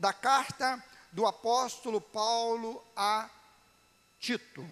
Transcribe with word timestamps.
da 0.00 0.14
carta 0.14 0.82
do 1.12 1.26
apóstolo 1.26 2.00
Paulo 2.00 2.82
a 2.96 3.28
Tito. 4.18 4.66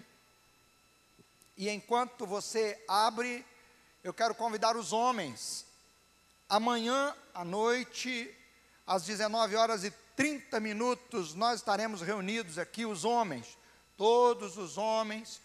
E 1.55 1.69
enquanto 1.69 2.25
você 2.25 2.83
abre, 2.87 3.45
eu 4.03 4.11
quero 4.11 4.33
convidar 4.33 4.75
os 4.75 4.91
homens. 4.91 5.67
Amanhã 6.49 7.15
à 7.31 7.45
noite, 7.45 8.35
às 8.87 9.03
19 9.05 9.55
horas 9.55 9.83
e 9.83 9.91
30 10.15 10.59
minutos, 10.59 11.35
nós 11.35 11.59
estaremos 11.59 12.01
reunidos 12.01 12.57
aqui, 12.57 12.83
os 12.83 13.05
homens, 13.05 13.55
todos 13.95 14.57
os 14.57 14.79
homens. 14.79 15.39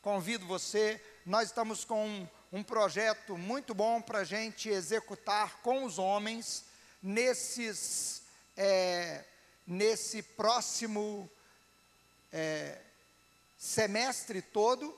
Convido 0.00 0.46
você, 0.46 0.98
nós 1.26 1.48
estamos 1.48 1.84
com 1.84 2.08
um, 2.08 2.28
um 2.50 2.62
projeto 2.62 3.36
muito 3.36 3.74
bom 3.74 4.00
para 4.00 4.20
a 4.20 4.24
gente 4.24 4.70
executar 4.70 5.58
com 5.60 5.84
os 5.84 5.98
homens 5.98 6.64
nesses, 7.02 8.19
é, 8.62 9.24
nesse 9.66 10.22
próximo 10.22 11.30
é, 12.30 12.78
semestre 13.56 14.42
todo. 14.42 14.94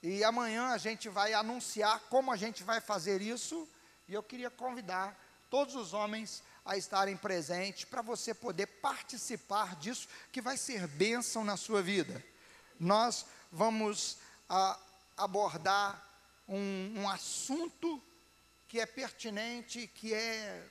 E 0.00 0.22
amanhã 0.22 0.68
a 0.68 0.78
gente 0.78 1.08
vai 1.08 1.34
anunciar 1.34 1.98
como 2.08 2.30
a 2.30 2.36
gente 2.36 2.62
vai 2.62 2.80
fazer 2.80 3.20
isso. 3.20 3.68
E 4.08 4.14
eu 4.14 4.22
queria 4.22 4.50
convidar 4.50 5.18
todos 5.50 5.74
os 5.74 5.92
homens 5.92 6.44
a 6.64 6.76
estarem 6.76 7.16
presentes 7.16 7.84
para 7.84 8.02
você 8.02 8.32
poder 8.32 8.66
participar 8.66 9.74
disso, 9.74 10.06
que 10.30 10.40
vai 10.40 10.56
ser 10.56 10.86
bênção 10.86 11.42
na 11.42 11.56
sua 11.56 11.82
vida. 11.82 12.24
Nós 12.78 13.26
vamos 13.50 14.18
a, 14.48 14.78
abordar 15.16 16.06
um, 16.46 17.00
um, 17.00 17.08
assunto 17.08 18.00
que 18.68 18.78
é 18.78 18.86
pertinente, 18.86 19.88
que 19.88 20.14
é, 20.14 20.64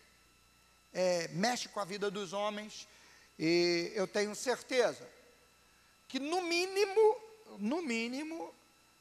é, 0.93 1.27
mexe 1.29 1.69
com 1.69 1.79
a 1.79 1.85
vida 1.85 2.09
dos 2.09 2.33
homens, 2.33 2.87
e 3.37 3.91
eu 3.95 4.07
tenho 4.07 4.35
certeza 4.35 5.07
que 6.07 6.19
no 6.19 6.41
mínimo, 6.41 7.15
no 7.57 7.81
mínimo, 7.81 8.53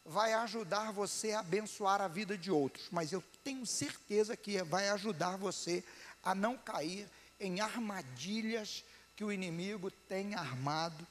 vai 0.05 0.33
ajudar 0.33 0.93
você 0.93 1.33
a 1.33 1.41
abençoar 1.41 2.01
a 2.01 2.09
vida 2.09 2.37
de 2.37 2.51
outros, 2.51 2.89
mas 2.91 3.13
eu 3.13 3.23
tenho 3.45 3.67
certeza 3.67 4.37
que 4.37 4.63
vai 4.63 4.89
ajudar 4.89 5.37
você 5.37 5.85
a 6.23 6.35
não 6.35 6.57
cair 6.57 7.09
em 7.39 7.61
armadilhas 7.61 8.85
que 9.15 9.25
o 9.25 9.33
inimigo 9.33 9.91
tem 9.91 10.35
armado 10.35 11.07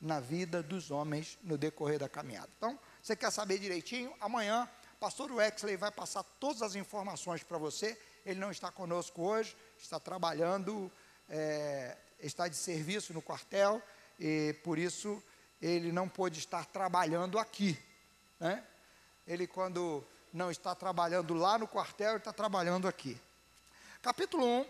na 0.00 0.18
vida 0.18 0.62
dos 0.62 0.90
homens 0.90 1.38
no 1.42 1.58
decorrer 1.58 1.98
da 1.98 2.08
caminhada. 2.08 2.48
Então, 2.56 2.78
você 3.02 3.14
quer 3.14 3.30
saber 3.30 3.58
direitinho? 3.58 4.14
Amanhã, 4.20 4.68
pastor 4.98 5.30
Wexley 5.30 5.76
vai 5.76 5.90
passar 5.90 6.22
todas 6.22 6.62
as 6.62 6.74
informações 6.74 7.42
para 7.42 7.58
você. 7.58 7.98
Ele 8.24 8.40
não 8.40 8.50
está 8.50 8.70
conosco 8.70 9.22
hoje, 9.22 9.56
está 9.80 9.98
trabalhando, 9.98 10.90
é, 11.28 11.96
está 12.20 12.48
de 12.48 12.56
serviço 12.56 13.12
no 13.12 13.22
quartel, 13.22 13.82
e 14.18 14.54
por 14.62 14.78
isso 14.78 15.22
ele 15.60 15.90
não 15.90 16.08
pôde 16.08 16.38
estar 16.38 16.66
trabalhando 16.66 17.38
aqui. 17.38 17.78
Né? 18.38 18.64
Ele, 19.26 19.46
quando 19.46 20.04
não 20.32 20.50
está 20.50 20.74
trabalhando 20.74 21.34
lá 21.34 21.58
no 21.58 21.66
quartel, 21.66 22.16
está 22.16 22.32
trabalhando 22.32 22.86
aqui. 22.86 23.20
Capítulo 24.02 24.46
1, 24.46 24.66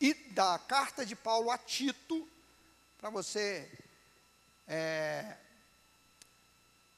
e 0.00 0.14
da 0.32 0.58
carta 0.58 1.04
de 1.04 1.16
Paulo 1.16 1.50
a 1.50 1.58
Tito, 1.58 2.28
para 2.98 3.10
você 3.10 3.70
é, 4.68 5.36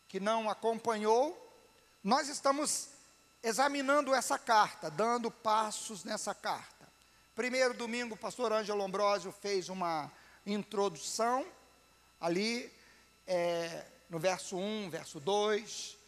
que 0.09 0.21
não 0.21 0.51
acompanhou, 0.51 1.43
nós 2.03 2.29
estamos 2.29 2.89
examinando 3.43 4.15
essa 4.15 4.39
carta, 4.39 4.91
dando 4.91 5.31
passos 5.31 6.05
nessa 6.05 6.35
carta. 6.35 6.76
Primeiro 7.37 7.75
domingo, 7.75 8.15
o 8.15 8.17
pastor 8.17 8.51
Ângelo 8.51 8.83
Ambrosio 8.83 9.31
fez 9.31 9.69
uma 9.69 10.11
introdução 10.47 11.45
ali 12.19 12.73
é, 13.27 13.85
no 14.09 14.19
verso 14.19 14.57
1, 14.57 14.89
verso 14.89 15.21
2, 15.21 15.99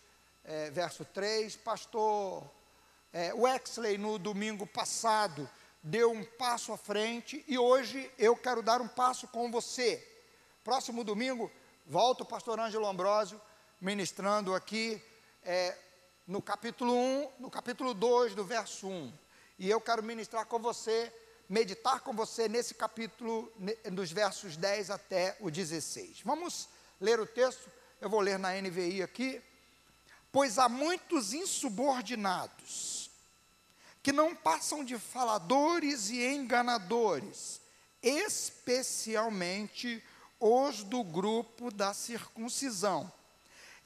é, 0.42 0.70
verso 0.70 1.04
3. 1.04 1.54
Pastor 1.56 2.50
é, 3.12 3.34
Wexley, 3.34 3.98
no 3.98 4.18
domingo 4.18 4.66
passado, 4.66 5.46
deu 5.82 6.10
um 6.12 6.24
passo 6.24 6.72
à 6.72 6.78
frente 6.78 7.44
e 7.46 7.58
hoje 7.58 8.10
eu 8.18 8.34
quero 8.34 8.62
dar 8.62 8.80
um 8.80 8.88
passo 8.88 9.28
com 9.28 9.50
você. 9.50 10.02
Próximo 10.64 11.04
domingo, 11.04 11.52
volta 11.86 12.22
o 12.22 12.26
pastor 12.26 12.58
Ângelo 12.58 12.86
Ambrosio 12.86 13.38
ministrando 13.78 14.54
aqui 14.54 14.98
é, 15.42 15.76
no 16.26 16.40
capítulo 16.40 16.94
1, 16.94 17.32
no 17.38 17.50
capítulo 17.50 17.92
2, 17.92 18.34
do 18.34 18.44
verso 18.44 18.88
1. 18.88 19.27
E 19.58 19.68
eu 19.68 19.80
quero 19.80 20.02
ministrar 20.02 20.46
com 20.46 20.58
você, 20.58 21.12
meditar 21.48 22.00
com 22.00 22.12
você 22.12 22.48
nesse 22.48 22.74
capítulo, 22.74 23.52
dos 23.92 24.12
versos 24.12 24.56
10 24.56 24.90
até 24.90 25.36
o 25.40 25.50
16. 25.50 26.22
Vamos 26.24 26.68
ler 27.00 27.18
o 27.18 27.26
texto, 27.26 27.70
eu 28.00 28.08
vou 28.08 28.20
ler 28.20 28.38
na 28.38 28.60
NVI 28.60 29.02
aqui. 29.02 29.42
Pois 30.30 30.58
há 30.58 30.68
muitos 30.68 31.32
insubordinados, 31.32 33.10
que 34.02 34.12
não 34.12 34.36
passam 34.36 34.84
de 34.84 34.98
faladores 34.98 36.10
e 36.10 36.24
enganadores, 36.24 37.60
especialmente 38.02 40.04
os 40.38 40.84
do 40.84 41.02
grupo 41.02 41.72
da 41.72 41.92
circuncisão 41.92 43.12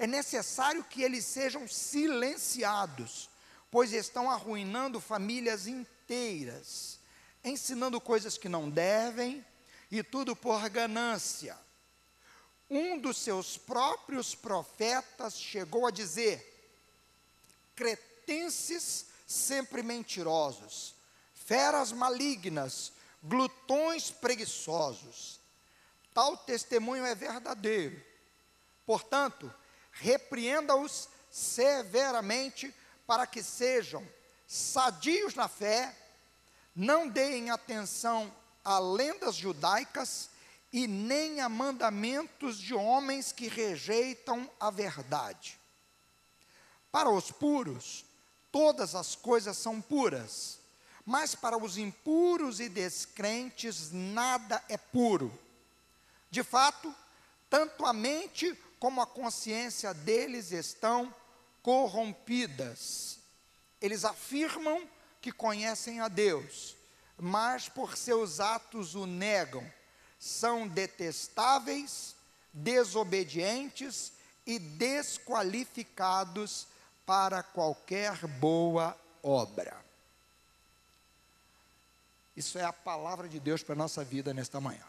é 0.03 0.07
necessário 0.07 0.83
que 0.83 1.01
eles 1.01 1.25
sejam 1.25 1.69
silenciados, 1.69 3.31
pois 3.73 3.95
estão 3.95 4.31
arruinando 4.31 5.01
famílias 5.01 5.67
inteiras, 5.67 7.01
ensinando 7.43 7.99
coisas 7.99 8.37
que 8.37 8.47
não 8.47 8.69
devem, 8.69 9.43
e 9.91 10.03
tudo 10.03 10.37
por 10.37 10.69
ganância. 10.69 11.59
Um 12.69 12.99
dos 12.99 13.17
seus 13.17 13.57
próprios 13.57 14.35
profetas 14.35 15.39
chegou 15.39 15.87
a 15.87 15.91
dizer: 15.91 16.71
cretenses 17.75 19.07
sempre 19.27 19.83
mentirosos, 19.83 20.95
feras 21.33 21.93
malignas, 21.93 22.93
glutões 23.23 24.11
preguiçosos. 24.11 25.41
Tal 26.13 26.37
testemunho 26.37 27.07
é 27.07 27.15
verdadeiro. 27.15 28.03
Portanto, 28.85 29.53
repreenda-os 29.93 31.09
severamente 31.31 32.75
para 33.13 33.27
que 33.27 33.43
sejam 33.43 34.03
sadios 34.49 35.35
na 35.35 35.47
fé, 35.47 35.95
não 36.75 37.07
deem 37.07 37.51
atenção 37.51 38.35
a 38.65 38.79
lendas 38.79 39.35
judaicas 39.35 40.31
e 40.73 40.87
nem 40.87 41.43
a 41.43 41.47
mandamentos 41.47 42.57
de 42.57 42.73
homens 42.73 43.31
que 43.31 43.49
rejeitam 43.49 44.51
a 44.59 44.71
verdade. 44.71 45.61
Para 46.91 47.11
os 47.11 47.31
puros, 47.31 48.03
todas 48.51 48.95
as 48.95 49.15
coisas 49.15 49.59
são 49.59 49.79
puras, 49.79 50.59
mas 51.05 51.35
para 51.35 51.59
os 51.59 51.77
impuros 51.77 52.61
e 52.61 52.69
descrentes 52.71 53.93
nada 53.93 54.65
é 54.71 54.79
puro. 54.79 55.39
De 56.31 56.43
fato, 56.43 56.95
tanto 57.51 57.85
a 57.85 57.93
mente 57.93 58.59
como 58.81 59.03
a 59.03 59.07
consciência 59.07 59.93
deles 59.93 60.51
estão 60.51 61.15
corrompidas. 61.63 63.19
Eles 63.81 64.05
afirmam 64.05 64.87
que 65.21 65.33
conhecem 65.33 66.01
a 66.01 66.09
Deus, 66.09 66.77
mas 67.17 67.69
por 67.69 67.97
seus 67.97 68.41
atos 68.41 68.95
o 68.95 69.07
negam. 69.07 69.65
São 70.19 70.69
detestáveis, 70.69 72.15
desobedientes 72.53 74.13
e 74.47 74.59
desqualificados 74.59 76.67
para 77.07 77.43
qualquer 77.43 78.27
boa 78.27 78.99
obra. 79.23 79.83
Isso 82.37 82.59
é 82.59 82.65
a 82.65 82.73
palavra 82.73 83.29
de 83.29 83.39
Deus 83.39 83.63
para 83.63 83.75
a 83.75 83.77
nossa 83.77 84.05
vida 84.05 84.33
nesta 84.33 84.61
manhã. 84.61 84.85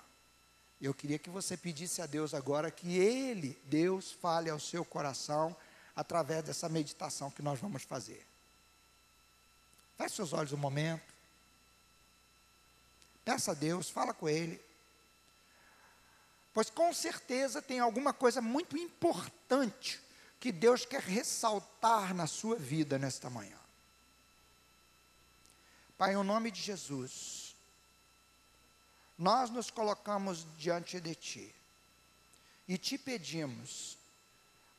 Eu 0.82 0.94
queria 0.94 1.20
que 1.20 1.30
você 1.30 1.56
pedisse 1.56 2.02
a 2.02 2.06
Deus 2.06 2.34
agora 2.34 2.72
que 2.72 2.98
Ele, 2.98 3.58
Deus, 3.66 4.12
fale 4.12 4.50
ao 4.50 4.60
seu 4.60 4.84
coração 4.84 5.56
através 5.96 6.44
dessa 6.44 6.68
meditação 6.70 7.32
que 7.32 7.42
nós 7.42 7.60
vamos 7.60 7.84
fazer. 7.84 8.26
Feche 9.98 10.16
seus 10.16 10.34
olhos 10.34 10.54
um 10.54 10.58
momento. 10.58 11.14
Peça 13.24 13.52
a 13.52 13.54
Deus, 13.54 13.90
fala 13.90 14.14
com 14.14 14.28
Ele. 14.28 14.60
Pois 16.54 16.70
com 16.70 16.94
certeza 16.94 17.62
tem 17.62 17.80
alguma 17.80 18.14
coisa 18.14 18.42
muito 18.42 18.78
importante 18.78 20.02
que 20.40 20.52
Deus 20.52 20.86
quer 20.86 21.02
ressaltar 21.02 22.14
na 22.14 22.28
sua 22.28 22.56
vida 22.56 23.00
nesta 23.00 23.30
manhã. 23.30 23.58
Pai, 25.98 26.14
em 26.14 26.24
nome 26.24 26.52
de 26.52 26.62
Jesus 26.62 27.44
nós 29.18 29.50
nos 29.50 29.70
colocamos 29.70 30.46
diante 30.58 31.00
de 31.00 31.16
Ti 31.16 31.56
e 32.68 32.78
te 32.78 32.98
pedimos, 32.98 33.98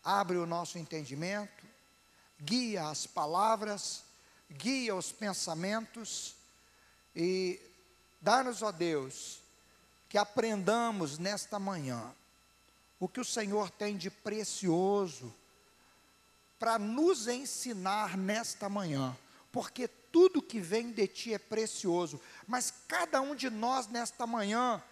abre 0.04 0.36
o 0.36 0.46
nosso 0.46 0.78
entendimento, 0.78 1.64
guia 2.40 2.88
as 2.88 3.06
palavras, 3.06 4.04
guia 4.50 4.94
os 4.94 5.10
pensamentos 5.10 6.36
e 7.16 7.58
dá-nos, 8.20 8.62
ó 8.62 8.70
Deus, 8.70 9.40
que 10.08 10.18
aprendamos 10.18 11.18
nesta 11.18 11.58
manhã 11.58 12.14
o 13.00 13.08
que 13.08 13.20
o 13.20 13.24
Senhor 13.24 13.70
tem 13.70 13.96
de 13.96 14.10
precioso 14.10 15.34
para 16.58 16.78
nos 16.78 17.26
ensinar 17.26 18.16
nesta 18.16 18.68
manhã, 18.68 19.16
porque 19.50 19.88
tudo 19.88 20.40
que 20.40 20.60
vem 20.60 20.92
de 20.92 21.06
ti 21.06 21.34
é 21.34 21.38
precioso, 21.38 22.20
mas 22.46 22.72
cada 22.86 23.20
um 23.20 23.34
de 23.34 23.50
nós 23.50 23.88
nesta 23.88 24.26
manhã 24.26 24.82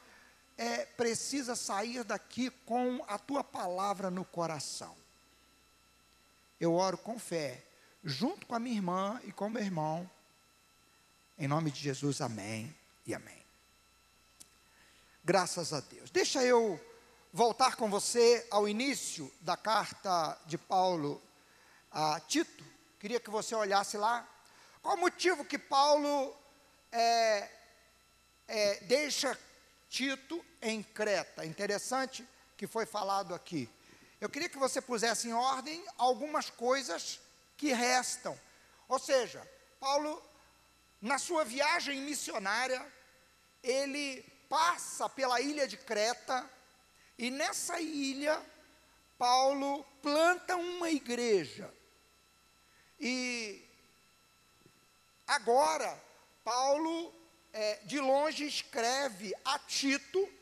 é, 0.59 0.85
precisa 0.85 1.55
sair 1.55 2.05
daqui 2.05 2.51
com 2.67 3.05
a 3.07 3.19
tua 3.19 3.43
palavra 3.45 4.11
no 4.11 4.25
coração. 4.25 5.02
Eu 6.63 6.75
oro 6.75 6.97
com 6.97 7.19
fé, 7.19 7.61
junto 8.05 8.47
com 8.47 8.55
a 8.55 8.59
minha 8.61 8.77
irmã 8.77 9.21
e 9.25 9.33
com 9.33 9.51
meu 9.51 9.61
irmão, 9.61 10.09
em 11.37 11.49
nome 11.49 11.73
de 11.73 11.81
Jesus, 11.81 12.21
amém 12.21 12.73
e 13.05 13.13
amém. 13.13 13.45
Graças 15.25 15.73
a 15.73 15.81
Deus. 15.81 16.09
Deixa 16.09 16.41
eu 16.45 16.81
voltar 17.33 17.75
com 17.75 17.91
você 17.91 18.47
ao 18.49 18.69
início 18.69 19.29
da 19.41 19.57
carta 19.57 20.39
de 20.47 20.57
Paulo 20.57 21.21
a 21.91 22.21
Tito. 22.21 22.65
Queria 23.01 23.19
que 23.19 23.29
você 23.29 23.57
olhasse 23.57 23.97
lá. 23.97 24.25
Qual 24.81 24.95
o 24.95 25.01
motivo 25.01 25.45
que 25.45 25.59
Paulo 25.59 26.33
é, 26.93 27.51
é, 28.47 28.75
deixa 28.85 29.37
Tito 29.91 30.47
em 30.63 30.81
Creta? 30.81 31.45
Interessante 31.45 32.25
que 32.57 32.69
foi 32.69 32.87
falado 32.87 33.35
aqui. 33.35 33.69
Eu 34.23 34.29
queria 34.31 34.49
que 34.49 34.57
você 34.57 34.81
pusesse 34.81 35.27
em 35.27 35.33
ordem 35.33 35.85
algumas 35.99 36.49
coisas 36.49 37.21
que 37.57 37.73
restam. 37.73 38.41
Ou 38.89 38.97
seja, 38.97 39.43
Paulo, 39.81 40.25
na 41.01 41.19
sua 41.19 41.45
viagem 41.45 42.01
missionária, 42.03 42.81
ele 43.65 44.23
passa 44.49 45.09
pela 45.09 45.41
ilha 45.41 45.67
de 45.67 45.77
Creta, 45.77 46.49
e 47.19 47.33
nessa 47.33 47.81
ilha, 47.81 48.41
Paulo 49.19 49.85
planta 50.01 50.55
uma 50.55 50.89
igreja. 50.89 51.75
E 53.01 53.69
agora, 55.27 56.01
Paulo, 56.45 57.13
é, 57.53 57.81
de 57.87 57.99
longe, 57.99 58.47
escreve 58.47 59.35
a 59.45 59.59
Tito 59.59 60.33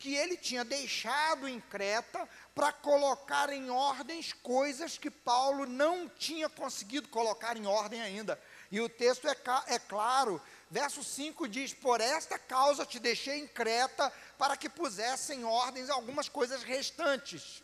que 0.00 0.16
ele 0.16 0.36
tinha 0.36 0.64
deixado 0.64 1.46
em 1.46 1.60
Creta 1.60 2.28
para 2.54 2.72
colocar 2.72 3.52
em 3.52 3.70
ordens 3.70 4.32
coisas 4.32 4.98
que 4.98 5.10
Paulo 5.10 5.64
não 5.64 6.08
tinha 6.08 6.48
conseguido 6.48 7.08
colocar 7.08 7.56
em 7.56 7.66
ordem 7.66 8.02
ainda. 8.02 8.40
E 8.72 8.80
o 8.80 8.88
texto 8.88 9.28
é, 9.28 9.36
é 9.68 9.78
claro 9.78 10.42
Verso 10.70 11.02
5 11.02 11.48
diz: 11.48 11.74
Por 11.74 12.00
esta 12.00 12.38
causa 12.38 12.86
te 12.86 13.00
deixei 13.00 13.40
em 13.40 13.48
Creta, 13.48 14.10
para 14.38 14.56
que 14.56 14.68
pusessem 14.68 15.40
em 15.40 15.44
ordens 15.44 15.90
algumas 15.90 16.28
coisas 16.28 16.62
restantes. 16.62 17.60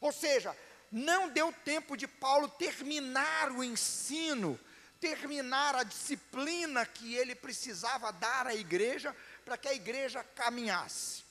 Ou 0.00 0.10
seja, 0.10 0.56
não 0.90 1.28
deu 1.28 1.52
tempo 1.64 1.94
de 1.94 2.08
Paulo 2.08 2.48
terminar 2.48 3.52
o 3.52 3.62
ensino, 3.62 4.58
terminar 4.98 5.76
a 5.76 5.82
disciplina 5.82 6.86
que 6.86 7.14
ele 7.14 7.34
precisava 7.34 8.10
dar 8.12 8.46
à 8.46 8.54
igreja, 8.54 9.14
para 9.44 9.58
que 9.58 9.68
a 9.68 9.74
igreja 9.74 10.24
caminhasse. 10.34 11.25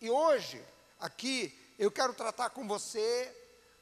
E 0.00 0.08
hoje, 0.08 0.62
aqui, 1.00 1.52
eu 1.76 1.90
quero 1.90 2.14
tratar 2.14 2.50
com 2.50 2.68
você 2.68 3.34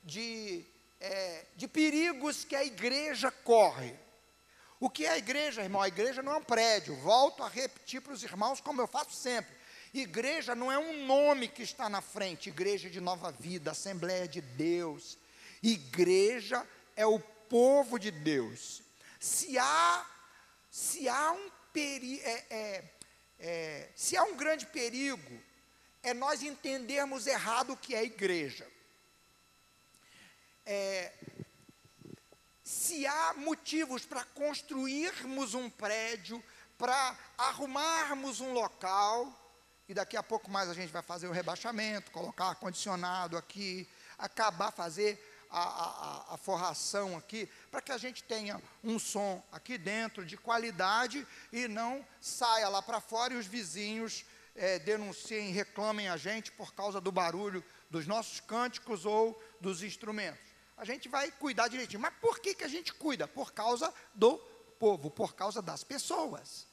de, 0.03 0.65
é, 0.99 1.45
de 1.55 1.69
perigos 1.69 2.43
que 2.43 2.57
a 2.57 2.65
igreja 2.65 3.31
corre. 3.31 3.95
O 4.81 4.89
que 4.89 5.05
é 5.05 5.11
a 5.11 5.19
igreja, 5.19 5.63
irmão? 5.63 5.83
A 5.83 5.89
igreja 5.89 6.23
não 6.23 6.33
é 6.33 6.37
um 6.37 6.43
prédio. 6.43 6.97
Volto 6.97 7.43
a 7.43 7.49
repetir 7.49 8.01
para 8.01 8.15
os 8.15 8.23
irmãos, 8.23 8.63
como 8.63 8.81
eu 8.81 8.87
faço 8.87 9.13
sempre. 9.13 9.55
Igreja 9.93 10.55
não 10.55 10.73
é 10.73 10.79
um 10.79 11.07
nome 11.07 11.49
que 11.49 11.63
está 11.63 11.89
na 11.89 12.01
frente, 12.01 12.49
igreja 12.49 12.89
de 12.89 13.01
nova 13.01 13.31
vida, 13.31 13.73
Assembleia 13.73 14.27
de 14.27 14.41
Deus. 14.41 15.19
Igreja 15.63 16.67
é 16.95 17.07
o 17.07 17.19
povo 17.19 17.99
de 17.99 18.11
Deus. 18.11 18.83
Se 19.21 19.59
há, 19.59 20.07
se 20.71 21.09
há 21.09 21.33
um 21.33 21.51
perigo, 21.73 22.23
é, 22.25 22.45
é, 22.51 22.85
é, 23.39 23.91
se 23.95 24.17
há 24.17 24.23
um 24.25 24.37
grande 24.37 24.67
perigo, 24.67 25.43
é 26.07 26.15
nós 26.15 26.41
entendermos 26.41 27.27
errado 27.27 27.73
o 27.73 27.77
que 27.77 27.93
é 27.93 28.05
igreja. 28.05 28.65
É, 30.65 31.13
se 32.63 33.05
há 33.05 33.35
motivos 33.35 34.07
para 34.07 34.23
construirmos 34.23 35.55
um 35.55 35.69
prédio, 35.69 36.43
para 36.79 37.19
arrumarmos 37.37 38.41
um 38.41 38.53
local, 38.53 39.37
e 39.89 39.95
daqui 39.95 40.17
a 40.17 40.23
pouco 40.23 40.49
mais 40.49 40.71
a 40.71 40.75
gente 40.75 40.93
vai 40.93 41.03
fazer 41.03 41.27
o 41.27 41.33
rebaixamento, 41.33 42.13
colocar 42.13 42.51
ar-condicionado 42.51 43.37
aqui, 43.37 43.89
acabar 44.17 44.71
fazer 44.71 45.21
a, 45.51 45.61
a, 45.61 46.35
a, 46.35 46.37
forração 46.37 47.17
aqui, 47.17 47.49
para 47.69 47.83
que 47.83 47.91
a 47.91 47.99
gente 47.99 48.23
tenha 48.23 48.63
um 48.83 48.97
som 48.97 49.43
aqui 49.51 49.77
dentro 49.77 50.25
de 50.25 50.37
qualidade 50.37 51.27
e 51.53 51.67
não 51.67 52.07
saia 52.21 52.69
lá 52.69 52.81
para 52.81 53.01
fora 53.01 53.35
e 53.35 53.37
os 53.37 53.47
vizinhos 53.47 54.25
é, 54.57 54.79
denunciem, 54.79 55.53
reclamem 55.53 56.09
a 56.09 56.17
gente 56.17 56.51
por 56.53 56.75
causa 56.75 57.01
do 57.01 57.13
barulho 57.13 57.65
dos 57.91 58.07
nossos 58.07 58.41
cânticos 58.41 59.07
ou 59.07 59.41
dos 59.61 59.83
instrumentos 59.83 60.57
a 60.77 60.85
gente 60.85 61.09
vai 61.09 61.31
cuidar 61.31 61.69
direitinho. 61.69 62.01
Mas 62.01 62.15
por 62.21 62.39
que, 62.39 62.55
que 62.55 62.65
a 62.65 62.69
gente 62.69 62.93
cuida? 62.93 63.27
Por 63.27 63.53
causa 63.53 63.93
do 64.15 64.37
povo, 64.79 65.11
por 65.11 65.35
causa 65.35 65.63
das 65.63 65.83
pessoas. 65.83 66.67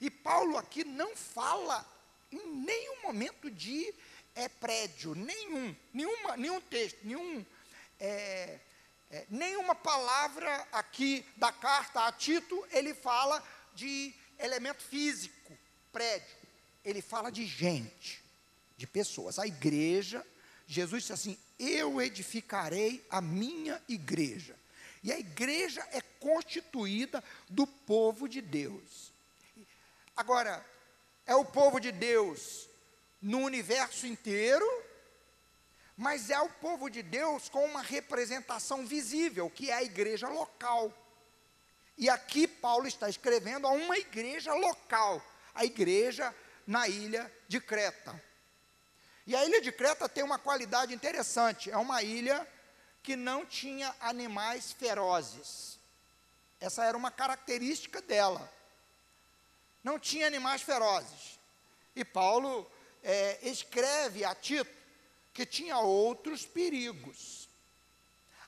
E 0.00 0.10
Paulo 0.10 0.56
aqui 0.56 0.84
não 0.84 1.14
fala 1.14 1.86
em 2.30 2.46
nenhum 2.46 3.02
momento 3.02 3.50
de 3.50 3.94
é, 4.34 4.48
prédio, 4.48 5.14
nenhum, 5.14 5.76
nenhuma, 5.92 6.36
nenhum 6.36 6.60
texto, 6.62 6.98
nenhum, 7.04 7.44
é, 8.00 8.58
é, 9.10 9.26
nenhuma 9.28 9.74
palavra 9.74 10.66
aqui 10.72 11.24
da 11.36 11.52
carta 11.52 12.06
a 12.06 12.12
Tito, 12.12 12.66
ele 12.70 12.94
fala 12.94 13.42
de 13.74 14.14
elemento 14.38 14.82
físico, 14.82 15.56
prédio. 15.92 16.41
Ele 16.84 17.00
fala 17.00 17.30
de 17.30 17.46
gente, 17.46 18.22
de 18.76 18.86
pessoas. 18.86 19.38
A 19.38 19.46
igreja, 19.46 20.24
Jesus 20.66 21.02
disse 21.02 21.12
assim: 21.12 21.38
eu 21.58 22.02
edificarei 22.02 23.06
a 23.08 23.20
minha 23.20 23.80
igreja. 23.88 24.56
E 25.02 25.12
a 25.12 25.18
igreja 25.18 25.86
é 25.92 26.00
constituída 26.00 27.22
do 27.48 27.66
povo 27.66 28.28
de 28.28 28.40
Deus. 28.40 29.12
Agora, 30.16 30.64
é 31.26 31.34
o 31.34 31.44
povo 31.44 31.80
de 31.80 31.92
Deus 31.92 32.68
no 33.20 33.38
universo 33.38 34.06
inteiro, 34.06 34.66
mas 35.96 36.30
é 36.30 36.40
o 36.40 36.48
povo 36.48 36.88
de 36.88 37.02
Deus 37.02 37.48
com 37.48 37.64
uma 37.64 37.82
representação 37.82 38.84
visível, 38.84 39.48
que 39.48 39.70
é 39.70 39.74
a 39.74 39.82
igreja 39.82 40.28
local. 40.28 40.92
E 41.96 42.08
aqui 42.08 42.48
Paulo 42.48 42.86
está 42.86 43.08
escrevendo 43.08 43.66
a 43.66 43.70
uma 43.70 43.96
igreja 43.98 44.52
local, 44.54 45.24
a 45.54 45.64
igreja 45.64 46.34
na 46.66 46.88
ilha 46.88 47.30
de 47.48 47.60
Creta. 47.60 48.20
E 49.26 49.36
a 49.36 49.44
ilha 49.44 49.60
de 49.60 49.70
Creta 49.70 50.08
tem 50.08 50.24
uma 50.24 50.38
qualidade 50.38 50.94
interessante: 50.94 51.70
é 51.70 51.76
uma 51.76 52.02
ilha 52.02 52.46
que 53.02 53.16
não 53.16 53.44
tinha 53.44 53.94
animais 54.00 54.72
ferozes. 54.72 55.78
Essa 56.60 56.84
era 56.84 56.96
uma 56.96 57.10
característica 57.10 58.00
dela. 58.00 58.50
Não 59.82 59.98
tinha 59.98 60.26
animais 60.26 60.62
ferozes. 60.62 61.38
E 61.94 62.04
Paulo 62.04 62.70
é, 63.02 63.38
escreve 63.42 64.24
a 64.24 64.34
Tito 64.34 64.70
que 65.34 65.44
tinha 65.44 65.78
outros 65.78 66.46
perigos. 66.46 67.48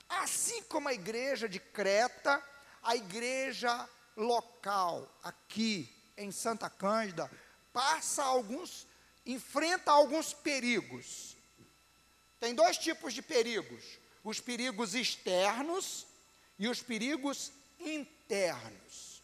Assim 0.07 0.61
como 0.63 0.87
a 0.87 0.93
igreja 0.93 1.49
de 1.49 1.59
Creta, 1.59 2.41
a 2.81 2.95
igreja 2.95 3.89
local, 4.15 5.09
aqui 5.23 5.93
em 6.15 6.31
Santa 6.31 6.69
Cândida, 6.69 7.29
passa 7.75 8.23
alguns 8.23 8.87
enfrenta 9.25 9.91
alguns 9.91 10.33
perigos. 10.33 11.35
Tem 12.39 12.55
dois 12.55 12.77
tipos 12.77 13.13
de 13.13 13.21
perigos: 13.21 13.83
os 14.23 14.39
perigos 14.39 14.95
externos 14.95 16.07
e 16.57 16.67
os 16.69 16.81
perigos 16.81 17.51
internos. 17.79 19.21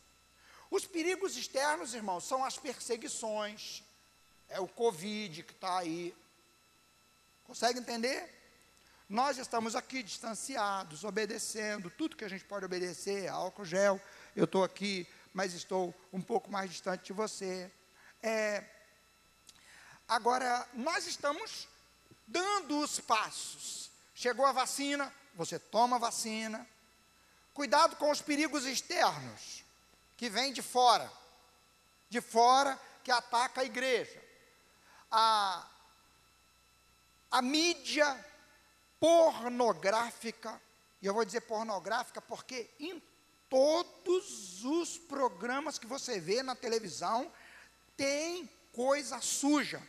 Os 0.69 0.85
perigos 0.85 1.37
externos, 1.37 1.93
irmãos, 1.93 2.23
são 2.23 2.43
as 2.43 2.57
perseguições, 2.57 3.83
é 4.49 4.59
o 4.59 4.67
Covid 4.67 5.43
que 5.43 5.51
está 5.51 5.79
aí. 5.79 6.13
Consegue 7.45 7.79
entender? 7.79 8.37
Nós 9.09 9.37
estamos 9.37 9.75
aqui 9.75 10.01
distanciados, 10.01 11.03
obedecendo 11.03 11.89
tudo 11.89 12.15
que 12.15 12.23
a 12.23 12.29
gente 12.29 12.45
pode 12.45 12.65
obedecer, 12.65 13.27
álcool 13.27 13.65
gel. 13.65 14.01
Eu 14.33 14.45
estou 14.45 14.63
aqui, 14.63 15.05
mas 15.33 15.53
estou 15.53 15.93
um 16.13 16.21
pouco 16.21 16.49
mais 16.49 16.69
distante 16.69 17.03
de 17.03 17.13
você. 17.13 17.69
É, 18.23 18.63
Agora, 20.11 20.67
nós 20.73 21.07
estamos 21.07 21.69
dando 22.27 22.81
os 22.81 22.99
passos. 22.99 23.89
Chegou 24.13 24.45
a 24.45 24.51
vacina, 24.51 25.09
você 25.33 25.57
toma 25.57 25.95
a 25.95 25.99
vacina. 25.99 26.67
Cuidado 27.53 27.95
com 27.95 28.11
os 28.11 28.21
perigos 28.21 28.65
externos, 28.65 29.63
que 30.17 30.29
vêm 30.29 30.51
de 30.51 30.61
fora. 30.61 31.09
De 32.09 32.19
fora, 32.19 32.77
que 33.05 33.09
ataca 33.09 33.61
a 33.61 33.63
igreja. 33.63 34.21
a, 35.09 35.65
a 37.31 37.41
mídia 37.41 38.25
pornográfica, 38.99 40.61
e 41.01 41.05
eu 41.05 41.13
vou 41.13 41.23
dizer 41.23 41.39
pornográfica 41.39 42.21
porque 42.21 42.69
em 42.81 43.01
todos 43.49 44.65
os 44.65 44.97
programas 44.97 45.79
que 45.79 45.87
você 45.87 46.19
vê 46.19 46.43
na 46.43 46.53
televisão 46.53 47.31
tem 48.01 48.49
coisa 48.73 49.21
suja. 49.21 49.79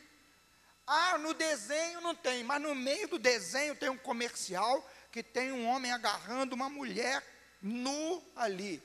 Ah, 0.87 1.17
no 1.17 1.33
desenho 1.33 2.03
não 2.03 2.15
tem, 2.15 2.45
mas 2.45 2.61
no 2.61 2.75
meio 2.75 3.09
do 3.09 3.19
desenho 3.19 3.75
tem 3.75 3.89
um 3.89 3.97
comercial 3.97 4.87
que 5.11 5.23
tem 5.23 5.51
um 5.51 5.67
homem 5.67 5.91
agarrando 5.91 6.55
uma 6.55 6.69
mulher 6.69 7.25
nu 7.63 8.23
ali. 8.37 8.83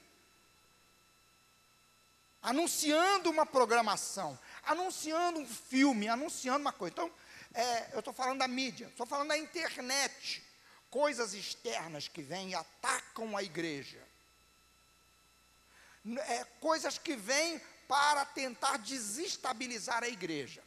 Anunciando 2.41 3.29
uma 3.29 3.45
programação, 3.45 4.39
anunciando 4.63 5.41
um 5.41 5.45
filme, 5.45 6.07
anunciando 6.07 6.61
uma 6.61 6.71
coisa. 6.71 6.93
Então, 6.93 7.11
é, 7.53 7.89
eu 7.91 7.99
estou 7.99 8.13
falando 8.13 8.39
da 8.39 8.47
mídia, 8.47 8.87
estou 8.87 9.05
falando 9.05 9.27
da 9.27 9.37
internet. 9.37 10.41
Coisas 10.89 11.33
externas 11.33 12.07
que 12.07 12.21
vêm 12.21 12.51
e 12.51 12.55
atacam 12.55 13.35
a 13.35 13.43
igreja. 13.43 14.01
É, 16.29 16.45
coisas 16.61 16.97
que 16.97 17.17
vêm 17.17 17.61
para 17.87 18.25
tentar 18.25 18.77
desestabilizar 18.77 20.03
a 20.03 20.07
igreja. 20.07 20.63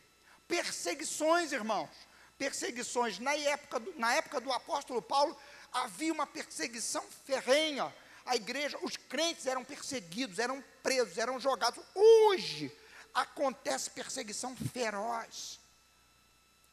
Perseguições, 0.49 1.53
irmãos. 1.53 1.91
Perseguições. 2.39 3.19
Na 3.19 3.35
época 3.35 3.79
do, 3.79 3.99
na 3.99 4.15
época 4.15 4.41
do 4.41 4.50
apóstolo 4.53 5.03
Paulo, 5.03 5.37
havia 5.73 6.12
uma 6.12 6.27
perseguição 6.27 7.05
ferrenha. 7.25 7.95
A 8.25 8.37
igreja, 8.37 8.79
os 8.83 8.97
crentes 8.97 9.47
eram 9.47 9.65
perseguidos, 9.65 10.39
eram 10.39 10.62
presos, 10.83 11.19
eram 11.19 11.39
jogados. 11.39 11.85
Hoje 11.95 12.73
acontece 13.15 13.91
perseguição 13.91 14.57
feroz. 14.57 15.61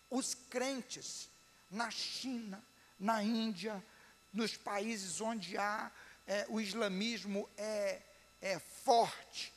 Os 0.10 0.34
crentes 0.34 1.30
na 1.70 1.92
China, 1.92 2.64
na 3.00 3.22
Índia, 3.22 3.84
nos 4.34 4.56
países 4.56 5.20
onde 5.20 5.58
há 5.58 5.92
é, 6.26 6.46
o 6.50 6.60
islamismo 6.60 7.50
é, 7.58 8.02
é 8.42 8.60
forte, 8.60 9.54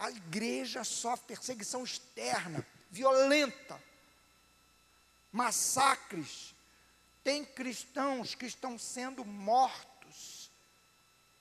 a 0.00 0.10
igreja 0.10 0.82
sofre 0.82 1.36
perseguição 1.36 1.84
externa, 1.84 2.66
violenta, 2.90 3.78
massacres. 5.30 6.54
Tem 7.22 7.44
cristãos 7.44 8.34
que 8.34 8.46
estão 8.46 8.78
sendo 8.78 9.26
mortos 9.26 10.50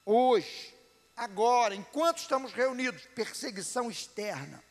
hoje, 0.05 0.75
agora, 1.15 1.73
enquanto 1.73 2.17
estamos 2.17 2.51
reunidos, 2.51 3.05
perseguição 3.15 3.89
externa. 3.89 4.61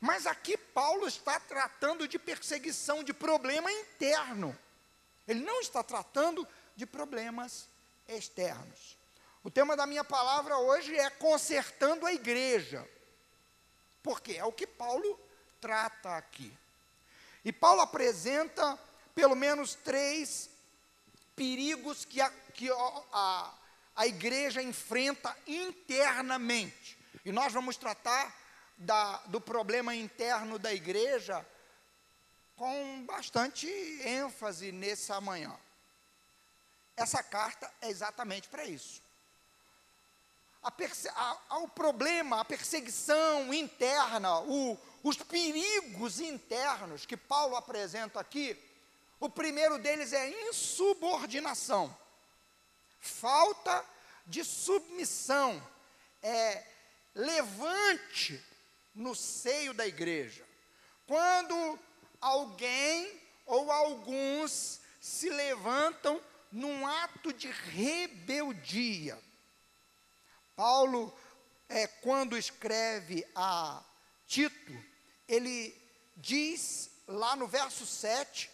Mas 0.00 0.26
aqui 0.26 0.56
Paulo 0.56 1.06
está 1.06 1.38
tratando 1.38 2.08
de 2.08 2.18
perseguição, 2.18 3.04
de 3.04 3.14
problema 3.14 3.70
interno. 3.70 4.58
Ele 5.26 5.44
não 5.44 5.60
está 5.60 5.84
tratando 5.84 6.46
de 6.74 6.84
problemas 6.84 7.68
externos. 8.08 8.97
O 9.48 9.50
tema 9.50 9.74
da 9.74 9.86
minha 9.86 10.04
palavra 10.04 10.58
hoje 10.58 10.94
é 10.94 11.08
consertando 11.08 12.04
a 12.04 12.12
igreja. 12.12 12.86
Porque 14.02 14.34
é 14.34 14.44
o 14.44 14.52
que 14.52 14.66
Paulo 14.66 15.18
trata 15.58 16.18
aqui. 16.18 16.54
E 17.42 17.50
Paulo 17.50 17.80
apresenta 17.80 18.78
pelo 19.14 19.34
menos 19.34 19.74
três 19.74 20.50
perigos 21.34 22.04
que 22.04 22.20
a, 22.20 22.28
que 22.52 22.70
a, 22.70 23.54
a 23.96 24.06
igreja 24.06 24.62
enfrenta 24.62 25.34
internamente. 25.46 26.98
E 27.24 27.32
nós 27.32 27.50
vamos 27.50 27.78
tratar 27.78 28.36
da, 28.76 29.16
do 29.28 29.40
problema 29.40 29.94
interno 29.94 30.58
da 30.58 30.74
igreja 30.74 31.42
com 32.54 33.02
bastante 33.06 33.66
ênfase 34.04 34.72
nessa 34.72 35.18
manhã. 35.22 35.58
Essa 36.94 37.22
carta 37.22 37.72
é 37.80 37.88
exatamente 37.88 38.46
para 38.50 38.66
isso 38.66 39.07
ao 41.48 41.68
problema, 41.68 42.40
a 42.40 42.44
perseguição 42.44 43.52
interna, 43.52 44.40
o, 44.40 44.78
os 45.02 45.16
perigos 45.16 46.20
internos 46.20 47.06
que 47.06 47.16
Paulo 47.16 47.56
apresenta 47.56 48.20
aqui, 48.20 48.56
o 49.20 49.28
primeiro 49.28 49.78
deles 49.78 50.12
é 50.12 50.48
insubordinação, 50.48 51.96
falta 53.00 53.84
de 54.26 54.44
submissão, 54.44 55.62
é 56.22 56.64
levante 57.14 58.44
no 58.94 59.14
seio 59.14 59.72
da 59.72 59.86
igreja. 59.86 60.46
Quando 61.06 61.78
alguém 62.20 63.20
ou 63.46 63.72
alguns 63.72 64.80
se 65.00 65.30
levantam 65.30 66.20
num 66.52 66.86
ato 66.86 67.32
de 67.32 67.48
rebeldia, 67.48 69.18
Paulo, 70.58 71.16
é, 71.68 71.86
quando 71.86 72.36
escreve 72.36 73.24
a 73.32 73.80
Tito, 74.26 74.76
ele 75.28 75.72
diz 76.16 76.90
lá 77.06 77.36
no 77.36 77.46
verso 77.46 77.86
7 77.86 78.50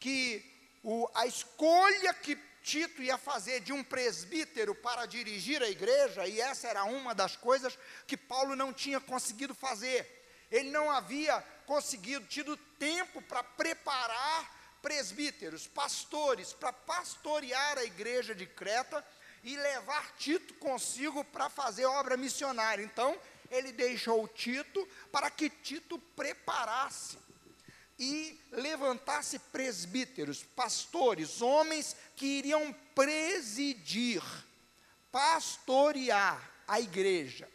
que 0.00 0.42
o, 0.82 1.06
a 1.14 1.26
escolha 1.26 2.14
que 2.14 2.36
Tito 2.62 3.02
ia 3.02 3.18
fazer 3.18 3.60
de 3.60 3.70
um 3.70 3.84
presbítero 3.84 4.74
para 4.74 5.04
dirigir 5.04 5.62
a 5.62 5.68
igreja, 5.68 6.26
e 6.26 6.40
essa 6.40 6.68
era 6.68 6.84
uma 6.84 7.14
das 7.14 7.36
coisas 7.36 7.78
que 8.06 8.16
Paulo 8.16 8.56
não 8.56 8.72
tinha 8.72 8.98
conseguido 8.98 9.54
fazer. 9.54 10.08
Ele 10.50 10.70
não 10.70 10.90
havia 10.90 11.38
conseguido, 11.66 12.24
tido 12.28 12.56
tempo 12.78 13.20
para 13.20 13.44
preparar 13.44 14.78
presbíteros, 14.80 15.66
pastores, 15.66 16.54
para 16.54 16.72
pastorear 16.72 17.76
a 17.76 17.84
igreja 17.84 18.34
de 18.34 18.46
Creta 18.46 19.04
e 19.42 19.56
levar 19.56 20.14
Tito 20.16 20.54
consigo 20.54 21.24
para 21.24 21.48
fazer 21.48 21.84
obra 21.84 22.16
missionária. 22.16 22.84
Então, 22.84 23.18
ele 23.50 23.72
deixou 23.72 24.26
Tito 24.28 24.88
para 25.10 25.30
que 25.30 25.50
Tito 25.50 25.98
preparasse 26.16 27.18
e 27.98 28.40
levantasse 28.50 29.38
presbíteros, 29.38 30.42
pastores, 30.42 31.42
homens 31.42 31.94
que 32.16 32.26
iriam 32.26 32.72
presidir, 32.94 34.22
pastorear 35.10 36.50
a 36.66 36.80
igreja. 36.80 37.48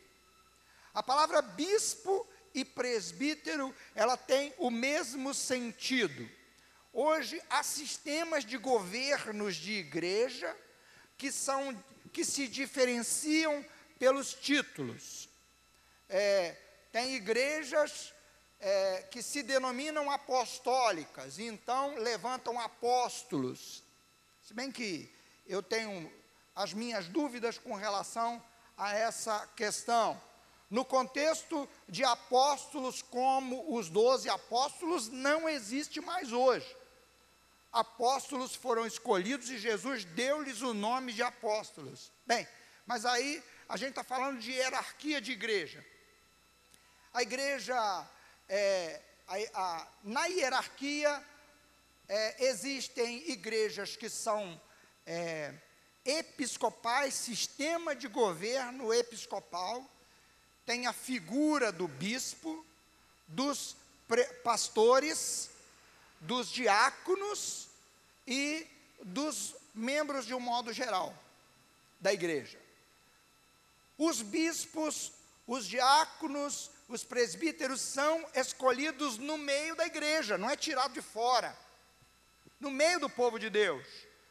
A 0.94 1.02
palavra 1.02 1.42
bispo 1.42 2.28
e 2.54 2.64
presbítero, 2.66 3.74
ela 3.94 4.18
tem 4.18 4.54
o 4.58 4.70
mesmo 4.70 5.34
sentido. 5.34 6.30
Hoje 6.94 7.42
há 7.50 7.62
sistemas 7.62 8.44
de 8.44 8.58
governos 8.58 9.56
de 9.56 9.74
igreja 9.74 10.56
que 11.18 11.32
são 11.32 11.76
que 12.14 12.24
se 12.24 12.48
diferenciam 12.48 13.66
pelos 14.00 14.34
títulos. 14.34 15.30
É, 16.10 16.56
tem 16.92 17.16
igrejas 17.16 18.14
é, 18.60 19.04
que 19.12 19.22
se 19.22 19.44
denominam 19.44 20.10
apostólicas, 20.10 21.38
então 21.38 21.96
levantam 21.98 22.60
apóstolos. 22.60 23.84
Se 24.42 24.54
bem 24.54 24.72
que 24.72 25.14
eu 25.46 25.62
tenho 25.62 26.12
as 26.56 26.74
minhas 26.74 27.08
dúvidas 27.08 27.58
com 27.58 27.76
relação 27.76 28.44
a 28.76 28.94
essa 28.94 29.46
questão. 29.56 30.20
No 30.70 30.84
contexto 30.84 31.70
de 31.88 32.04
apóstolos 32.04 33.02
como 33.02 33.76
os 33.76 33.90
doze 33.90 34.28
apóstolos, 34.28 35.08
não 35.08 35.48
existe 35.48 36.02
mais 36.02 36.32
hoje 36.32 36.76
apóstolos 37.78 38.56
foram 38.56 38.86
escolhidos 38.86 39.50
e 39.50 39.58
Jesus 39.58 40.04
deu-lhes 40.04 40.62
o 40.62 40.74
nome 40.74 41.14
de 41.14 41.22
apóstolos. 41.22 42.12
Bem, 42.26 42.48
mas 42.86 43.06
aí 43.06 43.44
a 43.70 43.78
gente 43.78 43.90
está 43.90 44.04
falando 44.04 44.40
de 44.40 44.52
hierarquia 44.52 45.22
de 45.22 45.32
igreja. 45.32 45.86
A 47.14 47.22
igreja, 47.22 48.08
é, 48.50 49.02
a, 49.28 49.36
a, 49.54 49.88
na 50.04 50.26
hierarquia, 50.26 51.24
é, 52.10 52.46
existem 52.48 53.30
igrejas 53.30 53.96
que 53.96 54.10
são 54.10 54.60
é, 55.06 55.54
episcopais, 56.04 57.14
sistema 57.14 57.96
de 57.96 58.08
governo 58.08 58.94
episcopal, 58.94 59.88
tem 60.66 60.88
a 60.88 60.94
figura 60.94 61.72
do 61.72 61.88
bispo, 61.88 62.66
dos 63.28 63.76
pastores, 64.44 65.50
dos 66.20 66.50
diáconos 66.50 67.67
e 68.28 68.68
dos 69.04 69.56
membros 69.74 70.26
de 70.26 70.34
um 70.34 70.40
modo 70.40 70.74
geral 70.74 71.16
da 72.00 72.14
igreja. 72.14 72.60
Os 73.98 74.22
bispos, 74.22 75.12
os 75.48 75.66
diáconos, 75.66 76.70
os 76.88 77.04
presbíteros 77.04 77.82
são 77.82 78.24
escolhidos 78.34 79.18
no 79.18 79.38
meio 79.38 79.76
da 79.76 79.86
igreja, 79.86 80.38
não 80.38 80.50
é 80.50 80.56
tirado 80.56 80.94
de 80.94 81.02
fora. 81.02 81.58
No 82.60 82.70
meio 82.70 83.00
do 83.00 83.10
povo 83.10 83.40
de 83.40 83.50
Deus, 83.50 83.86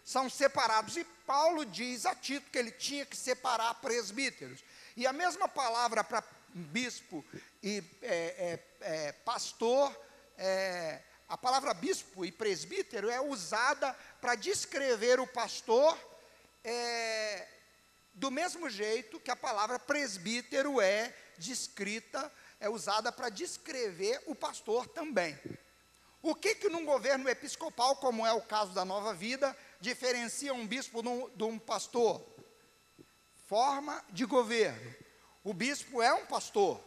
são 0.04 0.30
separados. 0.30 0.96
E 0.96 1.04
Paulo 1.26 1.64
diz 1.64 2.06
a 2.06 2.14
Tito 2.14 2.50
que 2.50 2.58
ele 2.58 2.70
tinha 2.70 3.04
que 3.04 3.16
separar 3.16 3.74
presbíteros. 3.74 4.62
E 4.96 5.06
a 5.06 5.12
mesma 5.12 5.48
palavra 5.48 6.04
para 6.04 6.22
bispo 6.54 7.24
e 7.62 7.82
é, 8.02 8.60
é, 8.80 9.06
é 9.08 9.12
pastor, 9.12 9.94
é, 10.38 11.02
a 11.28 11.36
palavra 11.36 11.74
bispo 11.74 12.24
e 12.24 12.30
presbítero 12.30 13.10
é 13.10 13.20
usada 13.20 13.92
para 14.20 14.34
descrever 14.34 15.18
o 15.18 15.26
pastor 15.26 15.98
é, 16.62 17.46
do 18.14 18.30
mesmo 18.30 18.70
jeito 18.70 19.20
que 19.20 19.30
a 19.30 19.36
palavra 19.36 19.78
presbítero 19.78 20.80
é 20.80 21.14
descrita, 21.36 22.32
é 22.60 22.68
usada 22.68 23.10
para 23.10 23.28
descrever 23.28 24.22
o 24.26 24.34
pastor 24.34 24.86
também. 24.88 25.38
O 26.22 26.34
que 26.34 26.54
que 26.54 26.68
num 26.68 26.84
governo 26.84 27.28
episcopal, 27.28 27.96
como 27.96 28.26
é 28.26 28.32
o 28.32 28.40
caso 28.40 28.72
da 28.72 28.84
Nova 28.84 29.12
Vida, 29.12 29.56
diferencia 29.80 30.54
um 30.54 30.66
bispo 30.66 31.02
de 31.34 31.44
um 31.44 31.58
pastor? 31.58 32.24
Forma 33.46 34.04
de 34.10 34.24
governo. 34.24 34.94
O 35.44 35.52
bispo 35.52 36.02
é 36.02 36.12
um 36.14 36.26
pastor. 36.26 36.80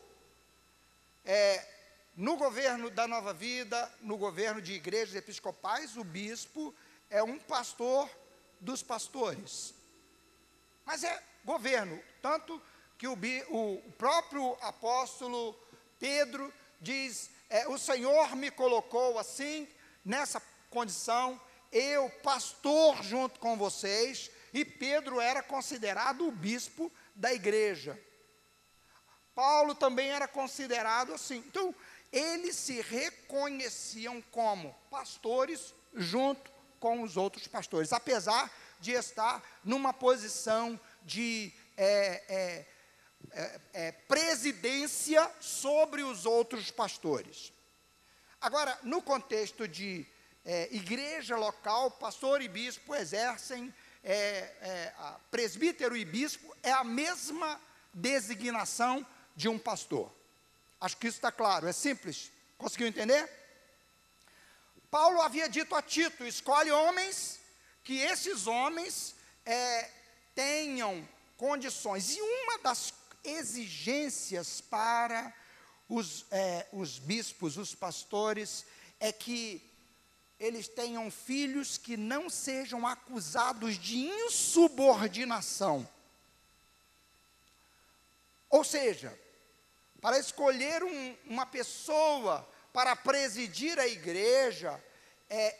É, 1.23 1.78
no 2.19 2.35
governo 2.35 2.89
da 2.89 3.07
Nova 3.07 3.33
Vida, 3.33 3.89
no 4.01 4.17
governo 4.17 4.61
de 4.61 4.73
igrejas 4.73 5.15
episcopais, 5.15 5.95
o 5.95 6.03
bispo 6.03 6.75
é 7.09 7.23
um 7.23 7.39
pastor 7.39 8.09
dos 8.59 8.83
pastores. 8.83 9.73
Mas 10.85 11.05
é 11.05 11.23
governo, 11.45 11.97
tanto 12.21 12.61
que 12.97 13.07
o, 13.07 13.13
o 13.13 13.91
próprio 13.93 14.57
apóstolo 14.59 15.57
Pedro 15.97 16.53
diz: 16.81 17.29
é, 17.49 17.69
O 17.69 17.77
Senhor 17.77 18.35
me 18.35 18.51
colocou 18.51 19.17
assim, 19.17 19.65
nessa 20.03 20.41
condição, 20.69 21.39
eu, 21.71 22.09
pastor, 22.21 23.01
junto 23.01 23.39
com 23.39 23.55
vocês, 23.55 24.29
e 24.53 24.65
Pedro 24.65 25.21
era 25.21 25.41
considerado 25.41 26.27
o 26.27 26.33
bispo 26.33 26.91
da 27.15 27.33
igreja. 27.33 27.97
Paulo 29.33 29.73
também 29.73 30.09
era 30.09 30.27
considerado 30.27 31.13
assim. 31.13 31.37
Então, 31.47 31.73
eles 32.11 32.55
se 32.55 32.81
reconheciam 32.81 34.21
como 34.31 34.75
pastores 34.89 35.73
junto 35.93 36.51
com 36.79 37.03
os 37.03 37.17
outros 37.17 37.47
pastores, 37.47 37.93
apesar 37.93 38.51
de 38.79 38.91
estar 38.91 39.43
numa 39.63 39.93
posição 39.93 40.79
de 41.03 41.51
é, 41.75 42.23
é, 42.29 42.65
é, 43.31 43.61
é 43.73 43.91
presidência 43.91 45.29
sobre 45.39 46.01
os 46.01 46.25
outros 46.25 46.71
pastores. 46.71 47.51
Agora, 48.39 48.77
no 48.83 49.01
contexto 49.01 49.67
de 49.67 50.05
é, 50.45 50.73
igreja 50.73 51.35
local, 51.35 51.91
pastor 51.91 52.41
e 52.41 52.47
bispo 52.47 52.95
exercem, 52.95 53.73
é, 54.01 54.93
presbítero 55.29 55.95
e 55.97 56.05
bispo 56.05 56.55
é 56.63 56.71
a 56.71 56.85
mesma 56.85 57.59
designação 57.93 59.05
de 59.35 59.49
um 59.49 59.59
pastor. 59.59 60.18
Acho 60.79 60.97
que 60.97 61.07
isso 61.07 61.17
está 61.17 61.31
claro, 61.31 61.67
é 61.67 61.73
simples. 61.73 62.31
Conseguiu 62.57 62.87
entender? 62.87 63.29
Paulo 64.89 65.21
havia 65.21 65.47
dito 65.49 65.75
a 65.75 65.81
Tito: 65.81 66.25
escolhe 66.25 66.71
homens, 66.71 67.39
que 67.83 67.99
esses 67.99 68.47
homens 68.47 69.15
é, 69.45 69.89
tenham 70.33 71.07
condições. 71.37 72.15
E 72.15 72.21
uma 72.21 72.57
das 72.59 72.93
exigências 73.23 74.61
para 74.61 75.33
os, 75.87 76.25
é, 76.31 76.67
os 76.71 76.97
bispos, 76.97 77.57
os 77.57 77.75
pastores, 77.75 78.65
é 78.99 79.11
que 79.11 79.61
eles 80.39 80.67
tenham 80.67 81.11
filhos 81.11 81.77
que 81.77 81.97
não 81.97 82.29
sejam 82.29 82.87
acusados 82.87 83.77
de 83.77 83.97
insubordinação. 83.97 85.87
Ou 88.49 88.63
seja, 88.63 89.17
para 90.01 90.17
escolher 90.19 90.83
um, 90.83 91.17
uma 91.25 91.45
pessoa 91.45 92.47
para 92.71 92.95
presidir 92.95 93.79
a 93.79 93.87
igreja, 93.87 94.81
é, 95.29 95.57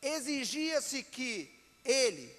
exigia-se 0.00 1.02
que 1.02 1.50
ele, 1.84 2.34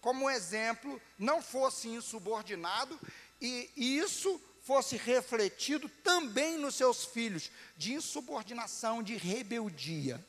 como 0.00 0.30
exemplo, 0.30 1.00
não 1.18 1.42
fosse 1.42 1.88
insubordinado 1.88 2.98
e 3.40 3.70
isso 3.76 4.40
fosse 4.62 4.96
refletido 4.96 5.88
também 6.02 6.58
nos 6.58 6.74
seus 6.74 7.04
filhos, 7.04 7.52
de 7.76 7.94
insubordinação, 7.94 9.02
de 9.02 9.16
rebeldia. 9.16 10.24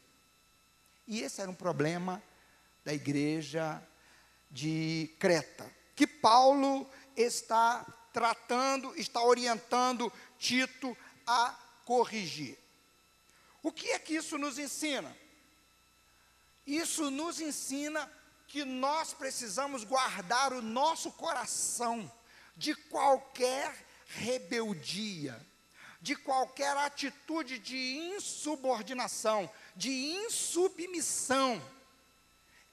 E 1.07 1.21
esse 1.21 1.41
era 1.41 1.49
um 1.49 1.55
problema 1.55 2.21
da 2.85 2.93
igreja 2.93 3.81
de 4.51 5.09
Creta, 5.19 5.69
que 5.95 6.05
Paulo 6.05 6.87
está 7.15 7.85
tratando, 8.13 8.95
está 8.95 9.23
orientando 9.23 10.11
Tito 10.37 10.97
a 11.25 11.55
corrigir. 11.85 12.57
O 13.63 13.71
que 13.71 13.91
é 13.91 13.99
que 13.99 14.15
isso 14.15 14.37
nos 14.37 14.57
ensina? 14.57 15.15
Isso 16.65 17.09
nos 17.09 17.39
ensina 17.39 18.11
que 18.47 18.63
nós 18.63 19.13
precisamos 19.13 19.83
guardar 19.83 20.53
o 20.53 20.61
nosso 20.61 21.11
coração 21.11 22.11
de 22.55 22.73
qualquer 22.73 23.85
rebeldia, 24.07 25.45
de 26.01 26.15
qualquer 26.15 26.75
atitude 26.77 27.59
de 27.59 27.97
insubordinação, 27.97 29.49
de 29.75 29.91
insubmissão. 29.91 31.61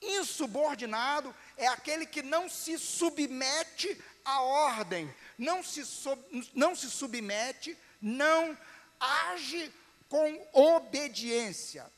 Insubordinado 0.00 1.34
é 1.56 1.66
aquele 1.66 2.06
que 2.06 2.22
não 2.22 2.48
se 2.48 2.78
submete 2.78 4.00
à 4.24 4.40
ordem, 4.42 5.12
não 5.38 5.62
se, 5.62 5.84
sub, 5.84 6.20
não 6.54 6.74
se 6.74 6.90
submete, 6.90 7.76
não 8.00 8.56
age 9.00 9.72
com 10.08 10.46
obediência. 10.52 11.90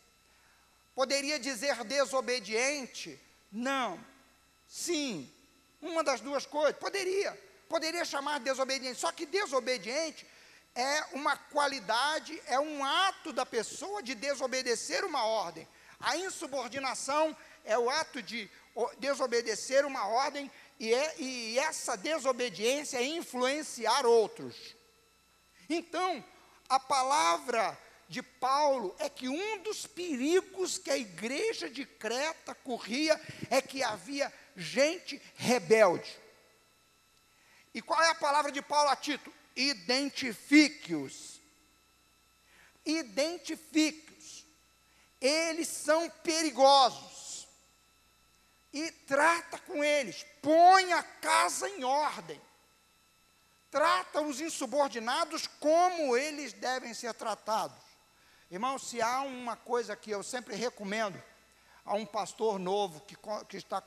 Poderia 0.94 1.38
dizer 1.38 1.84
desobediente? 1.84 3.20
Não. 3.52 4.02
Sim. 4.66 5.30
Uma 5.80 6.02
das 6.02 6.20
duas 6.20 6.46
coisas. 6.46 6.78
Poderia. 6.78 7.38
Poderia 7.68 8.04
chamar 8.04 8.40
desobediente. 8.40 8.98
Só 8.98 9.12
que 9.12 9.26
desobediente 9.26 10.26
é 10.74 11.04
uma 11.12 11.36
qualidade, 11.36 12.40
é 12.46 12.58
um 12.60 12.84
ato 12.84 13.32
da 13.32 13.44
pessoa 13.44 14.02
de 14.02 14.14
desobedecer 14.14 15.04
uma 15.04 15.24
ordem. 15.24 15.66
A 16.00 16.16
insubordinação 16.16 17.36
é 17.64 17.78
o 17.78 17.90
ato 17.90 18.22
de 18.22 18.50
desobedecer 18.98 19.84
uma 19.86 20.06
ordem 20.06 20.50
e, 20.78 20.92
é, 20.92 21.14
e 21.18 21.58
essa 21.58 21.96
desobediência 21.96 22.98
é 22.98 23.04
influenciar 23.04 24.04
outros. 24.04 24.76
Então, 25.68 26.24
a 26.68 26.78
palavra 26.78 27.76
de 28.08 28.22
Paulo 28.22 28.94
é 28.98 29.08
que 29.08 29.28
um 29.28 29.62
dos 29.62 29.86
perigos 29.86 30.78
que 30.78 30.90
a 30.90 30.96
igreja 30.96 31.68
de 31.68 31.84
Creta 31.84 32.54
corria 32.54 33.20
é 33.50 33.60
que 33.60 33.82
havia 33.82 34.32
gente 34.54 35.20
rebelde. 35.34 36.16
E 37.74 37.82
qual 37.82 38.00
é 38.02 38.10
a 38.10 38.14
palavra 38.14 38.52
de 38.52 38.62
Paulo 38.62 38.90
a 38.90 38.96
Tito? 38.96 39.32
Identifique-os. 39.54 41.40
Identifique-os. 42.84 44.46
Eles 45.20 45.68
são 45.68 46.08
perigosos 46.08 47.05
e 48.76 48.90
trata 48.90 49.58
com 49.60 49.82
eles, 49.82 50.26
põe 50.42 50.92
a 50.92 51.02
casa 51.02 51.66
em 51.66 51.82
ordem. 51.82 52.38
Trata 53.70 54.20
os 54.20 54.38
insubordinados 54.38 55.46
como 55.46 56.14
eles 56.14 56.52
devem 56.52 56.92
ser 56.92 57.14
tratados. 57.14 57.82
Irmão, 58.50 58.78
se 58.78 59.00
há 59.00 59.22
uma 59.22 59.56
coisa 59.56 59.96
que 59.96 60.10
eu 60.10 60.22
sempre 60.22 60.54
recomendo 60.54 61.22
a 61.86 61.94
um 61.94 62.04
pastor 62.04 62.58
novo 62.58 63.00
que, 63.00 63.16
que 63.48 63.56
está 63.56 63.82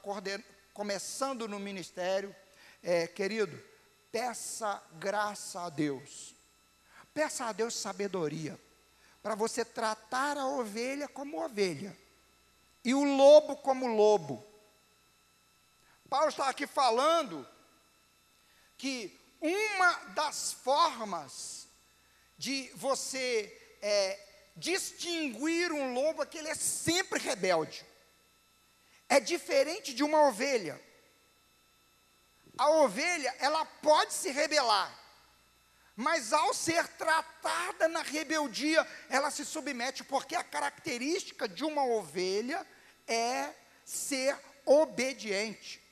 começando 0.73 1.47
no 1.47 1.59
ministério, 1.59 2.35
é, 2.81 3.05
querido, 3.05 3.63
peça 4.11 4.81
graça 4.93 5.61
a 5.61 5.69
Deus. 5.69 6.33
Peça 7.13 7.45
a 7.45 7.51
Deus 7.51 7.75
sabedoria 7.75 8.59
para 9.21 9.35
você 9.35 9.63
tratar 9.63 10.35
a 10.35 10.47
ovelha 10.47 11.07
como 11.07 11.45
ovelha 11.45 11.95
e 12.83 12.95
o 12.95 13.03
lobo 13.03 13.55
como 13.57 13.85
lobo. 13.85 14.48
Paulo 16.09 16.29
está 16.29 16.49
aqui 16.49 16.65
falando 16.65 17.47
que 18.77 19.15
uma 19.39 19.93
das 20.15 20.53
formas 20.53 21.67
de 22.37 22.71
você 22.73 23.77
é, 23.81 24.19
distinguir 24.55 25.71
um 25.71 25.93
lobo 25.93 26.23
é 26.23 26.25
que 26.25 26.37
ele 26.37 26.49
é 26.49 26.55
sempre 26.55 27.19
rebelde. 27.19 27.85
É 29.07 29.19
diferente 29.19 29.93
de 29.93 30.03
uma 30.03 30.27
ovelha. 30.27 30.81
A 32.57 32.69
ovelha, 32.71 33.33
ela 33.39 33.63
pode 33.63 34.13
se 34.13 34.31
rebelar, 34.31 34.93
mas 35.95 36.33
ao 36.33 36.53
ser 36.53 36.87
tratada 36.87 37.87
na 37.87 38.01
rebeldia, 38.01 38.85
ela 39.09 39.29
se 39.29 39.45
submete, 39.45 40.03
porque 40.03 40.35
a 40.35 40.43
característica 40.43 41.47
de 41.47 41.63
uma 41.63 41.85
ovelha 41.85 42.65
é 43.07 43.53
ser 43.85 44.37
obediente. 44.65 45.88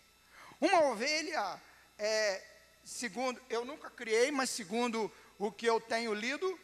Uma 0.60 0.82
ovelha, 0.86 1.62
é, 2.00 2.44
segundo, 2.84 3.40
eu 3.50 3.64
nunca 3.64 3.90
criei, 3.90 4.32
mas 4.32 4.50
segundo 4.50 5.12
o 5.38 5.52
que 5.52 5.66
eu 5.66 5.80
tenho 5.80 6.14
lido, 6.14 6.60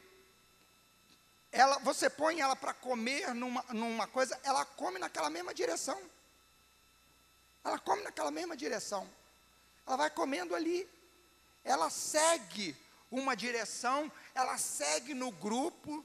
ela, 1.52 1.78
você 1.80 2.10
põe 2.10 2.40
ela 2.40 2.56
para 2.56 2.74
comer 2.74 3.36
numa, 3.36 3.64
numa 3.70 4.08
coisa, 4.08 4.40
ela 4.44 4.66
come 4.66 4.98
naquela 4.98 5.30
mesma 5.30 5.54
direção. 5.54 6.02
Ela 7.64 7.78
come 7.78 8.02
naquela 8.02 8.32
mesma 8.32 8.58
direção. 8.58 9.08
Ela 9.86 9.98
vai 9.98 10.10
comendo 10.10 10.56
ali. 10.56 10.90
Ela 11.64 11.92
segue 11.92 12.76
uma 13.12 13.36
direção, 13.36 14.12
ela 14.34 14.58
segue 14.58 15.14
no 15.14 15.32
grupo. 15.32 16.04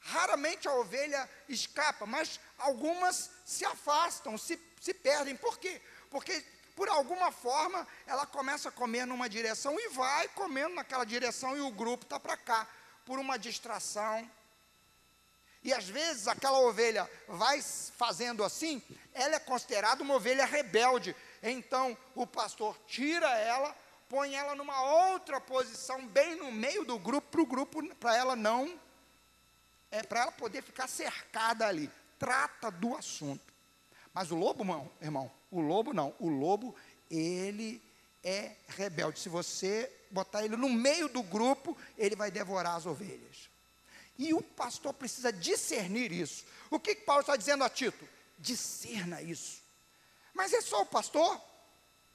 Raramente 0.00 0.66
a 0.66 0.74
ovelha 0.74 1.30
escapa, 1.48 2.04
mas 2.04 2.40
algumas 2.58 3.30
se 3.44 3.64
afastam, 3.64 4.36
se, 4.36 4.60
se 4.80 4.92
perdem. 4.92 5.36
Por 5.36 5.56
quê? 5.58 5.80
Porque 6.10 6.44
por 6.74 6.88
alguma 6.88 7.30
forma 7.30 7.86
ela 8.06 8.26
começa 8.26 8.68
a 8.68 8.72
comer 8.72 9.06
numa 9.06 9.28
direção 9.28 9.78
e 9.78 9.88
vai 9.90 10.28
comendo 10.28 10.74
naquela 10.74 11.04
direção 11.04 11.56
e 11.56 11.60
o 11.60 11.70
grupo 11.70 12.04
está 12.04 12.18
para 12.18 12.36
cá, 12.36 12.66
por 13.04 13.18
uma 13.18 13.38
distração. 13.38 14.28
E 15.62 15.72
às 15.72 15.88
vezes 15.88 16.28
aquela 16.28 16.58
ovelha 16.60 17.10
vai 17.26 17.62
fazendo 17.62 18.44
assim, 18.44 18.82
ela 19.14 19.36
é 19.36 19.38
considerada 19.38 20.02
uma 20.02 20.14
ovelha 20.14 20.44
rebelde. 20.44 21.16
Então 21.42 21.96
o 22.14 22.26
pastor 22.26 22.76
tira 22.86 23.28
ela, 23.38 23.74
põe 24.08 24.34
ela 24.34 24.54
numa 24.54 24.82
outra 25.10 25.40
posição, 25.40 26.06
bem 26.06 26.34
no 26.36 26.52
meio 26.52 26.84
do 26.84 26.98
grupo, 26.98 27.28
para 27.28 27.40
o 27.40 27.46
grupo, 27.46 27.94
para 27.96 28.16
ela 28.16 28.36
não, 28.36 28.78
é 29.90 30.02
para 30.02 30.22
ela 30.22 30.32
poder 30.32 30.62
ficar 30.62 30.88
cercada 30.88 31.66
ali. 31.66 31.90
Trata 32.18 32.70
do 32.70 32.96
assunto. 32.96 33.54
Mas 34.12 34.30
o 34.30 34.36
lobo, 34.36 34.62
irmão, 34.62 34.90
irmão, 35.00 35.30
o 35.54 35.60
lobo 35.60 35.92
não. 35.92 36.14
O 36.18 36.28
lobo, 36.28 36.74
ele 37.10 37.80
é 38.22 38.52
rebelde. 38.68 39.20
Se 39.20 39.28
você 39.28 39.90
botar 40.10 40.44
ele 40.44 40.56
no 40.56 40.68
meio 40.68 41.08
do 41.08 41.22
grupo, 41.22 41.76
ele 41.96 42.16
vai 42.16 42.30
devorar 42.30 42.76
as 42.76 42.86
ovelhas. 42.86 43.48
E 44.18 44.32
o 44.32 44.42
pastor 44.42 44.92
precisa 44.94 45.32
discernir 45.32 46.12
isso. 46.12 46.44
O 46.70 46.78
que, 46.78 46.94
que 46.94 47.02
Paulo 47.02 47.20
está 47.20 47.36
dizendo 47.36 47.64
a 47.64 47.68
Tito? 47.68 48.08
Discerna 48.38 49.20
isso. 49.22 49.62
Mas 50.32 50.52
é 50.52 50.60
só 50.60 50.82
o 50.82 50.86
pastor? 50.86 51.40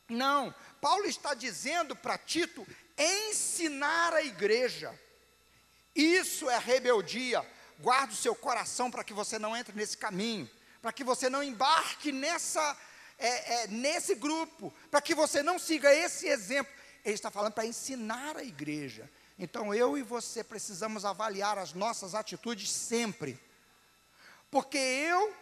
Não. 0.08 0.54
Paulo 0.82 1.06
está 1.06 1.34
dizendo 1.34 1.96
para 1.96 2.18
Tito 2.18 2.66
ensinar 2.98 4.14
a 4.14 4.24
igreja. 4.24 4.98
Isso 5.96 6.50
é 6.50 6.58
rebeldia. 6.58 7.46
Guarde 7.80 8.14
o 8.14 8.18
seu 8.18 8.36
coração 8.36 8.92
para 8.92 9.04
que 9.04 9.14
você 9.14 9.40
não 9.40 9.56
entre 9.56 9.76
nesse 9.76 9.98
caminho, 9.98 10.50
para 10.82 10.92
que 10.92 11.04
você 11.04 11.30
não 11.30 11.42
embarque 11.42 12.12
nessa, 12.12 12.78
é, 13.20 13.64
é, 13.64 13.68
nesse 13.68 14.16
grupo, 14.16 14.74
para 14.90 15.02
que 15.02 15.14
você 15.14 15.44
não 15.44 15.60
siga 15.60 15.94
esse 15.94 16.28
exemplo. 16.28 16.74
Ele 17.04 17.16
está 17.16 17.30
falando 17.30 17.54
para 17.54 17.66
ensinar 17.66 18.38
a 18.38 18.44
igreja. 18.44 19.10
Então 19.38 19.74
eu 19.74 19.98
e 19.98 20.02
você 20.02 20.44
precisamos 20.44 21.06
avaliar 21.06 21.58
as 21.58 21.74
nossas 21.74 22.16
atitudes 22.16 22.72
sempre. 22.72 23.40
Porque 24.50 24.78
eu, 24.78 25.34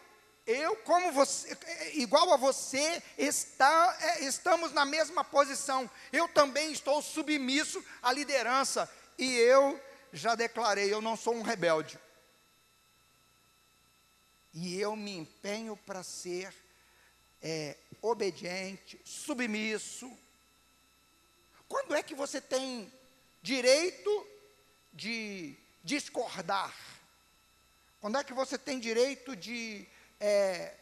eu 0.45 0.75
como 0.77 1.11
você, 1.11 1.57
igual 1.93 2.33
a 2.33 2.37
você, 2.37 3.01
está, 3.17 3.97
é, 4.01 4.23
estamos 4.25 4.71
na 4.71 4.85
mesma 4.85 5.23
posição. 5.23 5.89
Eu 6.11 6.27
também 6.27 6.71
estou 6.71 7.01
submisso 7.01 7.83
à 8.01 8.11
liderança. 8.11 8.89
E 9.17 9.33
eu 9.33 9.79
já 10.11 10.35
declarei, 10.35 10.91
eu 10.91 11.01
não 11.01 11.15
sou 11.15 11.35
um 11.35 11.41
rebelde. 11.41 11.99
E 14.53 14.79
eu 14.79 14.95
me 14.95 15.15
empenho 15.15 15.77
para 15.77 16.01
ser 16.01 16.53
é, 17.41 17.75
obediente, 18.01 18.99
submisso. 19.03 20.11
Quando 21.67 21.95
é 21.95 22.01
que 22.01 22.15
você 22.15 22.39
tem 22.39 22.91
direito 23.41 24.27
de 24.93 25.55
discordar? 25.83 26.75
Quando 27.99 28.17
é 28.17 28.23
que 28.23 28.33
você 28.33 28.57
tem 28.57 28.79
direito 28.79 29.35
de 29.35 29.85
é, 30.19 30.73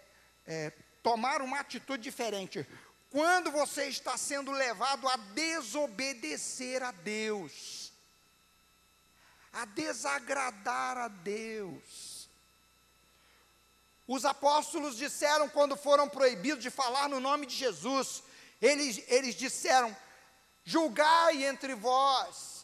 é, 0.46 0.72
tomar 1.02 1.42
uma 1.42 1.60
atitude 1.60 2.04
diferente? 2.04 2.66
Quando 3.10 3.52
você 3.52 3.86
está 3.86 4.18
sendo 4.18 4.52
levado 4.52 5.08
a 5.08 5.16
desobedecer 5.16 6.84
a 6.84 6.92
Deus, 6.92 7.92
a 9.54 9.66
desagradar 9.66 10.98
a 10.98 11.08
Deus. 11.08 12.15
Os 14.08 14.24
apóstolos 14.26 14.98
disseram, 14.98 15.50
quando 15.50 15.76
foram 15.76 16.08
proibidos 16.08 16.62
de 16.64 16.70
falar 16.70 17.10
no 17.10 17.20
nome 17.20 17.46
de 17.46 17.56
Jesus, 17.56 18.22
eles, 18.62 19.04
eles 19.08 19.36
disseram: 19.36 19.96
julgai 20.64 21.44
entre 21.46 21.74
vós 21.76 22.56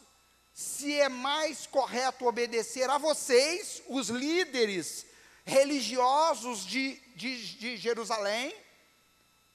se 0.52 0.94
é 1.00 1.08
mais 1.08 1.66
correto 1.66 2.26
obedecer 2.26 2.88
a 2.88 2.98
vocês, 2.98 3.82
os 3.88 4.08
líderes 4.08 5.06
religiosos 5.44 6.64
de, 6.64 6.94
de, 7.16 7.56
de 7.56 7.76
Jerusalém, 7.76 8.54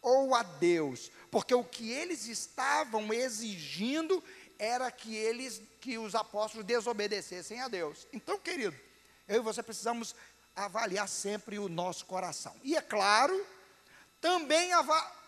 ou 0.01 0.33
a 0.33 0.43
Deus, 0.43 1.11
porque 1.29 1.53
o 1.53 1.63
que 1.63 1.91
eles 1.91 2.27
estavam 2.27 3.13
exigindo 3.13 4.23
era 4.57 4.89
que 4.89 5.15
eles, 5.15 5.61
que 5.79 5.97
os 5.97 6.15
apóstolos 6.15 6.65
desobedecessem 6.65 7.61
a 7.61 7.67
Deus. 7.67 8.07
Então, 8.11 8.39
querido, 8.39 8.75
eu 9.27 9.37
e 9.37 9.43
você 9.43 9.61
precisamos 9.61 10.15
avaliar 10.57 11.07
sempre 11.07 11.59
o 11.59 11.69
nosso 11.69 12.05
coração. 12.05 12.55
E 12.63 12.75
é 12.75 12.81
claro, 12.81 13.45
também 14.19 14.71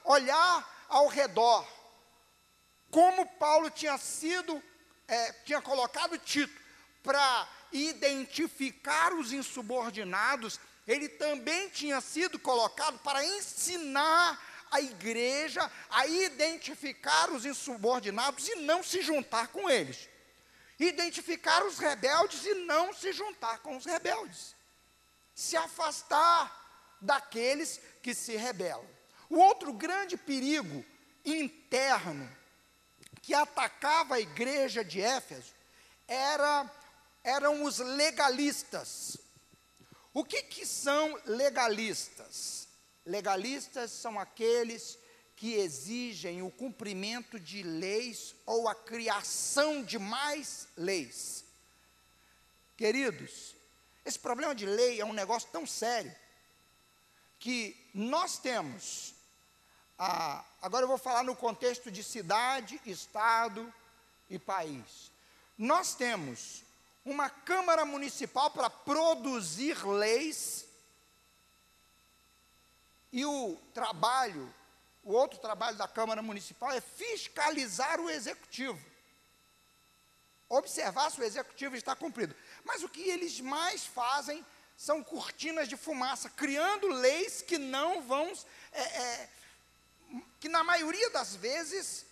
olhar 0.04 0.86
ao 0.90 1.08
redor. 1.08 1.66
Como 2.90 3.26
Paulo 3.26 3.70
tinha 3.70 3.98
sido 3.98 4.62
é, 5.08 5.34
tinha 5.44 5.62
colocado 5.62 6.18
Tito 6.18 6.54
para 7.02 7.48
identificar 7.72 9.14
os 9.14 9.32
insubordinados, 9.32 10.60
ele 10.88 11.08
também 11.08 11.70
tinha 11.70 12.02
sido 12.02 12.40
colocado 12.40 12.98
para 13.00 13.24
ensinar 13.24 14.40
a 14.72 14.82
igreja 14.82 15.70
a 15.90 16.06
identificar 16.08 17.32
os 17.32 17.46
insubordinados 17.46 18.48
e 18.48 18.56
não 18.58 18.84
se 18.84 19.02
juntar 19.02 19.48
com 19.48 19.70
eles. 19.70 20.08
Identificar 20.80 21.64
os 21.66 21.78
rebeldes 21.78 22.46
e 22.46 22.54
não 22.66 22.94
se 22.94 23.12
juntar 23.12 23.60
com 23.60 23.78
os 23.78 23.86
rebeldes. 23.86 24.56
Se 25.40 25.56
afastar 25.56 26.98
daqueles 27.00 27.80
que 28.04 28.14
se 28.14 28.36
rebelam. 28.36 28.86
O 29.30 29.38
outro 29.38 29.72
grande 29.72 30.18
perigo 30.18 30.84
interno 31.24 32.30
que 33.22 33.34
atacava 33.34 34.16
a 34.16 34.20
igreja 34.20 34.84
de 34.84 35.00
Éfeso 35.00 35.54
era, 36.06 36.70
eram 37.24 37.64
os 37.64 37.78
legalistas. 37.78 39.16
O 40.14 40.26
que, 40.26 40.44
que 40.44 40.66
são 40.66 41.18
legalistas? 41.26 42.68
Legalistas 43.06 43.92
são 43.92 44.20
aqueles 44.20 45.00
que 45.38 45.54
exigem 45.54 46.42
o 46.42 46.52
cumprimento 46.52 47.40
de 47.40 47.64
leis 47.64 48.36
ou 48.46 48.68
a 48.68 48.76
criação 48.76 49.86
de 49.86 49.98
mais 49.98 50.68
leis. 50.76 51.46
Queridos, 52.76 53.56
esse 54.10 54.20
problema 54.20 54.54
de 54.54 54.66
lei 54.66 55.00
é 55.00 55.06
um 55.06 55.14
negócio 55.14 55.50
tão 55.52 55.66
sério 55.66 56.14
que 57.40 57.76
nós 57.94 58.38
temos 58.38 59.14
a, 59.98 60.44
agora 60.62 60.84
eu 60.84 60.88
vou 60.88 60.98
falar 60.98 61.24
no 61.24 61.36
contexto 61.36 61.92
de 61.92 62.04
cidade, 62.04 62.82
estado 62.86 63.72
e 64.30 64.40
país. 64.40 65.12
Nós 65.58 65.94
temos 65.94 66.64
uma 67.04 67.30
Câmara 67.30 67.86
Municipal 67.86 68.50
para 68.52 68.70
produzir 68.70 69.86
leis, 69.86 70.66
e 73.12 73.26
o 73.26 73.58
trabalho, 73.74 74.54
o 75.04 75.14
outro 75.14 75.40
trabalho 75.40 75.76
da 75.78 75.88
Câmara 75.88 76.22
Municipal 76.22 76.72
é 76.72 76.80
fiscalizar 76.80 78.00
o 78.00 78.10
Executivo. 78.10 78.80
Observar 80.48 81.12
se 81.12 81.20
o 81.20 81.24
Executivo 81.24 81.76
está 81.76 81.96
cumprido. 81.96 82.36
Mas 82.64 82.84
o 82.84 82.90
que 82.90 83.02
eles 83.02 83.40
mais 83.40 83.86
fazem 83.86 84.46
são 84.78 85.04
cortinas 85.04 85.68
de 85.68 85.76
fumaça, 85.76 86.30
criando 86.30 86.88
leis 86.88 87.42
que 87.42 87.58
não 87.58 88.02
vão 88.02 88.32
é, 88.72 88.82
é, 88.82 89.30
que 90.40 90.48
na 90.48 90.64
maioria 90.64 91.10
das 91.10 91.36
vezes 91.36 92.06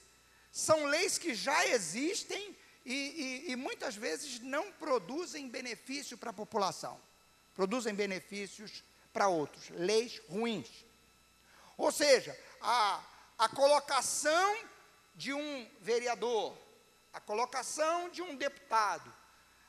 são 0.52 0.86
leis 0.86 1.18
que 1.18 1.34
já 1.34 1.66
existem 1.68 2.56
e, 2.86 3.46
e, 3.48 3.52
e 3.52 3.56
muitas 3.56 3.96
vezes 3.96 4.40
não 4.40 4.72
produzem 4.74 5.48
benefício 5.50 6.18
para 6.18 6.32
a 6.32 6.34
população, 6.34 7.00
produzem 7.54 7.94
benefícios 7.94 8.84
para 9.14 9.28
outros, 9.28 9.70
leis 9.70 10.22
ruins. 10.30 10.70
Ou 11.78 11.92
seja, 11.92 12.38
a, 12.62 13.04
a 13.38 13.50
colocação 13.50 14.58
de 15.16 15.34
um 15.34 15.70
vereador, 15.82 16.58
a 17.14 17.20
colocação 17.20 18.10
de 18.10 18.22
um 18.22 18.36
deputado, 18.36 19.14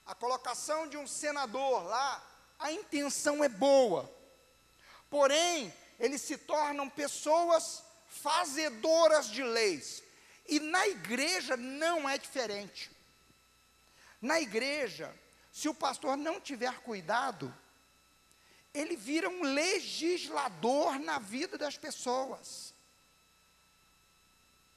a 0.08 0.14
colocação 0.14 0.88
de 0.88 0.96
um 0.96 1.06
senador 1.06 1.84
lá, 1.84 2.26
a 2.58 2.72
intenção 2.72 3.44
é 3.44 3.48
boa. 3.48 4.10
Porém, 5.10 5.72
eles 6.00 6.22
se 6.22 6.38
tornam 6.38 6.88
pessoas 6.88 7.84
fazedoras 8.08 9.26
de 9.26 9.42
leis. 9.42 10.02
E 10.48 10.58
na 10.60 10.88
igreja 10.88 11.58
não 11.58 12.08
é 12.08 12.16
diferente. 12.16 12.90
Na 14.20 14.40
igreja, 14.40 15.14
se 15.52 15.68
o 15.68 15.74
pastor 15.74 16.16
não 16.16 16.40
tiver 16.40 16.80
cuidado, 16.80 17.54
ele 18.72 18.96
vira 18.96 19.28
um 19.28 19.42
legislador 19.42 20.98
na 20.98 21.18
vida 21.18 21.58
das 21.58 21.76
pessoas. 21.76 22.72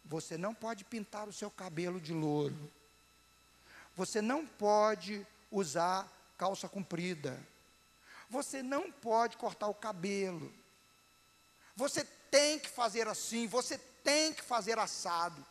Você 0.04 0.38
não 0.38 0.54
pode 0.54 0.84
pintar 0.84 1.30
o 1.30 1.34
seu 1.34 1.50
cabelo 1.50 2.02
de 2.02 2.12
louro. 2.12 2.70
Você 3.95 4.21
não 4.21 4.45
pode 4.45 5.25
usar 5.51 6.10
calça 6.38 6.67
comprida. 6.67 7.39
Você 8.30 8.63
não 8.63 8.91
pode 8.91 9.38
cortar 9.38 9.67
o 9.67 9.73
cabelo. 9.73 10.51
Você 11.75 12.04
tem 12.32 12.58
que 12.58 12.69
fazer 12.69 13.08
assim, 13.08 13.47
você 13.47 13.77
tem 14.04 14.34
que 14.34 14.41
fazer 14.41 14.80
assado. 14.80 15.45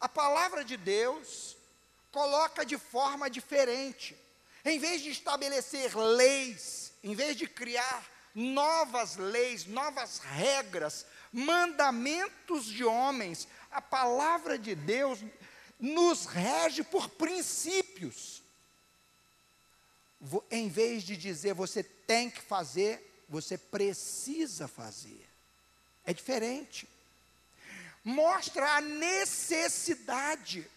A 0.00 0.08
palavra 0.08 0.64
de 0.64 0.76
Deus 0.76 1.56
coloca 2.10 2.64
de 2.64 2.76
forma 2.78 3.30
diferente. 3.30 4.16
Em 4.64 4.78
vez 4.78 5.02
de 5.02 5.10
estabelecer 5.10 5.96
leis, 5.96 6.92
em 7.02 7.14
vez 7.14 7.36
de 7.36 7.46
criar 7.46 8.04
novas 8.34 9.16
leis, 9.16 9.66
novas 9.66 10.18
regras, 10.18 11.06
mandamentos 11.32 12.64
de 12.64 12.84
homens, 12.84 13.46
a 13.70 13.80
palavra 13.80 14.58
de 14.58 14.74
Deus 14.74 15.20
nos 15.80 16.26
rege 16.26 16.82
por 16.82 17.08
princípios. 17.08 18.42
Em 20.50 20.68
vez 20.68 21.02
de 21.02 21.16
dizer 21.16 21.54
você 21.54 21.82
tem 21.82 22.30
que 22.30 22.42
fazer, 22.42 23.24
você 23.28 23.56
precisa 23.56 24.68
fazer. 24.68 25.26
É 26.04 26.12
diferente. 26.12 26.86
Mostra 28.04 28.76
a 28.76 28.80
necessidade. 28.80 30.68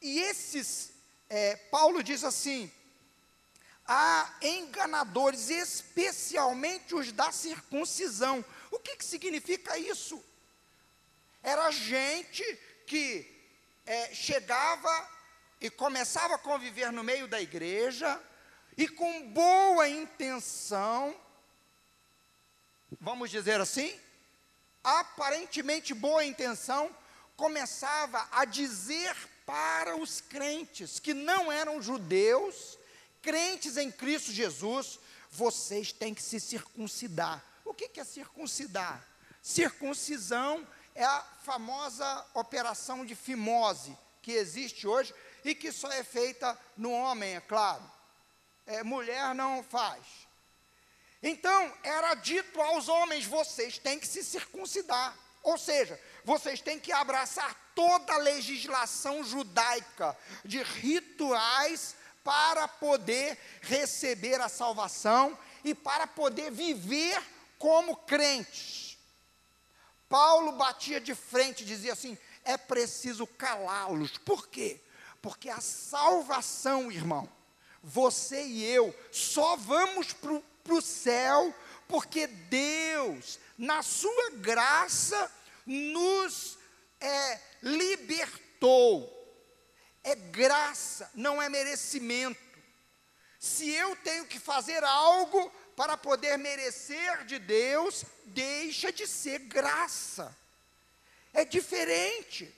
E 0.00 0.20
esses, 0.20 0.90
é, 1.28 1.56
Paulo 1.56 2.02
diz 2.02 2.24
assim: 2.24 2.70
há 3.86 4.34
enganadores, 4.42 5.50
especialmente 5.50 6.94
os 6.94 7.12
da 7.12 7.30
circuncisão. 7.32 8.44
O 8.70 8.78
que, 8.78 8.96
que 8.96 9.04
significa 9.04 9.78
isso? 9.78 10.22
Era 11.42 11.70
gente 11.70 12.42
que 12.86 13.33
é, 13.86 14.14
chegava 14.14 15.08
e 15.60 15.70
começava 15.70 16.34
a 16.34 16.38
conviver 16.38 16.92
no 16.92 17.02
meio 17.02 17.26
da 17.26 17.40
igreja, 17.40 18.20
e 18.76 18.88
com 18.88 19.30
boa 19.30 19.88
intenção, 19.88 21.14
vamos 23.00 23.30
dizer 23.30 23.60
assim, 23.60 23.98
aparentemente 24.82 25.94
boa 25.94 26.24
intenção, 26.24 26.94
começava 27.36 28.28
a 28.32 28.44
dizer 28.44 29.14
para 29.46 29.96
os 29.96 30.20
crentes 30.20 30.98
que 30.98 31.14
não 31.14 31.52
eram 31.52 31.80
judeus, 31.80 32.78
crentes 33.22 33.76
em 33.76 33.90
Cristo 33.90 34.32
Jesus, 34.32 34.98
vocês 35.30 35.92
têm 35.92 36.14
que 36.14 36.22
se 36.22 36.40
circuncidar. 36.40 37.44
O 37.64 37.72
que 37.72 37.98
é 37.98 38.04
circuncidar? 38.04 39.04
Circuncisão 39.42 40.66
é 40.94 41.04
a 41.04 41.20
famosa 41.42 42.26
operação 42.34 43.04
de 43.04 43.14
fimose 43.14 43.96
que 44.22 44.32
existe 44.32 44.86
hoje 44.86 45.14
e 45.44 45.54
que 45.54 45.72
só 45.72 45.90
é 45.92 46.04
feita 46.04 46.58
no 46.76 46.90
homem, 46.92 47.36
é 47.36 47.40
claro. 47.40 47.82
É, 48.66 48.82
mulher 48.82 49.34
não 49.34 49.62
faz. 49.62 50.02
Então, 51.22 51.72
era 51.82 52.14
dito 52.14 52.60
aos 52.60 52.88
homens: 52.88 53.24
vocês 53.24 53.78
têm 53.78 53.98
que 53.98 54.06
se 54.06 54.22
circuncidar. 54.22 55.16
Ou 55.42 55.58
seja, 55.58 56.00
vocês 56.24 56.60
têm 56.60 56.80
que 56.80 56.92
abraçar 56.92 57.54
toda 57.74 58.14
a 58.14 58.18
legislação 58.18 59.22
judaica 59.22 60.16
de 60.44 60.62
rituais 60.62 61.94
para 62.22 62.66
poder 62.66 63.38
receber 63.60 64.40
a 64.40 64.48
salvação 64.48 65.36
e 65.62 65.74
para 65.74 66.06
poder 66.06 66.50
viver 66.50 67.22
como 67.58 67.96
crentes. 67.96 68.83
Paulo 70.14 70.52
batia 70.52 71.00
de 71.00 71.12
frente, 71.12 71.64
dizia 71.64 71.92
assim: 71.92 72.16
é 72.44 72.56
preciso 72.56 73.26
calá-los. 73.26 74.16
Por 74.18 74.46
quê? 74.46 74.80
Porque 75.20 75.50
a 75.50 75.60
salvação, 75.60 76.92
irmão, 76.92 77.28
você 77.82 78.44
e 78.44 78.64
eu 78.64 78.94
só 79.10 79.56
vamos 79.56 80.12
para 80.12 80.72
o 80.72 80.80
céu 80.80 81.52
porque 81.88 82.28
Deus, 82.28 83.40
na 83.58 83.82
sua 83.82 84.30
graça, 84.36 85.32
nos 85.66 86.58
é, 87.00 87.40
libertou. 87.60 89.10
É 90.04 90.14
graça, 90.14 91.10
não 91.12 91.42
é 91.42 91.48
merecimento. 91.48 92.38
Se 93.40 93.68
eu 93.68 93.96
tenho 93.96 94.26
que 94.26 94.38
fazer 94.38 94.84
algo 94.84 95.52
para 95.76 95.96
poder 95.96 96.36
merecer 96.38 97.24
de 97.24 97.38
Deus, 97.38 98.04
deixa 98.26 98.92
de 98.92 99.06
ser 99.06 99.40
graça. 99.40 100.34
É 101.32 101.44
diferente. 101.44 102.52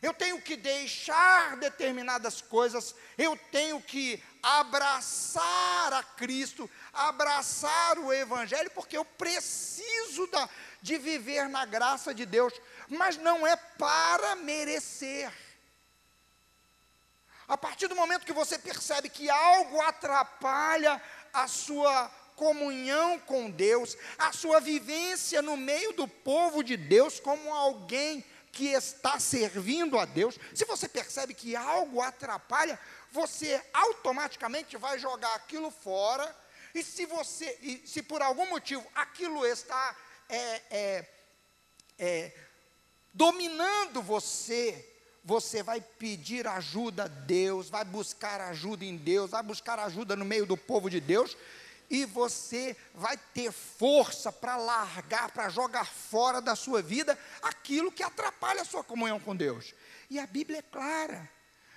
Eu 0.00 0.14
tenho 0.14 0.40
que 0.40 0.56
deixar 0.56 1.56
determinadas 1.56 2.40
coisas, 2.40 2.94
eu 3.16 3.36
tenho 3.50 3.82
que 3.82 4.22
abraçar 4.40 5.92
a 5.92 6.02
Cristo, 6.02 6.70
abraçar 6.92 7.98
o 7.98 8.12
Evangelho, 8.12 8.70
porque 8.70 8.96
eu 8.96 9.04
preciso 9.04 10.26
da, 10.28 10.48
de 10.80 10.98
viver 10.98 11.48
na 11.48 11.64
graça 11.64 12.14
de 12.14 12.24
Deus, 12.24 12.52
mas 12.88 13.16
não 13.16 13.44
é 13.44 13.56
para 13.56 14.36
merecer. 14.36 15.32
A 17.48 17.56
partir 17.56 17.88
do 17.88 17.96
momento 17.96 18.26
que 18.26 18.32
você 18.32 18.58
percebe 18.58 19.08
que 19.08 19.30
algo 19.30 19.80
atrapalha 19.80 21.00
a 21.32 21.46
sua 21.48 22.10
comunhão 22.36 23.18
com 23.18 23.50
Deus, 23.50 23.96
a 24.16 24.32
sua 24.32 24.60
vivência 24.60 25.42
no 25.42 25.56
meio 25.56 25.92
do 25.92 26.06
povo 26.06 26.62
de 26.62 26.76
Deus 26.76 27.18
como 27.18 27.52
alguém 27.52 28.24
que 28.52 28.66
está 28.68 29.20
servindo 29.20 29.98
a 29.98 30.04
Deus, 30.04 30.38
se 30.54 30.64
você 30.64 30.88
percebe 30.88 31.34
que 31.34 31.54
algo 31.54 32.00
atrapalha, 32.00 32.78
você 33.12 33.62
automaticamente 33.72 34.76
vai 34.76 34.98
jogar 34.98 35.34
aquilo 35.34 35.70
fora, 35.70 36.34
e 36.74 36.82
se 36.82 37.06
você, 37.06 37.58
e 37.62 37.82
se 37.86 38.02
por 38.02 38.22
algum 38.22 38.46
motivo 38.46 38.84
aquilo 38.94 39.46
está 39.46 39.96
é, 40.28 40.62
é, 40.70 41.06
é, 41.98 42.32
dominando 43.12 44.02
você, 44.02 44.97
você 45.24 45.62
vai 45.62 45.80
pedir 45.80 46.46
ajuda 46.46 47.04
a 47.04 47.08
Deus, 47.08 47.68
vai 47.68 47.84
buscar 47.84 48.40
ajuda 48.40 48.84
em 48.84 48.96
Deus, 48.96 49.30
vai 49.30 49.42
buscar 49.42 49.78
ajuda 49.78 50.16
no 50.16 50.24
meio 50.24 50.46
do 50.46 50.56
povo 50.56 50.88
de 50.88 51.00
Deus, 51.00 51.36
e 51.90 52.04
você 52.04 52.76
vai 52.94 53.16
ter 53.16 53.50
força 53.50 54.30
para 54.30 54.56
largar, 54.56 55.30
para 55.30 55.48
jogar 55.48 55.86
fora 55.86 56.40
da 56.40 56.54
sua 56.54 56.82
vida 56.82 57.18
aquilo 57.42 57.90
que 57.90 58.02
atrapalha 58.02 58.62
a 58.62 58.64
sua 58.64 58.84
comunhão 58.84 59.18
com 59.18 59.34
Deus. 59.34 59.74
E 60.10 60.18
a 60.18 60.26
Bíblia 60.26 60.58
é 60.58 60.62
clara. 60.62 61.30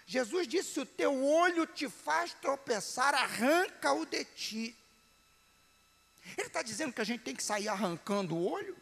Jesus 0.05 0.47
disse: 0.47 0.73
se 0.73 0.79
o 0.81 0.85
teu 0.85 1.23
olho 1.23 1.65
te 1.65 1.87
faz 1.87 2.33
tropeçar, 2.33 3.13
arranca-o 3.13 4.05
de 4.05 4.25
ti. 4.25 4.77
Ele 6.37 6.47
está 6.47 6.61
dizendo 6.61 6.93
que 6.93 7.01
a 7.01 7.05
gente 7.05 7.23
tem 7.23 7.35
que 7.35 7.43
sair 7.43 7.67
arrancando 7.67 8.35
o 8.35 8.51
olho? 8.51 8.75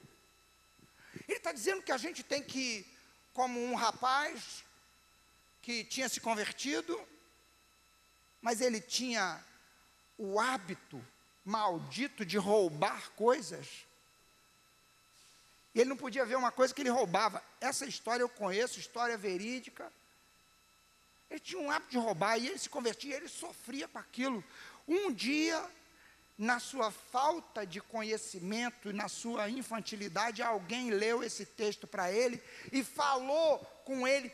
Ele 1.28 1.38
está 1.38 1.52
dizendo 1.52 1.82
que 1.82 1.92
a 1.92 1.98
gente 1.98 2.24
tem 2.24 2.42
que, 2.42 2.86
como 3.34 3.64
um 3.64 3.76
rapaz 3.76 4.64
que 5.62 5.84
tinha 5.84 6.10
se 6.10 6.20
convertido, 6.20 7.00
mas 8.42 8.62
ele 8.62 8.82
tinha 8.82 9.44
o 10.18 10.40
hábito 10.40 11.06
maldito 11.46 12.26
de 12.26 12.38
roubar 12.38 13.12
coisas. 13.12 13.86
E 15.74 15.80
ele 15.80 15.90
não 15.90 15.98
podia 15.98 16.26
ver 16.26 16.36
uma 16.36 16.52
coisa 16.52 16.74
que 16.74 16.82
ele 16.82 16.90
roubava. 16.90 17.44
Essa 17.62 17.86
história 17.86 18.24
eu 18.24 18.30
conheço, 18.30 18.80
história 18.80 19.18
verídica. 19.18 19.92
Ele 21.30 21.40
tinha 21.40 21.62
um 21.62 21.70
hábito 21.70 21.92
de 21.92 21.98
roubar 21.98 22.38
e 22.38 22.48
ele 22.48 22.58
se 22.58 22.70
convertia, 22.70 23.16
ele 23.16 23.28
sofria 23.28 23.88
com 23.88 24.00
aquilo. 24.00 24.44
Um 24.88 25.14
dia, 25.14 25.64
na 26.40 26.58
sua 26.58 26.90
falta 26.90 27.68
de 27.68 27.82
conhecimento 27.82 28.94
na 28.94 29.10
sua 29.10 29.50
infantilidade, 29.50 30.42
alguém 30.42 30.90
leu 30.90 31.22
esse 31.22 31.46
texto 31.46 31.86
para 31.86 32.10
ele 32.14 32.42
e 32.72 32.82
falou 32.82 33.60
com 33.84 34.08
ele 34.08 34.32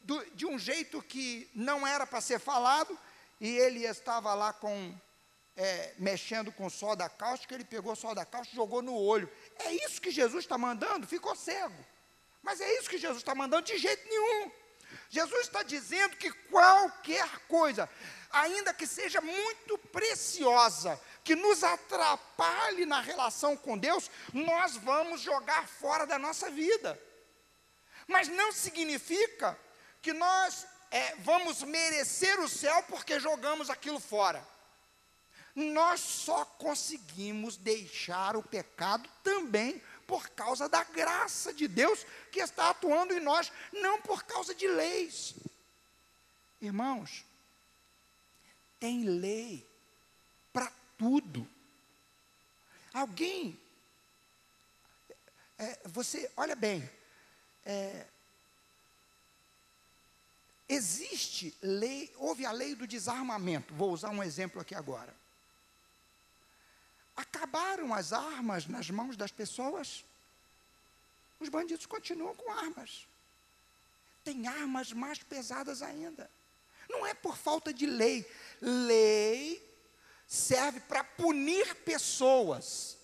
do, 0.00 0.24
de 0.34 0.46
um 0.46 0.58
jeito 0.58 1.02
que 1.02 1.50
não 1.54 1.86
era 1.86 2.06
para 2.06 2.22
ser 2.22 2.40
falado, 2.40 2.98
e 3.38 3.48
ele 3.48 3.84
estava 3.84 4.32
lá 4.32 4.54
com 4.54 4.98
é, 5.54 5.92
mexendo 5.98 6.50
com 6.50 6.70
soda 6.70 7.06
cáustica, 7.06 7.54
ele 7.54 7.64
pegou 7.64 7.94
soda 7.94 8.24
cáustica 8.24 8.54
e 8.54 8.56
jogou 8.56 8.80
no 8.80 8.94
olho. 8.94 9.30
É 9.58 9.72
isso 9.84 10.00
que 10.00 10.10
Jesus 10.10 10.44
está 10.44 10.56
mandando? 10.56 11.06
Ficou 11.06 11.36
cego. 11.36 11.84
Mas 12.42 12.62
é 12.62 12.78
isso 12.78 12.88
que 12.88 12.96
Jesus 12.96 13.18
está 13.18 13.34
mandando? 13.34 13.66
De 13.66 13.76
jeito 13.76 14.08
nenhum. 14.08 14.50
Jesus 15.12 15.40
está 15.42 15.62
dizendo 15.62 16.16
que 16.16 16.32
qualquer 16.32 17.28
coisa, 17.40 17.86
ainda 18.30 18.72
que 18.72 18.86
seja 18.86 19.20
muito 19.20 19.76
preciosa, 19.76 20.98
que 21.22 21.36
nos 21.36 21.62
atrapalhe 21.62 22.86
na 22.86 22.98
relação 23.02 23.54
com 23.54 23.76
Deus, 23.76 24.10
nós 24.32 24.74
vamos 24.78 25.20
jogar 25.20 25.68
fora 25.68 26.06
da 26.06 26.18
nossa 26.18 26.50
vida. 26.50 26.98
Mas 28.08 28.28
não 28.28 28.52
significa 28.52 29.54
que 30.00 30.14
nós 30.14 30.66
é, 30.90 31.14
vamos 31.16 31.62
merecer 31.62 32.40
o 32.40 32.48
céu 32.48 32.82
porque 32.84 33.20
jogamos 33.20 33.68
aquilo 33.68 34.00
fora. 34.00 34.42
Nós 35.54 36.00
só 36.00 36.42
conseguimos 36.46 37.58
deixar 37.58 38.34
o 38.34 38.42
pecado 38.42 39.06
também 39.22 39.82
por 40.12 40.28
causa 40.28 40.68
da 40.68 40.84
graça 40.84 41.54
de 41.54 41.66
Deus 41.66 42.04
que 42.30 42.38
está 42.38 42.68
atuando 42.68 43.14
em 43.14 43.20
nós, 43.20 43.50
não 43.72 43.98
por 44.02 44.24
causa 44.24 44.54
de 44.54 44.68
leis. 44.68 45.34
Irmãos, 46.60 47.24
tem 48.78 49.04
lei 49.04 49.66
para 50.52 50.70
tudo. 50.98 51.48
Alguém, 52.92 53.58
é, 55.56 55.80
você, 55.86 56.30
olha 56.36 56.54
bem, 56.54 56.86
é, 57.64 58.06
existe 60.68 61.56
lei, 61.62 62.12
houve 62.18 62.44
a 62.44 62.52
lei 62.52 62.74
do 62.74 62.86
desarmamento, 62.86 63.72
vou 63.72 63.90
usar 63.90 64.10
um 64.10 64.22
exemplo 64.22 64.60
aqui 64.60 64.74
agora. 64.74 65.21
Acabaram 67.16 67.92
as 67.92 68.12
armas 68.12 68.66
nas 68.66 68.88
mãos 68.90 69.16
das 69.16 69.30
pessoas, 69.30 70.04
os 71.38 71.48
bandidos 71.48 71.86
continuam 71.86 72.34
com 72.34 72.50
armas. 72.50 73.06
Tem 74.24 74.46
armas 74.46 74.92
mais 74.92 75.22
pesadas 75.22 75.82
ainda. 75.82 76.30
Não 76.88 77.06
é 77.06 77.14
por 77.14 77.36
falta 77.36 77.72
de 77.72 77.86
lei. 77.86 78.24
Lei 78.60 79.62
serve 80.26 80.80
para 80.80 81.04
punir 81.04 81.74
pessoas. 81.76 82.96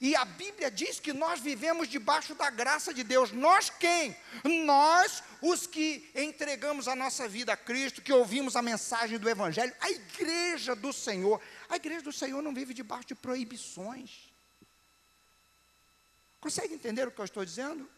E 0.00 0.14
a 0.14 0.24
Bíblia 0.24 0.70
diz 0.70 1.00
que 1.00 1.12
nós 1.12 1.40
vivemos 1.40 1.88
debaixo 1.88 2.32
da 2.34 2.48
graça 2.50 2.94
de 2.94 3.02
Deus. 3.02 3.32
Nós 3.32 3.68
quem? 3.68 4.16
Nós, 4.64 5.24
os 5.42 5.66
que 5.66 6.08
entregamos 6.14 6.86
a 6.86 6.94
nossa 6.94 7.26
vida 7.26 7.52
a 7.52 7.56
Cristo, 7.56 8.00
que 8.00 8.12
ouvimos 8.12 8.54
a 8.54 8.62
mensagem 8.62 9.18
do 9.18 9.28
Evangelho, 9.28 9.74
a 9.80 9.90
igreja 9.90 10.76
do 10.76 10.92
Senhor. 10.92 11.40
A 11.68 11.76
igreja 11.76 12.02
do 12.02 12.12
Senhor 12.12 12.42
não 12.42 12.54
vive 12.54 12.72
debaixo 12.72 13.08
de 13.08 13.14
proibições. 13.14 14.32
Consegue 16.40 16.74
entender 16.74 17.06
o 17.06 17.10
que 17.10 17.20
eu 17.20 17.24
estou 17.24 17.44
dizendo? 17.44 17.88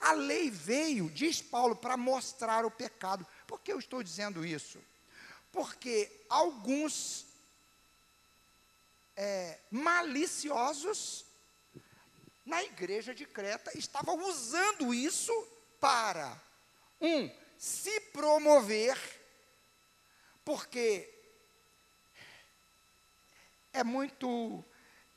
A 0.00 0.12
lei 0.12 0.50
veio, 0.50 1.10
diz 1.10 1.40
Paulo, 1.40 1.76
para 1.76 1.96
mostrar 1.96 2.64
o 2.64 2.70
pecado. 2.70 3.26
Por 3.46 3.60
que 3.60 3.72
eu 3.72 3.78
estou 3.78 4.02
dizendo 4.02 4.44
isso? 4.44 4.80
Porque 5.52 6.10
alguns 6.28 7.26
é, 9.16 9.58
maliciosos 9.70 11.24
na 12.44 12.62
igreja 12.62 13.14
de 13.14 13.24
Creta 13.24 13.76
estavam 13.76 14.28
usando 14.28 14.92
isso 14.92 15.32
para, 15.80 16.40
um, 17.00 17.30
se 17.56 18.00
promover, 18.00 18.98
porque 20.44 21.13
é 23.74 23.84
muito. 23.84 24.64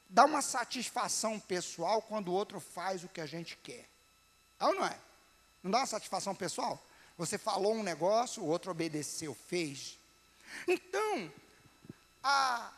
dá 0.10 0.26
uma 0.26 0.41
satisfação 0.41 1.39
pessoal 1.39 2.02
quando 2.02 2.30
o 2.30 2.34
outro 2.34 2.60
faz 2.60 3.04
o 3.04 3.08
que 3.08 3.22
a 3.22 3.26
gente 3.26 3.56
quer. 3.58 3.88
É 4.60 4.65
ou 4.65 4.76
não 4.76 4.86
é? 4.86 5.00
Não 5.63 5.72
dá 5.72 5.78
uma 5.78 5.86
satisfação 5.86 6.36
pessoal? 6.36 6.84
Você 7.17 7.38
falou 7.38 7.74
um 7.74 7.84
negócio, 7.84 8.43
o 8.43 8.48
outro 8.48 8.72
obedeceu, 8.72 9.34
fez. 9.34 9.98
Então, 10.67 11.32
a, 12.24 12.72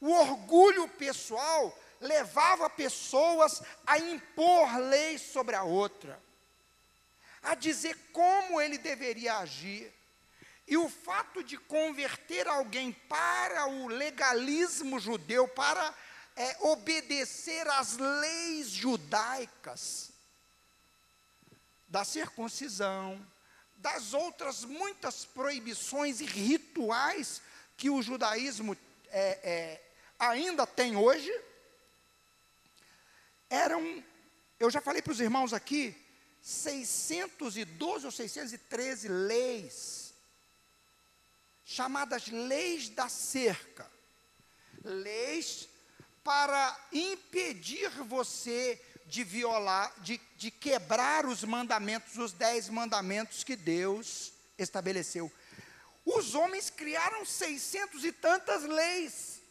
o 0.00 0.10
orgulho 0.10 0.88
pessoal 0.88 1.76
levava 2.00 2.68
pessoas 2.68 3.62
a 3.86 3.98
impor 3.98 4.76
leis 4.78 5.22
sobre 5.22 5.54
a 5.56 5.62
outra, 5.62 6.20
a 7.42 7.54
dizer 7.54 7.96
como 8.12 8.60
ele 8.60 8.78
deveria 8.78 9.36
agir. 9.36 9.92
E 10.66 10.76
o 10.76 10.88
fato 10.88 11.44
de 11.44 11.56
converter 11.56 12.48
alguém 12.48 12.92
para 12.92 13.66
o 13.66 13.86
legalismo 13.86 14.98
judeu, 14.98 15.46
para 15.46 15.94
é, 16.34 16.56
obedecer 16.60 17.66
às 17.68 17.96
leis 17.96 18.68
judaicas, 18.70 20.10
da 21.88 22.04
circuncisão, 22.04 23.24
das 23.76 24.12
outras 24.12 24.64
muitas 24.64 25.24
proibições 25.24 26.20
e 26.20 26.24
rituais 26.24 27.40
que 27.76 27.88
o 27.88 28.02
judaísmo 28.02 28.76
é, 29.08 29.38
é, 29.42 29.82
ainda 30.18 30.66
tem 30.66 30.96
hoje, 30.96 31.32
eram, 33.48 34.02
eu 34.58 34.70
já 34.70 34.80
falei 34.80 35.00
para 35.00 35.12
os 35.12 35.20
irmãos 35.20 35.52
aqui, 35.52 35.96
612 36.42 38.06
ou 38.06 38.10
613 38.10 39.08
leis, 39.08 39.95
chamadas 41.66 42.28
leis 42.28 42.88
da 42.88 43.08
cerca, 43.08 43.90
leis 44.84 45.68
para 46.22 46.78
impedir 46.92 47.90
você 48.04 48.80
de 49.04 49.24
violar, 49.24 49.92
de, 50.00 50.20
de 50.36 50.50
quebrar 50.50 51.26
os 51.26 51.42
mandamentos, 51.42 52.16
os 52.16 52.32
dez 52.32 52.68
mandamentos 52.68 53.42
que 53.42 53.56
Deus 53.56 54.32
estabeleceu. 54.56 55.30
Os 56.04 56.36
homens 56.36 56.70
criaram 56.70 57.26
seiscentos 57.26 58.04
e 58.04 58.12
tantas 58.12 58.62
leis. 58.62 59.42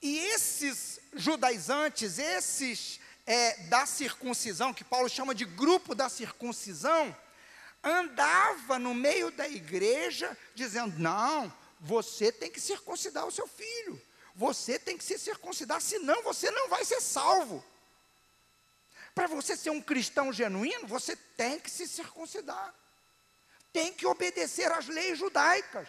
E 0.00 0.18
esses 0.18 0.98
judaizantes, 1.14 2.18
esses 2.18 2.98
é, 3.24 3.56
da 3.68 3.86
circuncisão, 3.86 4.74
que 4.74 4.82
Paulo 4.82 5.08
chama 5.08 5.32
de 5.32 5.44
grupo 5.44 5.94
da 5.94 6.08
circuncisão, 6.08 7.16
andava 7.82 8.78
no 8.78 8.94
meio 8.94 9.30
da 9.30 9.48
igreja 9.48 10.36
dizendo: 10.54 10.98
não, 10.98 11.52
você 11.80 12.30
tem 12.30 12.50
que 12.50 12.60
circuncidar 12.60 13.26
o 13.26 13.32
seu 13.32 13.46
filho. 13.46 14.00
Você 14.34 14.78
tem 14.78 14.96
que 14.96 15.04
se 15.04 15.18
circuncidar, 15.18 15.80
senão 15.80 16.22
você 16.22 16.50
não 16.50 16.68
vai 16.68 16.84
ser 16.84 17.00
salvo. 17.00 17.62
Para 19.14 19.26
você 19.26 19.56
ser 19.56 19.70
um 19.70 19.82
cristão 19.82 20.32
genuíno, 20.32 20.86
você 20.86 21.14
tem 21.14 21.60
que 21.60 21.70
se 21.70 21.86
circuncidar. 21.86 22.74
Tem 23.72 23.92
que 23.92 24.06
obedecer 24.06 24.70
às 24.72 24.86
leis 24.86 25.18
judaicas. 25.18 25.88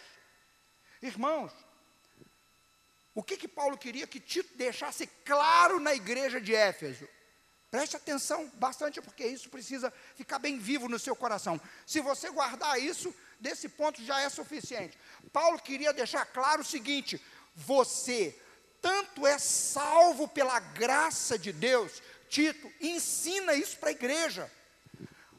Irmãos, 1.00 1.52
o 3.14 3.22
que, 3.22 3.36
que 3.36 3.48
Paulo 3.48 3.78
queria 3.78 4.06
que 4.06 4.20
Tito 4.20 4.56
deixasse 4.56 5.06
claro 5.24 5.78
na 5.80 5.94
igreja 5.94 6.40
de 6.40 6.54
Éfeso? 6.54 7.08
Preste 7.74 7.96
atenção 7.96 8.48
bastante, 8.54 9.02
porque 9.02 9.26
isso 9.26 9.50
precisa 9.50 9.92
ficar 10.14 10.38
bem 10.38 10.60
vivo 10.60 10.88
no 10.88 10.96
seu 10.96 11.16
coração. 11.16 11.60
Se 11.84 12.00
você 12.00 12.30
guardar 12.30 12.80
isso, 12.80 13.12
desse 13.40 13.68
ponto 13.68 14.00
já 14.00 14.20
é 14.20 14.28
suficiente. 14.28 14.96
Paulo 15.32 15.58
queria 15.58 15.92
deixar 15.92 16.24
claro 16.24 16.62
o 16.62 16.64
seguinte: 16.64 17.20
você 17.52 18.40
tanto 18.80 19.26
é 19.26 19.40
salvo 19.40 20.28
pela 20.28 20.60
graça 20.60 21.36
de 21.36 21.52
Deus, 21.52 22.00
Tito, 22.28 22.70
ensina 22.80 23.54
isso 23.54 23.76
para 23.78 23.88
a 23.88 23.92
igreja. 23.92 24.48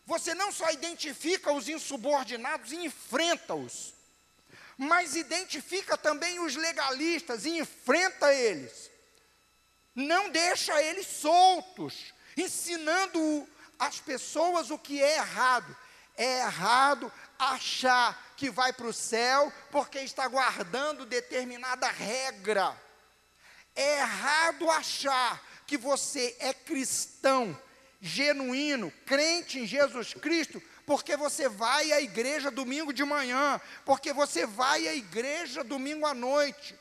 Você 0.06 0.34
não 0.34 0.52
só 0.52 0.69
identifica 0.71 1.54
os 1.54 1.69
insubordinados 1.69 2.74
e 2.74 2.76
enfrenta-os, 2.76 3.93
mas 4.78 5.15
identifica 5.15 5.98
também 5.98 6.41
os 6.41 6.58
legalistas 6.58 7.45
e 7.45 7.60
enfrenta 7.60 8.34
eles. 8.34 8.91
Não 9.95 10.30
deixa 10.30 10.84
eles 10.84 11.08
soltos, 11.08 12.13
ensinando 12.38 13.48
as 13.80 14.00
pessoas 14.00 14.69
o 14.69 14.78
que 14.78 15.02
é 15.02 15.17
errado. 15.17 15.76
É 16.17 16.39
errado 16.39 17.12
achar 17.38 18.34
que 18.38 18.50
vai 18.50 18.71
para 18.71 18.88
o 18.88 18.93
céu 18.93 19.52
porque 19.71 20.00
está 20.00 20.28
guardando 20.28 21.06
determinada 21.06 21.88
regra. 21.88 22.76
É 23.76 24.00
errado 24.00 24.69
achar 24.69 25.41
que 25.67 25.78
você 25.78 26.36
é 26.39 26.54
cristão, 26.54 27.60
genuíno, 28.00 28.92
crente 29.06 29.60
em 29.60 29.67
Jesus 29.67 30.13
Cristo, 30.13 30.62
porque 30.86 31.17
você 31.17 31.50
vai 31.50 31.92
à 31.92 32.00
igreja 32.00 32.52
domingo 32.52 32.94
de 32.94 33.04
manhã, 33.04 33.60
porque 33.83 34.13
você 34.13 34.46
vai 34.46 34.88
à 34.88 34.94
igreja 34.94 35.63
domingo 35.63 36.06
à 36.06 36.13
noite. 36.13 36.77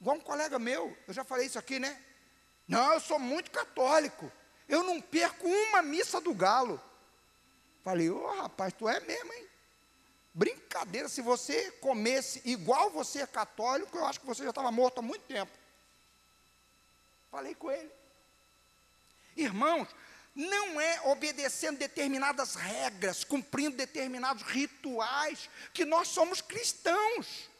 Igual 0.00 0.16
um 0.16 0.20
colega 0.20 0.58
meu, 0.58 0.96
eu 1.06 1.14
já 1.14 1.22
falei 1.22 1.46
isso 1.46 1.58
aqui, 1.58 1.78
né? 1.78 1.96
Não, 2.70 2.92
eu 2.92 3.00
sou 3.00 3.18
muito 3.18 3.50
católico. 3.50 4.30
Eu 4.68 4.84
não 4.84 5.00
perco 5.00 5.48
uma 5.48 5.82
missa 5.82 6.20
do 6.20 6.32
galo. 6.32 6.80
Falei, 7.82 8.08
ô 8.08 8.22
oh, 8.22 8.42
rapaz, 8.42 8.72
tu 8.72 8.88
é 8.88 9.00
mesmo, 9.00 9.32
hein? 9.32 9.48
Brincadeira, 10.32 11.08
se 11.08 11.20
você 11.20 11.72
comesse 11.80 12.40
igual 12.44 12.88
você 12.88 13.22
é 13.22 13.26
católico, 13.26 13.98
eu 13.98 14.06
acho 14.06 14.20
que 14.20 14.26
você 14.26 14.44
já 14.44 14.50
estava 14.50 14.70
morto 14.70 15.00
há 15.00 15.02
muito 15.02 15.22
tempo. 15.22 15.50
Falei 17.28 17.56
com 17.56 17.72
ele. 17.72 17.90
Irmãos, 19.36 19.88
não 20.32 20.80
é 20.80 21.00
obedecendo 21.08 21.76
determinadas 21.76 22.54
regras, 22.54 23.24
cumprindo 23.24 23.76
determinados 23.76 24.44
rituais, 24.44 25.50
que 25.74 25.84
nós 25.84 26.06
somos 26.06 26.40
cristãos. 26.40 27.50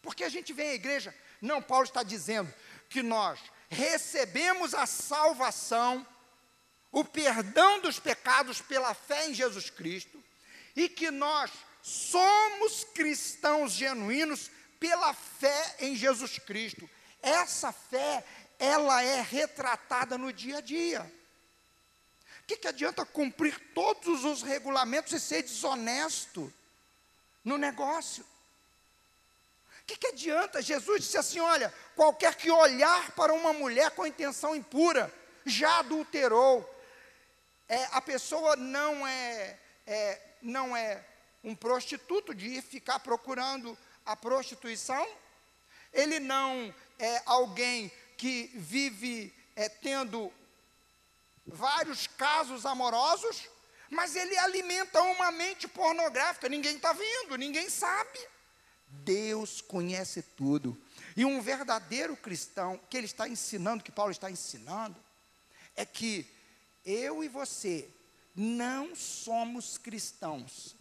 Porque 0.00 0.24
a 0.24 0.30
gente 0.30 0.54
vem 0.54 0.70
à 0.70 0.74
igreja. 0.74 1.14
Não, 1.42 1.60
Paulo 1.60 1.84
está 1.84 2.02
dizendo 2.02 2.50
que 2.88 3.02
nós 3.02 3.38
recebemos 3.70 4.74
a 4.74 4.84
salvação 4.84 6.06
o 6.92 7.04
perdão 7.04 7.80
dos 7.80 8.00
pecados 8.00 8.60
pela 8.60 8.92
fé 8.92 9.28
em 9.28 9.34
Jesus 9.34 9.70
Cristo 9.70 10.22
e 10.74 10.88
que 10.88 11.10
nós 11.10 11.52
somos 11.80 12.84
cristãos 12.84 13.72
genuínos 13.72 14.50
pela 14.80 15.14
fé 15.14 15.76
em 15.78 15.94
Jesus 15.94 16.38
Cristo. 16.40 16.90
Essa 17.22 17.72
fé, 17.72 18.24
ela 18.58 19.02
é 19.02 19.20
retratada 19.20 20.18
no 20.18 20.32
dia 20.32 20.58
a 20.58 20.60
dia. 20.60 21.12
O 22.42 22.46
que, 22.46 22.56
que 22.56 22.68
adianta 22.68 23.06
cumprir 23.06 23.56
todos 23.72 24.24
os 24.24 24.42
regulamentos 24.42 25.12
e 25.12 25.20
ser 25.20 25.42
desonesto 25.42 26.52
no 27.44 27.56
negócio? 27.56 28.26
Que, 29.90 29.96
que 29.96 30.06
adianta? 30.06 30.62
Jesus 30.62 31.02
disse 31.02 31.18
assim: 31.18 31.40
olha, 31.40 31.72
qualquer 31.96 32.36
que 32.36 32.48
olhar 32.48 33.10
para 33.12 33.32
uma 33.32 33.52
mulher 33.52 33.90
com 33.90 34.06
intenção 34.06 34.54
impura, 34.54 35.12
já 35.44 35.80
adulterou. 35.80 36.68
É, 37.68 37.88
a 37.92 38.00
pessoa 38.00 38.54
não 38.54 39.06
é, 39.06 39.58
é, 39.86 40.20
não 40.42 40.76
é 40.76 41.04
um 41.42 41.56
prostituto 41.56 42.34
de 42.34 42.62
ficar 42.62 43.00
procurando 43.00 43.76
a 44.04 44.14
prostituição, 44.14 45.06
ele 45.92 46.20
não 46.20 46.74
é 46.98 47.22
alguém 47.26 47.90
que 48.16 48.50
vive 48.54 49.32
é, 49.56 49.68
tendo 49.68 50.32
vários 51.46 52.06
casos 52.06 52.66
amorosos, 52.66 53.48
mas 53.88 54.14
ele 54.14 54.36
alimenta 54.38 55.00
uma 55.02 55.32
mente 55.32 55.66
pornográfica, 55.66 56.48
ninguém 56.48 56.76
está 56.76 56.92
vendo, 56.92 57.36
ninguém 57.36 57.68
sabe. 57.68 58.18
Deus 58.90 59.60
conhece 59.60 60.22
tudo. 60.22 60.76
E 61.16 61.24
um 61.24 61.40
verdadeiro 61.40 62.16
cristão, 62.16 62.80
que 62.88 62.96
ele 62.96 63.06
está 63.06 63.28
ensinando, 63.28 63.84
que 63.84 63.92
Paulo 63.92 64.10
está 64.10 64.30
ensinando, 64.30 64.96
é 65.76 65.84
que 65.84 66.26
eu 66.84 67.22
e 67.22 67.28
você 67.28 67.88
não 68.34 68.94
somos 68.94 69.78
cristãos. 69.78 70.76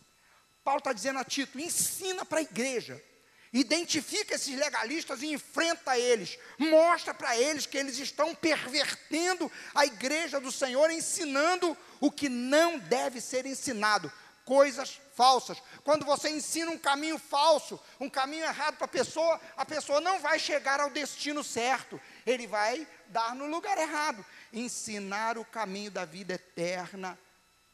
Paulo 0.64 0.80
está 0.80 0.94
dizendo 0.94 1.20
a 1.20 1.24
Tito: 1.24 1.60
ensina 1.60 2.26
para 2.26 2.40
a 2.40 2.44
igreja 2.44 3.04
Identifica 3.52 4.36
esses 4.36 4.56
legalistas 4.56 5.24
e 5.24 5.34
enfrenta 5.34 5.98
eles. 5.98 6.38
Mostra 6.58 7.14
para 7.14 7.36
eles 7.36 7.66
que 7.66 7.78
eles 7.78 7.98
estão 7.98 8.36
pervertendo 8.36 9.52
a 9.74 9.86
igreja 9.86 10.40
do 10.40 10.52
Senhor, 10.52 10.92
ensinando 10.92 11.76
o 12.00 12.12
que 12.12 12.30
não 12.30 12.78
deve 12.78 13.20
ser 13.20 13.48
ensinado, 13.48 14.12
coisas 14.46 15.02
falsas. 15.20 15.62
Quando 15.84 16.06
você 16.06 16.30
ensina 16.30 16.72
um 16.72 16.78
caminho 16.78 17.20
falso, 17.20 17.78
um 18.00 18.10
caminho 18.10 18.46
errado 18.46 18.78
para 18.78 18.86
a 18.86 18.88
pessoa, 18.88 19.38
a 19.58 19.66
pessoa 19.66 20.00
não 20.00 20.18
vai 20.22 20.40
chegar 20.40 20.80
ao 20.80 20.90
destino 20.90 21.44
certo. 21.44 22.00
Ele 22.26 22.48
vai 22.48 22.88
dar 23.08 23.36
no 23.36 23.46
lugar 23.46 23.78
errado. 23.78 24.26
Ensinar 24.54 25.38
o 25.38 25.44
caminho 25.44 25.92
da 25.92 26.06
vida 26.06 26.36
eterna 26.36 27.20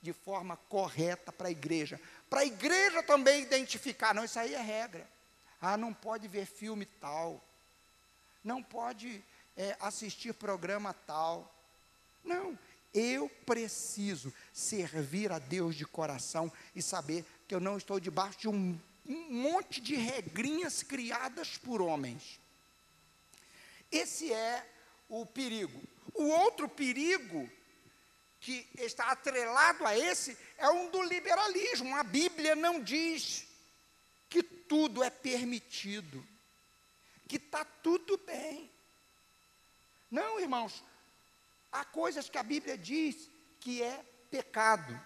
de 0.02 0.12
forma 0.12 0.58
correta 0.68 1.32
para 1.32 1.50
a 1.50 1.52
igreja. 1.52 2.02
Para 2.28 2.40
a 2.40 2.46
igreja 2.46 3.04
também 3.04 3.44
identificar, 3.44 4.16
não, 4.16 4.26
isso 4.26 4.40
aí 4.40 4.56
é 4.56 4.62
regra. 4.62 5.08
Ah, 5.62 5.78
não 5.78 5.94
pode 5.94 6.28
ver 6.28 6.48
filme 6.48 6.88
tal. 7.00 7.40
Não 8.44 8.64
pode 8.64 9.24
é, 9.56 9.78
assistir 9.80 10.34
programa 10.34 10.96
tal. 11.06 11.54
Não, 12.24 12.58
eu 12.96 13.28
preciso 13.46 14.34
servir 14.54 15.30
a 15.30 15.38
Deus 15.38 15.76
de 15.76 15.86
coração 15.86 16.50
e 16.74 16.82
saber 16.82 17.26
que 17.48 17.54
eu 17.54 17.60
não 17.60 17.78
estou 17.78 18.00
debaixo 18.00 18.40
de 18.40 18.50
um, 18.50 18.80
um 19.06 19.34
monte 19.34 19.80
de 19.82 19.96
regrinhas 19.96 20.82
criadas 20.84 21.58
por 21.58 21.82
homens. 21.82 22.40
Esse 23.92 24.34
é 24.34 24.68
o 25.08 25.26
perigo. 25.26 25.82
O 26.14 26.26
outro 26.28 26.68
perigo 26.68 27.50
que 28.40 28.68
está 28.76 29.12
atrelado 29.12 29.86
a 29.86 29.98
esse 29.98 30.38
é 30.58 30.70
um 30.70 30.90
do 30.90 31.02
liberalismo. 31.04 31.96
A 31.96 32.04
Bíblia 32.04 32.56
não 32.56 32.82
diz 32.82 33.48
que 34.30 34.44
tudo 34.44 35.04
é 35.04 35.10
permitido, 35.10 36.26
que 37.28 37.38
está 37.38 37.64
tudo 37.64 38.18
bem. 38.20 38.72
Não, 40.10 40.40
irmãos, 40.40 40.84
há 41.72 41.84
coisas 41.86 42.30
que 42.30 42.38
a 42.38 42.44
Bíblia 42.44 42.78
diz 42.78 43.30
que 43.60 43.82
é 43.82 44.06
pecado. 44.30 45.00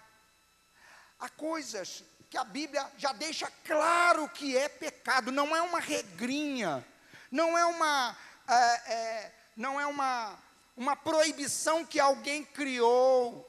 Há 1.18 1.28
coisas 1.28 2.04
que 2.30 2.38
a 2.38 2.44
Bíblia 2.44 2.88
já 2.96 3.12
deixa 3.12 3.50
claro 3.64 4.28
que 4.28 4.56
é 4.56 4.68
pecado, 4.68 5.32
não 5.32 5.54
é 5.54 5.60
uma 5.60 5.80
regrinha, 5.80 6.86
não 7.28 7.58
é 7.58 7.66
uma, 7.66 8.16
é, 8.46 8.92
é, 8.92 9.34
não 9.56 9.80
é 9.80 9.86
uma, 9.86 10.38
uma 10.76 10.94
proibição 10.94 11.84
que 11.84 11.98
alguém 11.98 12.44
criou. 12.44 13.46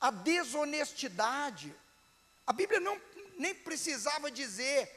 A 0.00 0.10
desonestidade, 0.10 1.74
a 2.46 2.52
Bíblia 2.52 2.80
não 2.80 2.98
nem 3.36 3.54
precisava 3.54 4.30
dizer. 4.30 4.90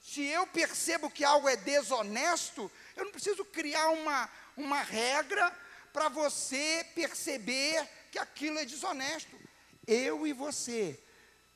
Se 0.00 0.22
eu 0.22 0.46
percebo 0.46 1.10
que 1.10 1.24
algo 1.24 1.48
é 1.48 1.56
desonesto, 1.56 2.70
eu 2.94 3.04
não 3.04 3.10
preciso 3.10 3.44
criar 3.44 3.88
uma, 3.88 4.30
uma 4.56 4.82
regra 4.82 5.52
para 5.92 6.08
você 6.08 6.86
perceber 6.94 7.88
que 8.12 8.20
aquilo 8.20 8.58
é 8.60 8.64
desonesto. 8.64 9.36
Eu 9.86 10.26
e 10.26 10.32
você, 10.32 11.00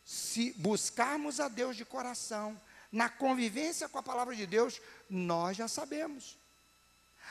se 0.04 0.52
buscarmos 0.52 1.40
a 1.40 1.48
Deus 1.48 1.76
de 1.76 1.84
coração, 1.84 2.60
na 2.90 3.08
convivência 3.08 3.88
com 3.88 3.98
a 3.98 4.02
palavra 4.02 4.34
de 4.34 4.46
Deus, 4.46 4.80
nós 5.08 5.56
já 5.56 5.66
sabemos. 5.66 6.36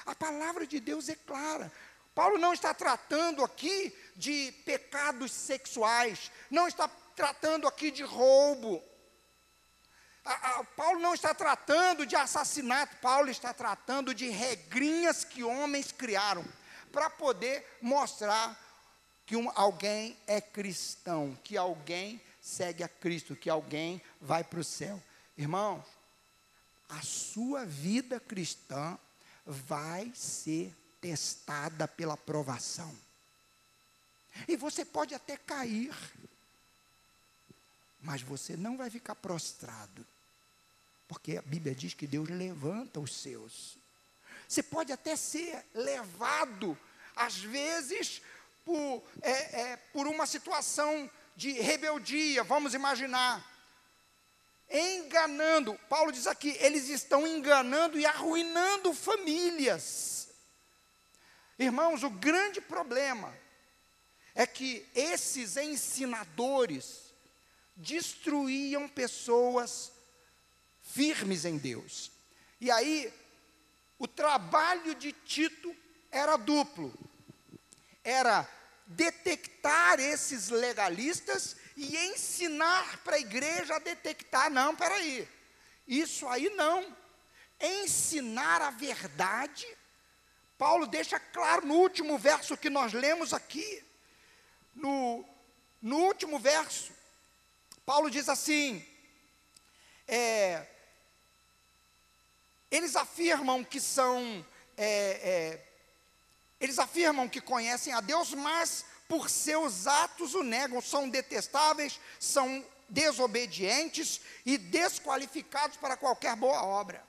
A 0.06 0.16
palavra 0.16 0.66
de 0.66 0.80
Deus 0.80 1.10
é 1.10 1.16
clara. 1.16 1.72
Paulo 2.16 2.38
não 2.38 2.54
está 2.54 2.74
tratando 2.74 3.44
aqui 3.44 3.96
de 4.16 4.52
pecados 4.66 5.32
sexuais, 5.32 6.32
não 6.50 6.68
está 6.68 6.88
tratando 7.16 7.68
aqui 7.68 7.92
de 7.92 8.04
roubo. 8.04 8.84
A, 10.26 10.34
a, 10.34 10.64
Paulo 10.64 11.00
não 11.00 11.14
está 11.14 11.34
tratando 11.34 12.06
de 12.06 12.16
assassinato, 12.16 12.98
Paulo 12.98 13.30
está 13.30 13.54
tratando 13.54 14.14
de 14.14 14.30
regrinhas 14.30 15.24
que 15.24 15.44
homens 15.44 15.92
criaram 15.92 16.46
para 16.92 17.10
poder 17.10 17.78
mostrar 17.82 18.60
que 19.26 19.36
um, 19.36 19.50
alguém 19.56 20.18
é 20.28 20.42
cristão, 20.42 21.38
que 21.44 21.56
alguém 21.58 22.22
segue 22.42 22.84
a 22.84 22.90
Cristo, 22.90 23.36
que 23.36 23.50
alguém 23.50 24.02
vai 24.20 24.44
para 24.44 24.60
o 24.60 24.64
céu. 24.64 25.02
Irmãos, 25.38 25.86
a 26.90 27.02
sua 27.02 27.66
vida 27.66 28.20
cristã 28.20 28.98
vai 29.46 30.12
ser 30.16 30.76
testada 31.00 31.88
pela 31.88 32.18
provação. 32.18 32.94
E 34.48 34.58
você 34.58 34.84
pode 34.84 35.14
até 35.14 35.38
cair 35.38 35.94
mas 38.02 38.22
você 38.22 38.58
não 38.58 38.76
vai 38.76 38.90
ficar 38.90 39.16
prostrado, 39.16 40.06
porque 41.08 41.38
a 41.38 41.42
Bíblia 41.42 41.76
diz 41.76 41.94
que 41.94 42.08
Deus 42.08 42.28
levanta 42.30 43.00
os 43.00 43.16
seus. 43.16 43.78
Você 44.48 44.64
pode 44.64 44.92
até 44.92 45.16
ser 45.16 45.64
levado, 45.74 46.78
às 47.16 47.38
vezes, 47.38 48.22
por, 48.66 49.04
é, 49.22 49.62
é, 49.62 49.78
por 49.94 50.08
uma 50.08 50.26
situação 50.26 51.10
de 51.36 51.52
rebeldia, 51.54 52.44
vamos 52.44 52.74
imaginar. 52.74 53.46
Enganando, 54.70 55.78
Paulo 55.90 56.12
diz 56.12 56.28
aqui, 56.28 56.56
eles 56.60 56.88
estão 56.90 57.28
enganando 57.28 58.00
e 58.00 58.06
arruinando 58.06 58.94
famílias. 58.94 60.30
Irmãos, 61.60 62.04
o 62.04 62.10
grande 62.10 62.62
problema 62.62 63.38
é 64.34 64.48
que 64.48 64.88
esses 64.96 65.58
ensinadores, 65.58 67.12
destruíam 67.76 68.88
pessoas 68.88 69.92
firmes 70.82 71.46
em 71.46 71.58
Deus. 71.58 72.12
E 72.60 72.70
aí, 72.70 73.12
o 73.98 74.08
trabalho 74.08 74.96
de 74.96 75.12
Tito 75.12 75.76
era 76.12 76.38
duplo: 76.38 76.94
era 78.04 78.48
detectar 78.96 80.00
esses 80.00 80.50
legalistas 80.50 81.56
e 81.76 81.98
ensinar 81.98 82.98
para 83.04 83.16
a 83.16 83.20
igreja 83.20 83.76
a 83.76 83.80
detectar. 83.80 84.50
Não, 84.50 84.76
peraí, 84.76 85.28
isso 85.88 86.28
aí 86.28 86.50
não. 86.52 86.96
Ensinar 87.60 88.62
a 88.62 88.72
verdade. 88.72 89.68
Paulo 90.58 90.86
deixa 90.86 91.20
claro 91.20 91.66
no 91.66 91.76
último 91.76 92.18
verso 92.18 92.58
que 92.58 92.70
nós 92.70 92.94
lemos 92.94 93.34
aqui. 93.34 93.84
No, 94.74 95.26
no 95.82 95.98
último 95.98 96.40
verso, 96.40 96.94
Paulo 97.86 98.10
diz 98.10 98.30
assim: 98.30 98.86
é, 100.08 100.66
eles 102.70 102.96
afirmam 102.96 103.64
que 103.64 103.80
são, 103.80 104.46
é, 104.78 104.88
é, 104.88 105.71
eles 106.62 106.78
afirmam 106.78 107.28
que 107.28 107.42
conhecem 107.42 107.92
a 107.92 108.00
Deus, 108.00 108.34
mas 108.34 108.86
por 109.10 109.30
seus 109.30 109.88
atos 109.88 110.36
o 110.36 110.44
negam, 110.44 110.80
são 110.80 111.10
detestáveis, 111.10 112.00
são 112.20 112.64
desobedientes 112.88 114.22
e 114.46 114.58
desqualificados 114.58 115.76
para 115.78 115.98
qualquer 115.98 116.36
boa 116.36 116.64
obra. 116.64 117.04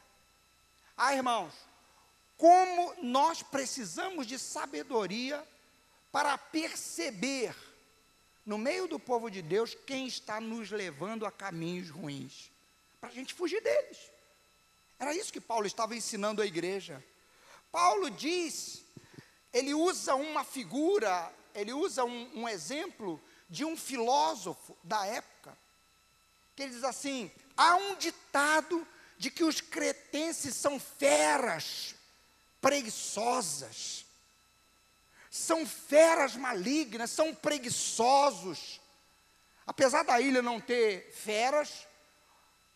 Ah, 0.96 1.14
irmãos, 1.14 1.52
como 2.36 2.94
nós 3.02 3.42
precisamos 3.42 4.26
de 4.26 4.38
sabedoria 4.38 5.46
para 6.10 6.36
perceber 6.38 7.54
no 8.44 8.58
meio 8.58 8.88
do 8.88 8.98
povo 8.98 9.30
de 9.30 9.42
Deus 9.42 9.76
quem 9.86 10.06
está 10.06 10.40
nos 10.40 10.70
levando 10.70 11.26
a 11.26 11.30
caminhos 11.30 11.90
ruins, 11.90 12.50
para 13.00 13.10
a 13.10 13.12
gente 13.12 13.34
fugir 13.34 13.62
deles. 13.62 13.98
Era 14.98 15.14
isso 15.14 15.32
que 15.32 15.40
Paulo 15.40 15.66
estava 15.66 15.94
ensinando 15.94 16.40
à 16.42 16.46
igreja. 16.46 17.04
Paulo 17.70 18.10
diz, 18.10 18.81
ele 19.52 19.74
usa 19.74 20.14
uma 20.14 20.44
figura, 20.44 21.32
ele 21.54 21.72
usa 21.72 22.04
um, 22.04 22.40
um 22.40 22.48
exemplo 22.48 23.22
de 23.48 23.64
um 23.64 23.76
filósofo 23.76 24.76
da 24.82 25.04
época, 25.06 25.56
que 26.56 26.62
ele 26.62 26.72
diz 26.72 26.84
assim: 26.84 27.30
há 27.56 27.76
um 27.76 27.96
ditado 27.96 28.86
de 29.18 29.30
que 29.30 29.44
os 29.44 29.60
cretenses 29.60 30.54
são 30.54 30.80
feras 30.80 31.94
preguiçosas, 32.60 34.06
são 35.30 35.66
feras 35.66 36.34
malignas, 36.34 37.10
são 37.10 37.34
preguiçosos. 37.34 38.80
Apesar 39.66 40.02
da 40.02 40.20
ilha 40.20 40.42
não 40.42 40.60
ter 40.60 41.12
feras, 41.12 41.86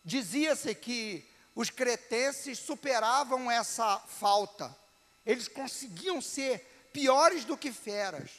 dizia-se 0.05 0.73
que 0.73 1.27
os 1.53 1.69
cretenses 1.69 2.59
superavam 2.59 3.49
essa 3.51 3.99
falta. 3.99 4.73
Eles 5.27 5.49
conseguiam 5.49 6.21
ser 6.21 6.65
piores 6.93 7.43
do 7.43 7.57
que 7.57 7.71
feras. 7.71 8.31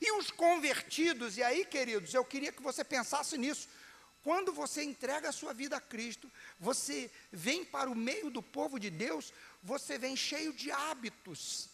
E 0.00 0.10
os 0.12 0.30
convertidos, 0.30 1.36
e 1.36 1.42
aí, 1.42 1.64
queridos, 1.66 2.14
eu 2.14 2.24
queria 2.24 2.50
que 2.50 2.62
você 2.62 2.82
pensasse 2.82 3.36
nisso. 3.36 3.68
Quando 4.24 4.52
você 4.52 4.82
entrega 4.82 5.28
a 5.28 5.32
sua 5.32 5.52
vida 5.52 5.76
a 5.76 5.80
Cristo, 5.80 6.30
você 6.58 7.10
vem 7.30 7.64
para 7.64 7.90
o 7.90 7.94
meio 7.94 8.30
do 8.30 8.42
povo 8.42 8.78
de 8.80 8.88
Deus, 8.88 9.32
você 9.62 9.98
vem 9.98 10.16
cheio 10.16 10.52
de 10.54 10.70
hábitos. 10.70 11.68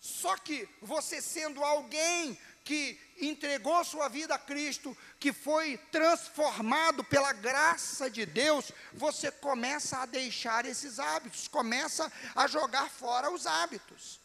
Só 0.00 0.36
que 0.38 0.66
você 0.80 1.20
sendo 1.20 1.62
alguém 1.62 2.38
que 2.70 3.00
entregou 3.20 3.84
sua 3.84 4.06
vida 4.06 4.32
a 4.32 4.38
Cristo, 4.38 4.96
que 5.18 5.32
foi 5.32 5.76
transformado 5.90 7.02
pela 7.02 7.32
graça 7.32 8.08
de 8.08 8.24
Deus, 8.24 8.70
você 8.92 9.28
começa 9.28 9.98
a 9.98 10.06
deixar 10.06 10.64
esses 10.64 11.00
hábitos, 11.00 11.48
começa 11.48 12.12
a 12.32 12.46
jogar 12.46 12.88
fora 12.88 13.28
os 13.28 13.44
hábitos. 13.44 14.20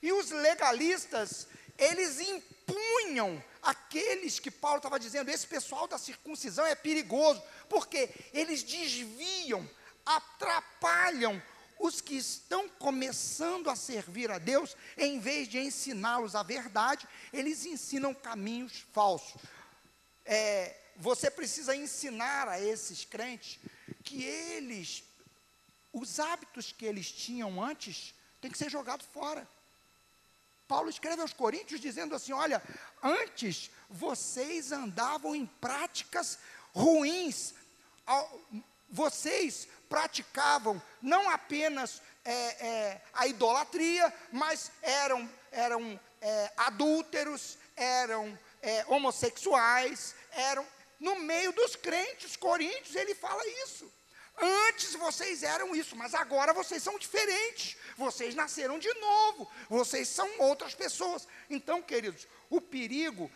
E 0.00 0.12
os 0.12 0.30
legalistas, 0.30 1.48
eles 1.76 2.20
impunham 2.20 3.42
aqueles 3.60 4.38
que 4.38 4.52
Paulo 4.52 4.76
estava 4.76 5.00
dizendo, 5.00 5.28
esse 5.28 5.48
pessoal 5.48 5.88
da 5.88 5.98
circuncisão 5.98 6.64
é 6.64 6.76
perigoso, 6.76 7.42
porque 7.68 8.08
eles 8.32 8.62
desviam, 8.62 9.68
atrapalham 10.04 11.42
os 11.78 12.00
que 12.00 12.16
estão 12.16 12.68
começando 12.68 13.68
a 13.68 13.76
servir 13.76 14.30
a 14.30 14.38
Deus, 14.38 14.76
em 14.96 15.18
vez 15.18 15.48
de 15.48 15.58
ensiná-los 15.58 16.34
a 16.34 16.42
verdade, 16.42 17.06
eles 17.32 17.66
ensinam 17.66 18.14
caminhos 18.14 18.84
falsos. 18.92 19.40
É, 20.24 20.74
você 20.96 21.30
precisa 21.30 21.76
ensinar 21.76 22.48
a 22.48 22.60
esses 22.60 23.04
crentes 23.04 23.58
que 24.02 24.24
eles, 24.24 25.04
os 25.92 26.18
hábitos 26.18 26.72
que 26.72 26.86
eles 26.86 27.10
tinham 27.10 27.62
antes, 27.62 28.14
tem 28.40 28.50
que 28.50 28.58
ser 28.58 28.70
jogado 28.70 29.04
fora. 29.04 29.46
Paulo 30.66 30.90
escreve 30.90 31.22
aos 31.22 31.32
Coríntios 31.32 31.80
dizendo 31.80 32.14
assim: 32.14 32.32
olha, 32.32 32.62
antes 33.02 33.70
vocês 33.88 34.72
andavam 34.72 35.34
em 35.34 35.46
práticas 35.46 36.38
ruins, 36.74 37.54
vocês 38.90 39.68
praticavam 39.88 40.80
não 41.00 41.28
apenas 41.30 42.02
é, 42.24 42.32
é, 42.32 43.00
a 43.14 43.26
idolatria, 43.26 44.12
mas 44.32 44.70
eram, 44.82 45.28
eram 45.52 46.00
é, 46.20 46.52
adúlteros, 46.56 47.56
eram 47.76 48.38
é, 48.62 48.84
homossexuais, 48.88 50.14
eram. 50.32 50.66
No 50.98 51.16
meio 51.16 51.52
dos 51.52 51.76
crentes 51.76 52.36
coríntios, 52.36 52.96
ele 52.96 53.14
fala 53.14 53.46
isso. 53.64 53.92
Antes 54.38 54.94
vocês 54.94 55.42
eram 55.42 55.74
isso, 55.74 55.96
mas 55.96 56.14
agora 56.14 56.52
vocês 56.52 56.82
são 56.82 56.98
diferentes. 56.98 57.76
Vocês 57.96 58.34
nasceram 58.34 58.78
de 58.78 58.92
novo. 58.94 59.50
Vocês 59.68 60.08
são 60.08 60.28
outras 60.38 60.74
pessoas. 60.74 61.26
Então, 61.48 61.82
queridos, 61.82 62.26
o 62.50 62.60
perigo 62.60 63.30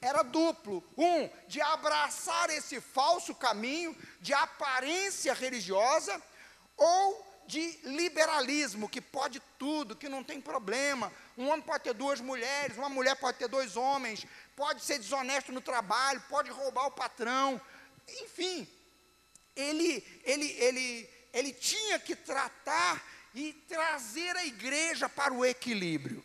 era 0.00 0.22
duplo: 0.22 0.82
um, 0.96 1.28
de 1.46 1.60
abraçar 1.60 2.50
esse 2.50 2.80
falso 2.80 3.34
caminho 3.34 3.96
de 4.20 4.32
aparência 4.32 5.34
religiosa, 5.34 6.20
ou 6.76 7.34
de 7.46 7.78
liberalismo, 7.84 8.88
que 8.88 9.00
pode 9.00 9.40
tudo, 9.58 9.96
que 9.96 10.08
não 10.08 10.24
tem 10.24 10.40
problema. 10.40 11.12
Um 11.36 11.48
homem 11.48 11.62
pode 11.62 11.84
ter 11.84 11.94
duas 11.94 12.20
mulheres, 12.20 12.76
uma 12.76 12.88
mulher 12.88 13.16
pode 13.16 13.38
ter 13.38 13.48
dois 13.48 13.76
homens, 13.76 14.26
pode 14.56 14.82
ser 14.82 14.98
desonesto 14.98 15.52
no 15.52 15.60
trabalho, 15.60 16.22
pode 16.28 16.50
roubar 16.50 16.86
o 16.86 16.92
patrão. 16.92 17.60
Enfim, 18.22 18.66
ele, 19.54 20.04
ele, 20.24 20.46
ele, 20.52 21.10
ele 21.32 21.52
tinha 21.52 21.98
que 21.98 22.16
tratar 22.16 23.02
e 23.34 23.52
trazer 23.68 24.36
a 24.36 24.46
igreja 24.46 25.08
para 25.08 25.34
o 25.34 25.44
equilíbrio. 25.44 26.24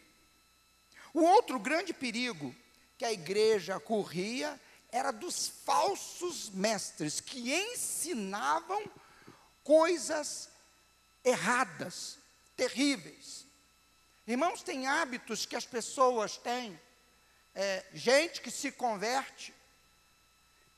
O 1.13 1.23
outro 1.23 1.59
grande 1.59 1.91
perigo 1.91 2.55
que 2.99 3.05
a 3.05 3.13
igreja 3.13 3.79
corria 3.79 4.59
era 4.91 5.11
dos 5.11 5.47
falsos 5.63 6.49
mestres 6.49 7.21
que 7.21 7.55
ensinavam 7.55 8.83
coisas 9.63 10.49
erradas, 11.23 12.19
terríveis. 12.57 13.45
Irmãos, 14.27 14.61
tem 14.61 14.85
hábitos 14.85 15.45
que 15.45 15.55
as 15.55 15.65
pessoas 15.65 16.35
têm, 16.35 16.77
é, 17.55 17.85
gente 17.93 18.41
que 18.41 18.51
se 18.51 18.69
converte, 18.69 19.55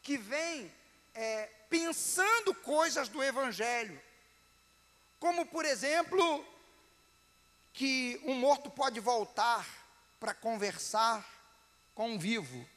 que 0.04 0.16
vem 0.16 0.72
é, 1.16 1.48
pensando 1.72 2.54
coisas 2.54 3.10
do 3.10 3.24
Evangelho, 3.24 4.00
como 5.20 5.44
por 5.48 5.66
exemplo, 5.66 6.46
que 7.74 8.22
um 8.26 8.36
morto 8.36 8.70
pode 8.70 9.00
voltar 9.00 9.68
para 10.20 10.36
conversar 10.36 11.41
com 11.94 12.12
um 12.12 12.20
vivo. 12.20 12.68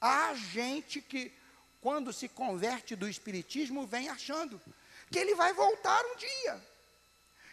Há 0.00 0.34
gente 0.34 1.00
que, 1.00 1.32
quando 1.80 2.12
se 2.12 2.28
converte 2.28 2.94
do 2.94 3.08
Espiritismo, 3.08 3.86
vem 3.86 4.08
achando 4.08 4.60
que 5.10 5.18
ele 5.18 5.34
vai 5.34 5.52
voltar 5.52 6.04
um 6.04 6.16
dia. 6.16 6.64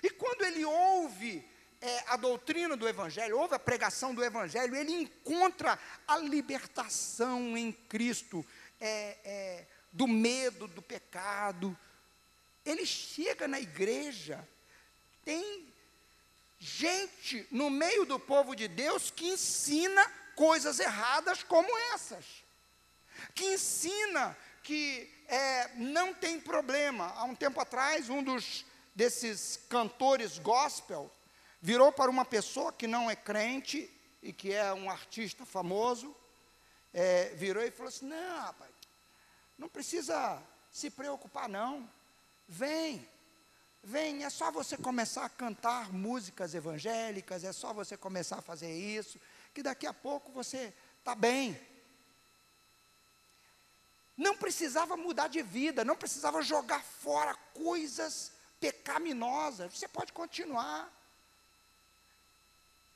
E 0.02 0.10
quando 0.10 0.44
ele 0.44 0.66
ouve 0.66 1.48
é, 1.80 2.04
a 2.08 2.18
doutrina 2.18 2.76
do 2.76 2.88
Evangelho, 2.88 3.40
ouve 3.40 3.56
a 3.56 3.60
pregação 3.60 4.14
do 4.14 4.24
Evangelho, 4.24 4.76
ele 4.76 4.92
encontra 4.92 5.80
a 6.08 6.18
libertação 6.18 7.58
em 7.58 7.72
Cristo. 7.72 8.46
É, 8.80 9.18
é, 9.24 9.66
do 9.94 10.08
medo 10.08 10.68
do 10.68 10.82
pecado. 10.82 11.78
Ele 12.66 12.86
chega 12.86 13.48
na 13.48 13.60
igreja, 13.60 14.46
tem 15.24 15.72
gente 16.58 17.46
no 17.52 17.70
meio 17.70 18.06
do 18.06 18.20
povo 18.20 18.56
de 18.56 18.68
Deus 18.68 19.12
que 19.12 19.28
ensina 19.28 20.12
coisas 20.36 20.80
erradas 20.80 21.44
como 21.44 21.70
essas, 21.94 22.26
que 23.34 23.46
ensina 23.46 24.36
que 24.64 25.10
é, 25.28 25.70
não 25.76 26.14
tem 26.14 26.40
problema. 26.40 27.08
Há 27.16 27.24
um 27.26 27.36
tempo 27.36 27.60
atrás, 27.60 28.10
um 28.10 28.24
dos 28.24 28.66
desses 28.96 29.58
cantores 29.70 30.38
gospel 30.38 31.12
virou 31.62 31.92
para 31.92 32.12
uma 32.12 32.26
pessoa 32.26 32.72
que 32.72 32.88
não 32.88 33.10
é 33.10 33.16
crente 33.16 33.90
e 34.22 34.32
que 34.32 34.54
é 34.54 34.74
um 34.74 34.90
artista 34.90 35.46
famoso, 35.46 36.16
é, 36.94 37.30
virou 37.36 37.64
e 37.64 37.72
falou 37.72 37.90
assim: 37.90 38.06
Não, 38.06 38.42
rapaz, 38.42 38.72
não 39.58 39.68
precisa 39.68 40.42
se 40.72 40.90
preocupar, 40.90 41.50
não. 41.50 41.90
Vem, 42.48 43.08
vem, 43.84 44.24
é 44.24 44.30
só 44.30 44.52
você 44.52 44.78
começar 44.78 45.26
a 45.26 45.30
cantar 45.30 45.92
músicas 45.92 46.54
evangélicas, 46.54 47.44
é 47.44 47.52
só 47.52 47.74
você 47.74 47.98
começar 47.98 48.38
a 48.38 48.42
fazer 48.42 48.72
isso, 48.72 49.20
que 49.54 49.64
daqui 49.64 49.86
a 49.86 49.94
pouco 49.94 50.32
você 50.32 50.74
está 51.00 51.14
bem. 51.14 51.60
Não 54.18 54.38
precisava 54.38 54.96
mudar 54.96 55.28
de 55.28 55.42
vida, 55.42 55.84
não 55.84 55.96
precisava 55.96 56.42
jogar 56.42 56.84
fora 56.84 57.36
coisas 57.54 58.32
pecaminosas, 58.60 59.74
você 59.74 59.88
pode 59.88 60.14
continuar. 60.14 60.92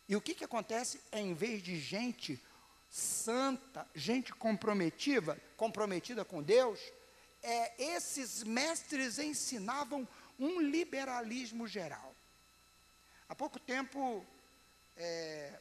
E 0.08 0.16
o 0.16 0.22
que, 0.22 0.34
que 0.34 0.46
acontece? 0.46 1.02
É, 1.12 1.20
em 1.20 1.34
vez 1.34 1.62
de 1.62 1.80
gente 1.80 2.42
santa, 2.90 3.86
gente 3.94 4.34
comprometida, 4.34 5.38
comprometida 5.58 6.24
com 6.24 6.42
Deus, 6.42 6.80
é, 7.44 7.96
esses 7.96 8.44
mestres 8.44 9.20
ensinavam 9.20 10.08
um 10.40 10.62
liberalismo 10.62 11.68
geral. 11.68 12.16
Há 13.28 13.36
pouco 13.36 13.60
tempo, 13.60 14.26
é, 14.96 15.60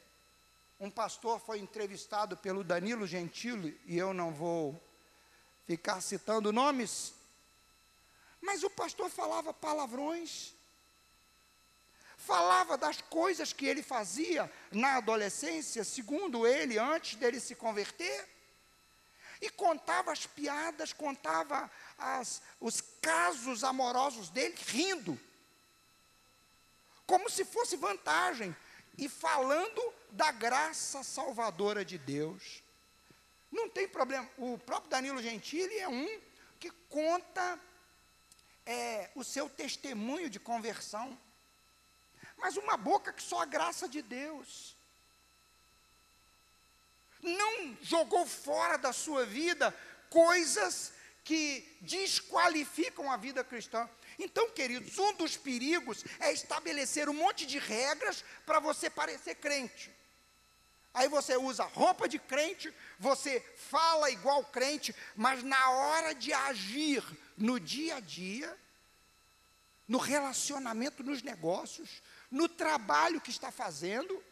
um 0.79 0.89
pastor 0.89 1.39
foi 1.39 1.59
entrevistado 1.59 2.37
pelo 2.37 2.63
Danilo 2.63 3.07
Gentili, 3.07 3.79
e 3.85 3.97
eu 3.97 4.13
não 4.13 4.31
vou 4.31 4.81
ficar 5.65 6.01
citando 6.01 6.53
nomes, 6.53 7.13
mas 8.41 8.63
o 8.63 8.69
pastor 8.69 9.09
falava 9.09 9.53
palavrões, 9.53 10.53
falava 12.15 12.77
das 12.77 13.01
coisas 13.01 13.51
que 13.51 13.65
ele 13.65 13.81
fazia 13.81 14.51
na 14.71 14.97
adolescência, 14.97 15.83
segundo 15.83 16.45
ele, 16.45 16.77
antes 16.77 17.15
dele 17.15 17.39
se 17.39 17.55
converter, 17.55 18.27
e 19.41 19.49
contava 19.49 20.11
as 20.11 20.25
piadas, 20.25 20.93
contava 20.93 21.69
as, 21.97 22.41
os 22.59 22.81
casos 23.01 23.63
amorosos 23.63 24.29
dele, 24.29 24.55
rindo, 24.67 25.19
como 27.05 27.29
se 27.29 27.45
fosse 27.45 27.77
vantagem, 27.77 28.55
e 28.97 29.07
falando 29.07 29.93
da 30.11 30.31
graça 30.31 31.03
salvadora 31.03 31.85
de 31.85 31.97
Deus. 31.97 32.63
Não 33.51 33.69
tem 33.69 33.87
problema, 33.87 34.29
o 34.37 34.57
próprio 34.57 34.89
Danilo 34.89 35.21
Gentili 35.21 35.77
é 35.79 35.87
um 35.87 36.21
que 36.59 36.71
conta 36.89 37.59
é, 38.65 39.09
o 39.15 39.23
seu 39.23 39.49
testemunho 39.49 40.29
de 40.29 40.39
conversão 40.39 41.17
mas 42.37 42.55
uma 42.55 42.77
boca 42.77 43.11
que 43.11 43.21
só 43.21 43.41
a 43.41 43.45
graça 43.45 43.87
de 43.87 44.01
Deus. 44.01 44.75
Não 47.21 47.75
jogou 47.81 48.25
fora 48.25 48.77
da 48.77 48.93
sua 48.93 49.25
vida 49.25 49.75
coisas 50.09 50.93
que 51.23 51.77
desqualificam 51.81 53.11
a 53.11 53.17
vida 53.17 53.43
cristã. 53.43 53.89
Então, 54.19 54.49
queridos, 54.49 54.97
um 54.97 55.13
dos 55.13 55.37
perigos 55.37 56.03
é 56.19 56.31
estabelecer 56.31 57.07
um 57.07 57.13
monte 57.13 57.45
de 57.45 57.59
regras 57.59 58.23
para 58.45 58.59
você 58.59 58.89
parecer 58.89 59.35
crente. 59.35 59.91
Aí 60.93 61.07
você 61.07 61.37
usa 61.37 61.63
roupa 61.63 62.07
de 62.07 62.17
crente, 62.17 62.73
você 62.97 63.39
fala 63.55 64.09
igual 64.09 64.43
crente, 64.45 64.95
mas 65.15 65.43
na 65.43 65.69
hora 65.69 66.15
de 66.15 66.33
agir 66.33 67.03
no 67.37 67.59
dia 67.59 67.97
a 67.97 67.99
dia, 67.99 68.57
no 69.87 69.99
relacionamento, 69.99 71.03
nos 71.03 71.21
negócios, 71.21 72.01
no 72.31 72.49
trabalho 72.49 73.21
que 73.21 73.29
está 73.29 73.51
fazendo, 73.51 74.23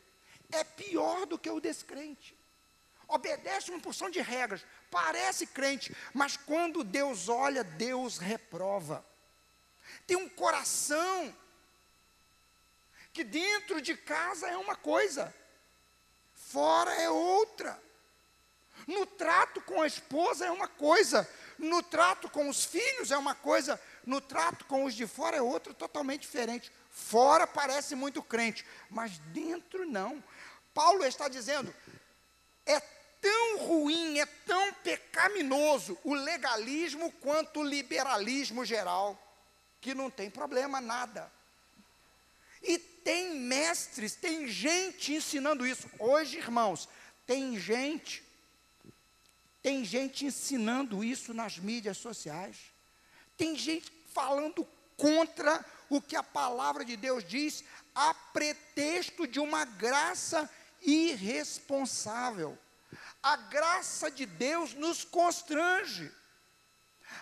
é 0.52 0.64
pior 0.64 1.28
do 1.28 1.38
que 1.38 1.50
o 1.50 1.60
descrente. 1.60 2.36
Obedece 3.08 3.70
uma 3.70 3.80
porção 3.80 4.10
de 4.10 4.20
regras, 4.20 4.66
parece 4.90 5.46
crente, 5.46 5.96
mas 6.16 6.36
quando 6.36 6.84
Deus 6.84 7.30
olha, 7.30 7.64
Deus 7.64 8.18
reprova. 8.18 9.06
Tem 10.06 10.18
um 10.18 10.30
coração 10.30 11.36
que 13.12 13.24
dentro 13.24 13.82
de 13.82 13.96
casa 13.96 14.48
é 14.48 14.58
uma 14.58 14.76
coisa, 14.76 15.34
fora 16.34 16.94
é 16.96 17.10
outra. 17.10 17.82
No 18.86 19.06
trato 19.06 19.62
com 19.62 19.82
a 19.82 19.88
esposa 19.88 20.46
é 20.46 20.52
uma 20.52 20.68
coisa, 20.68 21.28
no 21.58 21.82
trato 21.82 22.30
com 22.30 22.50
os 22.50 22.66
filhos 22.66 23.12
é 23.12 23.18
uma 23.18 23.34
coisa, 23.34 23.82
no 24.06 24.22
trato 24.22 24.66
com 24.66 24.84
os 24.84 24.94
de 24.94 25.08
fora 25.08 25.38
é 25.38 25.42
outra 25.42 25.74
totalmente 25.74 26.22
diferente. 26.22 26.72
Fora 26.92 27.48
parece 27.48 27.96
muito 27.96 28.22
crente, 28.22 28.66
mas 28.90 29.18
dentro 29.34 29.86
não. 29.86 30.24
Paulo 30.74 31.04
está 31.06 31.28
dizendo: 31.28 31.74
é 32.66 32.80
tão 33.22 33.58
ruim, 33.60 34.20
é 34.20 34.26
tão 34.26 34.74
pecaminoso 34.76 35.98
o 36.04 36.14
legalismo 36.14 37.12
quanto 37.14 37.62
o 37.62 37.64
liberalismo 37.64 38.64
geral, 38.64 39.18
que 39.86 39.94
não 39.94 40.10
tem 40.10 40.32
problema 40.32 40.82
nada. 40.82 41.32
E 42.64 42.80
tem 42.80 43.36
mestres, 43.36 44.16
tem 44.16 44.48
gente 44.48 45.14
ensinando 45.14 45.68
isso. 45.68 45.88
Hoje, 46.00 46.40
irmãos, 46.40 46.90
tem 47.24 47.60
gente, 47.60 48.24
tem 49.62 49.86
gente 49.86 50.26
ensinando 50.26 51.04
isso 51.04 51.36
nas 51.36 51.60
mídias 51.60 51.98
sociais. 51.98 52.58
Tem 53.38 53.56
gente 53.56 53.94
falando 54.12 54.68
contra 54.98 55.64
o 55.88 56.02
que 56.02 56.16
a 56.16 56.24
palavra 56.24 56.84
de 56.84 56.98
Deus 56.98 57.24
diz, 57.24 57.64
a 57.94 58.12
pretexto 58.12 59.28
de 59.28 59.40
uma 59.40 59.66
graça 59.66 60.50
irresponsável. 60.82 62.58
A 63.22 63.36
graça 63.36 64.10
de 64.10 64.26
Deus 64.26 64.74
nos 64.74 65.04
constrange. 65.04 66.12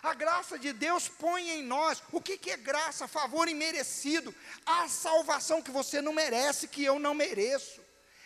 A 0.04 0.14
graça 0.14 0.60
de 0.60 0.74
Deus 0.74 1.08
põe 1.08 1.49
em 1.49 1.64
nós. 1.64 2.04
O 2.12 2.20
que, 2.20 2.38
que 2.38 2.51
é 2.51 2.58
graça? 2.58 3.08
Favor 3.08 3.47
imerecido. 3.47 4.36
A 4.66 4.89
salvação 4.89 5.62
que 5.62 5.72
você 5.72 6.01
não 6.01 6.12
merece, 6.12 6.68
que 6.68 6.84
eu 6.84 6.99
não 6.99 7.14
mereço. 7.14 7.82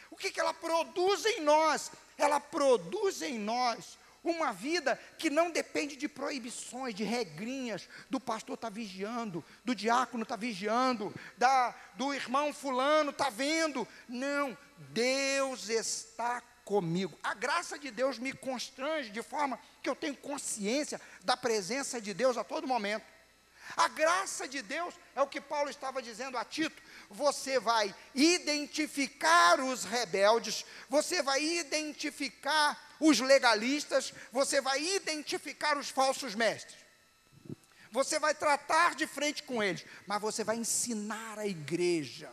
O 0.10 0.18
que, 0.18 0.32
que 0.32 0.40
ela 0.40 0.56
produz 0.56 1.24
em 1.24 1.42
nós? 1.42 1.92
Ela 2.18 2.40
produz 2.40 3.22
em 3.22 3.38
nós 3.38 3.96
uma 4.24 4.52
vida 4.52 5.00
que 5.20 5.30
não 5.30 5.52
depende 5.52 5.96
de 5.96 6.08
proibições, 6.08 6.96
de 6.96 7.04
regrinhas, 7.04 7.88
do 8.10 8.20
pastor 8.20 8.56
está 8.56 8.70
vigiando, 8.70 9.46
do 9.64 9.76
diácono 9.76 10.24
está 10.24 10.36
vigiando, 10.36 11.14
da, 11.38 11.74
do 11.94 12.12
irmão 12.14 12.52
fulano 12.52 13.12
está 13.12 13.30
vendo. 13.30 13.88
Não, 14.10 14.58
Deus 14.90 15.70
está 15.70 16.42
comigo. 16.68 17.18
A 17.24 17.34
graça 17.34 17.80
de 17.80 17.90
Deus 17.90 18.20
me 18.20 18.34
constrange 18.34 19.10
de 19.10 19.24
forma 19.24 19.58
que 19.82 19.90
eu 19.90 19.96
tenho 19.96 20.18
consciência 20.18 21.00
da 21.24 21.38
presença 21.38 22.02
de 22.02 22.14
Deus 22.14 22.36
a 22.36 22.44
todo 22.44 22.68
momento. 22.68 23.06
A 23.78 23.88
graça 23.88 24.46
de 24.50 24.62
Deus 24.62 24.94
é 25.16 25.22
o 25.22 25.28
que 25.28 25.40
Paulo 25.40 25.70
estava 25.70 26.02
dizendo 26.02 26.38
a 26.38 26.44
Tito. 26.44 26.82
Você 27.10 27.58
vai 27.58 27.96
identificar 28.14 29.62
os 29.62 29.86
rebeldes, 29.86 30.66
você 30.90 31.24
vai 31.24 31.42
identificar 31.42 32.78
os 33.00 33.22
legalistas, 33.22 34.14
você 34.30 34.60
vai 34.60 34.84
identificar 34.84 35.78
os 35.78 35.90
falsos 35.90 36.36
mestres. 36.36 36.76
Você 37.92 38.20
vai 38.20 38.36
tratar 38.36 38.94
de 38.94 39.08
frente 39.08 39.42
com 39.44 39.64
eles, 39.64 39.86
mas 40.06 40.22
você 40.22 40.44
vai 40.44 40.58
ensinar 40.58 41.40
a 41.40 41.48
igreja 41.48 42.30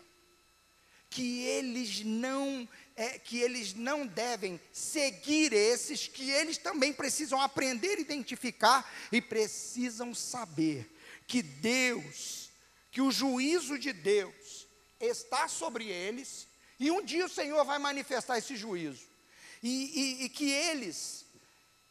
que 1.15 1.45
eles 1.45 2.05
não 2.05 2.69
é, 2.97 3.19
que 3.19 3.41
eles 3.41 3.75
não 3.75 4.07
devem 4.07 4.61
seguir 4.73 5.53
esses, 5.53 6.07
que 6.07 6.31
eles 6.31 6.59
também 6.59 6.93
precisam 6.93 7.41
aprender 7.41 7.99
identificar 7.99 8.89
e 9.11 9.21
precisam 9.21 10.15
saber 10.15 10.91
que 11.27 11.43
Deus, 11.43 12.51
que 12.91 13.01
o 13.01 13.11
juízo 13.11 13.79
de 13.79 13.93
Deus 13.93 14.67
está 15.01 15.49
sobre 15.49 15.89
eles, 15.89 16.47
e 16.79 16.91
um 16.91 17.03
dia 17.03 17.27
o 17.27 17.29
Senhor 17.29 17.65
vai 17.65 17.79
manifestar 17.79 18.39
esse 18.39 18.57
juízo 18.57 19.09
e, 19.63 20.21
e, 20.21 20.25
e 20.25 20.29
que 20.29 20.51
eles 20.51 21.25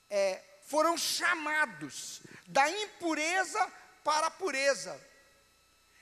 é, 0.10 0.41
foram 0.68 0.97
chamados 0.97 2.22
da 2.47 2.70
impureza 2.70 3.72
para 4.04 4.28
a 4.28 4.32
pureza. 4.32 4.99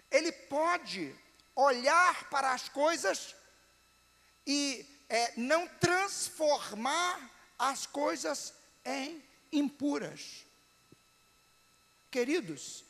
Ele 0.09 0.31
pode 0.31 1.15
olhar 1.55 2.29
para 2.29 2.51
as 2.51 2.67
coisas 2.67 3.35
e 4.45 4.85
é, 5.11 5.33
não 5.37 5.67
transformar 5.67 7.29
as 7.59 7.85
coisas 7.85 8.53
em 8.85 9.23
impuras. 9.51 10.45
Queridos, 12.09 12.83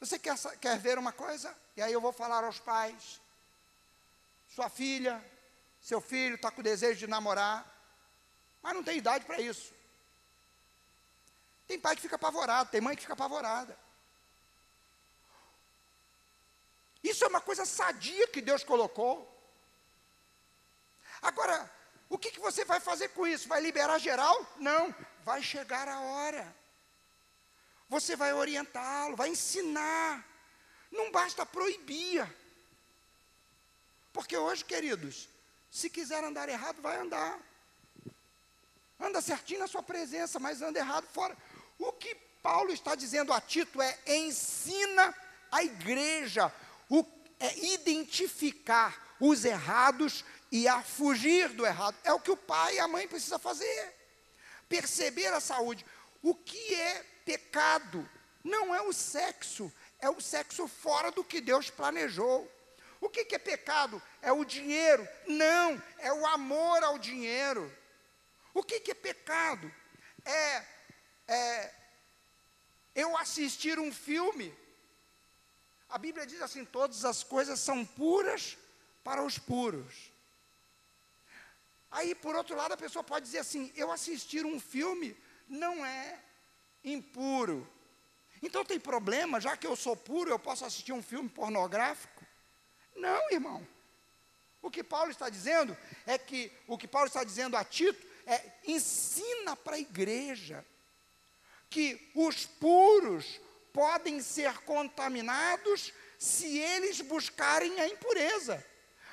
você 0.00 0.18
quer, 0.18 0.36
quer 0.60 0.78
ver 0.78 0.98
uma 0.98 1.12
coisa? 1.12 1.56
E 1.76 1.82
aí 1.82 1.92
eu 1.92 2.00
vou 2.00 2.12
falar 2.12 2.44
aos 2.44 2.58
pais. 2.58 3.20
Sua 4.54 4.68
filha, 4.68 5.24
seu 5.80 6.00
filho 6.00 6.34
está 6.34 6.50
com 6.50 6.62
desejo 6.62 6.98
de 6.98 7.06
namorar 7.06 7.76
mas 8.66 8.74
não 8.74 8.82
tem 8.82 8.98
idade 8.98 9.24
para 9.24 9.40
isso. 9.40 9.72
Tem 11.68 11.78
pai 11.78 11.94
que 11.94 12.02
fica 12.02 12.16
apavorado, 12.16 12.68
tem 12.68 12.80
mãe 12.80 12.96
que 12.96 13.02
fica 13.02 13.12
apavorada. 13.12 13.78
Isso 17.00 17.24
é 17.24 17.28
uma 17.28 17.40
coisa 17.40 17.64
sadia 17.64 18.26
que 18.26 18.40
Deus 18.40 18.64
colocou. 18.64 19.35
Agora, 21.26 21.68
o 22.08 22.16
que, 22.16 22.30
que 22.30 22.38
você 22.38 22.64
vai 22.64 22.78
fazer 22.78 23.08
com 23.08 23.26
isso? 23.26 23.48
Vai 23.48 23.60
liberar 23.60 23.98
geral? 23.98 24.46
Não, 24.58 24.94
vai 25.24 25.42
chegar 25.42 25.88
a 25.88 26.00
hora. 26.00 26.56
Você 27.88 28.14
vai 28.14 28.32
orientá-lo, 28.32 29.16
vai 29.16 29.30
ensinar. 29.30 30.24
Não 30.88 31.10
basta 31.10 31.44
proibir. 31.44 32.24
Porque 34.12 34.36
hoje, 34.36 34.64
queridos, 34.64 35.28
se 35.68 35.90
quiser 35.90 36.22
andar 36.22 36.48
errado, 36.48 36.80
vai 36.80 36.96
andar. 36.96 37.40
Anda 39.00 39.20
certinho 39.20 39.58
na 39.58 39.66
sua 39.66 39.82
presença, 39.82 40.38
mas 40.38 40.62
anda 40.62 40.78
errado 40.78 41.08
fora. 41.08 41.36
O 41.76 41.90
que 41.90 42.14
Paulo 42.40 42.70
está 42.72 42.94
dizendo 42.94 43.32
a 43.32 43.40
Tito 43.40 43.82
é: 43.82 43.98
ensina 44.06 45.12
a 45.50 45.64
igreja 45.64 46.52
o, 46.88 47.04
é 47.40 47.58
identificar 47.74 49.16
os 49.18 49.44
errados 49.44 50.24
e 50.50 50.68
a 50.68 50.82
fugir 50.82 51.48
do 51.50 51.66
errado. 51.66 51.96
É 52.04 52.12
o 52.12 52.20
que 52.20 52.30
o 52.30 52.36
pai 52.36 52.76
e 52.76 52.80
a 52.80 52.88
mãe 52.88 53.08
precisam 53.08 53.38
fazer. 53.38 53.94
Perceber 54.68 55.32
a 55.32 55.40
saúde. 55.40 55.84
O 56.22 56.34
que 56.34 56.74
é 56.74 57.04
pecado? 57.24 58.08
Não 58.42 58.74
é 58.74 58.80
o 58.82 58.92
sexo, 58.92 59.72
é 59.98 60.08
o 60.08 60.20
sexo 60.20 60.68
fora 60.68 61.10
do 61.10 61.24
que 61.24 61.40
Deus 61.40 61.68
planejou. 61.68 62.50
O 63.00 63.08
que, 63.08 63.24
que 63.24 63.34
é 63.34 63.38
pecado? 63.38 64.00
É 64.22 64.32
o 64.32 64.44
dinheiro? 64.44 65.06
Não, 65.26 65.82
é 65.98 66.12
o 66.12 66.26
amor 66.26 66.82
ao 66.82 66.98
dinheiro. 66.98 67.72
O 68.54 68.62
que, 68.62 68.80
que 68.80 68.92
é 68.92 68.94
pecado? 68.94 69.72
É, 70.24 70.64
é 71.28 71.74
eu 72.94 73.16
assistir 73.18 73.78
um 73.78 73.92
filme 73.92 74.56
A 75.88 75.98
Bíblia 75.98 76.26
diz 76.26 76.40
assim: 76.40 76.64
todas 76.64 77.04
as 77.04 77.22
coisas 77.22 77.60
são 77.60 77.84
puras 77.84 78.56
para 79.04 79.22
os 79.22 79.38
puros. 79.38 80.10
Aí, 81.96 82.14
por 82.14 82.36
outro 82.36 82.54
lado, 82.54 82.72
a 82.72 82.76
pessoa 82.76 83.02
pode 83.02 83.24
dizer 83.24 83.38
assim: 83.38 83.72
eu 83.74 83.90
assistir 83.90 84.44
um 84.44 84.60
filme 84.60 85.16
não 85.48 85.84
é 85.84 86.20
impuro. 86.84 87.66
Então 88.42 88.62
tem 88.66 88.78
problema, 88.78 89.40
já 89.40 89.56
que 89.56 89.66
eu 89.66 89.74
sou 89.74 89.96
puro, 89.96 90.30
eu 90.30 90.38
posso 90.38 90.62
assistir 90.66 90.92
um 90.92 91.02
filme 91.02 91.26
pornográfico? 91.26 92.22
Não, 92.94 93.30
irmão. 93.30 93.66
O 94.60 94.70
que 94.70 94.84
Paulo 94.84 95.10
está 95.10 95.30
dizendo 95.30 95.74
é 96.06 96.18
que 96.18 96.52
o 96.66 96.76
que 96.76 96.86
Paulo 96.86 97.06
está 97.06 97.24
dizendo 97.24 97.56
a 97.56 97.64
Tito 97.64 98.06
é 98.26 98.44
ensina 98.66 99.56
para 99.56 99.76
a 99.76 99.80
igreja 99.80 100.66
que 101.70 102.10
os 102.14 102.44
puros 102.44 103.40
podem 103.72 104.20
ser 104.20 104.52
contaminados 104.64 105.94
se 106.18 106.58
eles 106.58 107.00
buscarem 107.00 107.80
a 107.80 107.88
impureza. 107.88 108.62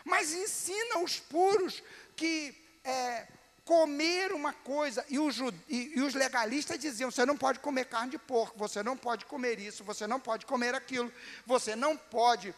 Mas 0.04 0.34
ensina 0.34 1.00
os 1.00 1.18
puros 1.18 1.82
que 2.14 2.62
é, 2.84 3.28
comer 3.66 4.34
uma 4.34 4.54
coisa, 4.54 5.06
e 5.10 5.18
os, 5.20 5.38
e, 5.70 5.94
e 5.96 6.02
os, 6.02 6.14
legalistas 6.14 6.78
diziam: 6.78 7.10
você 7.10 7.26
não 7.26 7.38
pode 7.38 7.60
comer 7.60 7.86
carne 7.86 8.12
de 8.12 8.18
porco, 8.18 8.58
você 8.58 8.84
não 8.84 8.98
pode 8.98 9.26
comer 9.26 9.60
isso, 9.60 9.84
você 9.84 10.06
não 10.06 10.20
pode 10.20 10.46
comer 10.46 10.76
aquilo, 10.76 11.12
você 11.46 11.76
não 11.76 11.96
pode 11.96 12.54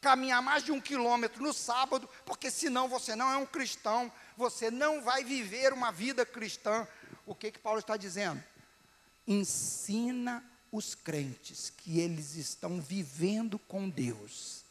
caminhar 0.00 0.42
mais 0.42 0.62
de 0.62 0.72
um 0.72 0.80
quilômetro 0.80 1.42
no 1.42 1.52
sábado, 1.52 2.08
porque 2.24 2.50
senão 2.50 2.88
você 2.88 3.16
não 3.16 3.30
é 3.32 3.36
um 3.36 3.46
cristão, 3.46 4.12
você 4.36 4.70
não 4.70 5.02
vai 5.02 5.24
viver 5.24 5.72
uma 5.72 5.90
vida 5.90 6.24
cristã. 6.24 6.86
O 7.24 7.34
que 7.34 7.50
que 7.50 7.58
Paulo 7.58 7.80
está 7.80 7.96
dizendo? 7.96 8.42
Ensina 9.26 10.44
os 10.70 10.94
crentes 10.94 11.70
que 11.70 11.98
eles 11.98 12.36
estão 12.36 12.80
vivendo 12.80 13.58
com 13.58 13.88
Deus, 13.88 14.64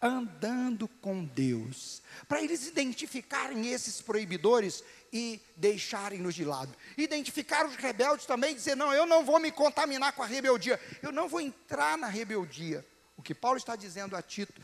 andando 0.00 0.86
com 0.86 1.24
Deus, 1.24 2.02
para 2.28 2.42
eles 2.42 2.66
identificarem 2.66 3.68
esses 3.68 4.00
proibidores 4.00 4.84
e 5.12 5.40
deixarem-nos 5.56 6.34
de 6.34 6.44
lado. 6.44 6.74
Identificar 6.96 7.66
os 7.66 7.74
rebeldes 7.76 8.26
também, 8.26 8.54
dizer: 8.54 8.76
não, 8.76 8.92
eu 8.92 9.06
não 9.06 9.24
vou 9.24 9.40
me 9.40 9.50
contaminar 9.50 10.12
com 10.12 10.22
a 10.22 10.26
rebeldia, 10.26 10.80
eu 11.02 11.10
não 11.10 11.28
vou 11.28 11.40
entrar 11.40 11.98
na 11.98 12.06
rebeldia. 12.06 12.86
O 13.16 13.22
que 13.22 13.34
Paulo 13.34 13.58
está 13.58 13.74
dizendo 13.74 14.14
a 14.14 14.22
Tito 14.22 14.60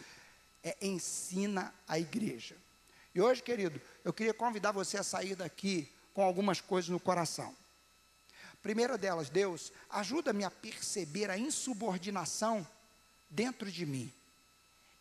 é 0.63 0.77
ensina 0.81 1.75
a 1.89 1.99
igreja. 1.99 2.57
E 3.15 3.21
hoje, 3.21 3.43
querido, 3.43 3.81
eu 4.05 4.13
queria 4.13 4.35
convidar 4.35 4.73
você 4.73 4.97
a 4.97 5.03
sair 5.03 5.35
daqui 5.35 5.89
com 6.13 6.23
algumas 6.23 6.61
coisas 6.61 6.89
no 6.89 7.01
coração. 7.01 7.55
Primeira 8.63 8.97
delas, 8.97 9.29
Deus, 9.29 9.73
ajuda-me 9.91 10.43
a 10.45 10.51
perceber 10.51 11.31
a 11.31 11.37
insubordinação 11.37 12.67
dentro 13.29 13.71
de 13.71 13.85
mim. 13.85 14.13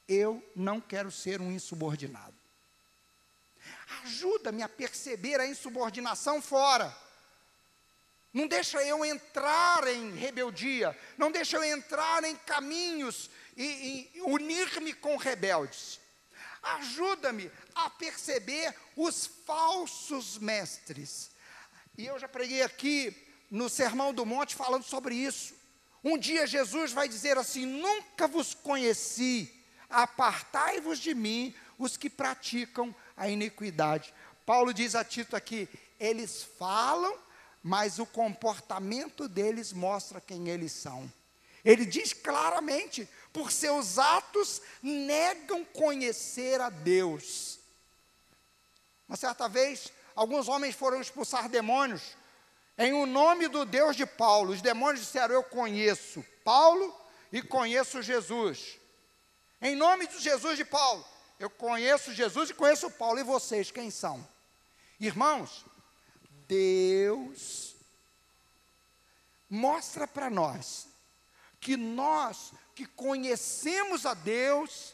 Eu 0.07 0.43
não 0.55 0.81
quero 0.81 1.11
ser 1.11 1.41
um 1.41 1.51
insubordinado. 1.51 2.33
Ajuda-me 4.03 4.63
a 4.63 4.69
perceber 4.69 5.39
a 5.39 5.47
insubordinação 5.47 6.41
fora. 6.41 6.95
Não 8.33 8.47
deixa 8.47 8.83
eu 8.83 9.05
entrar 9.05 9.87
em 9.87 10.15
rebeldia, 10.15 10.97
não 11.17 11.31
deixa 11.31 11.57
eu 11.57 11.63
entrar 11.63 12.23
em 12.23 12.35
caminhos 12.35 13.29
e, 13.55 14.09
e 14.15 14.21
unir-me 14.21 14.93
com 14.93 15.17
rebeldes. 15.17 15.99
Ajuda-me 16.63 17.51
a 17.75 17.89
perceber 17.91 18.73
os 18.95 19.27
falsos 19.45 20.39
mestres. 20.39 21.29
E 21.95 22.07
eu 22.07 22.17
já 22.17 22.27
preguei 22.27 22.63
aqui 22.63 23.15
no 23.51 23.69
Sermão 23.69 24.11
do 24.11 24.25
Monte 24.25 24.55
falando 24.55 24.83
sobre 24.83 25.13
isso. 25.13 25.53
Um 26.03 26.17
dia 26.17 26.47
Jesus 26.47 26.91
vai 26.91 27.07
dizer 27.07 27.37
assim: 27.37 27.65
Nunca 27.65 28.27
vos 28.27 28.55
conheci, 28.55 29.53
apartai-vos 29.93 30.99
de 30.99 31.13
mim, 31.13 31.53
os 31.77 31.95
que 31.95 32.09
praticam 32.09 32.93
a 33.15 33.29
iniquidade. 33.29 34.13
Paulo 34.45 34.73
diz 34.73 34.95
a 34.95 35.03
Tito 35.03 35.35
aqui: 35.35 35.69
eles 35.99 36.43
falam, 36.57 37.17
mas 37.61 37.99
o 37.99 38.05
comportamento 38.05 39.27
deles 39.27 39.71
mostra 39.71 40.19
quem 40.19 40.49
eles 40.49 40.71
são. 40.71 41.11
Ele 41.63 41.85
diz 41.85 42.11
claramente: 42.11 43.07
por 43.31 43.51
seus 43.51 43.97
atos 43.97 44.61
negam 44.81 45.63
conhecer 45.63 46.59
a 46.59 46.69
Deus. 46.69 47.59
Uma 49.07 49.15
certa 49.15 49.47
vez, 49.47 49.91
alguns 50.15 50.47
homens 50.47 50.75
foram 50.75 50.99
expulsar 50.99 51.47
demônios 51.47 52.15
em 52.77 52.93
o 52.93 53.05
nome 53.05 53.47
do 53.47 53.65
Deus 53.65 53.95
de 53.95 54.05
Paulo. 54.05 54.53
Os 54.53 54.61
demônios 54.61 55.05
disseram: 55.05 55.35
Eu 55.35 55.43
conheço 55.43 56.25
Paulo 56.43 56.93
e 57.31 57.41
conheço 57.41 58.01
Jesus. 58.01 58.79
Em 59.63 59.77
nome 59.77 60.05
de 60.07 60.19
Jesus 60.19 60.57
de 60.57 60.65
Paulo, 60.65 61.05
eu 61.39 61.49
conheço 61.49 62.13
Jesus 62.13 62.49
e 62.49 62.53
conheço 62.53 62.91
Paulo. 62.91 63.17
E 63.17 63.23
vocês, 63.23 63.71
quem 63.71 63.89
são? 63.89 64.27
Irmãos, 64.99 65.65
Deus 66.49 67.73
mostra 69.49 70.05
para 70.05 70.29
nós 70.29 70.89
que 71.61 71.77
nós 71.77 72.51
que 72.75 72.85
conhecemos 72.85 74.05
a 74.05 74.13
Deus, 74.13 74.93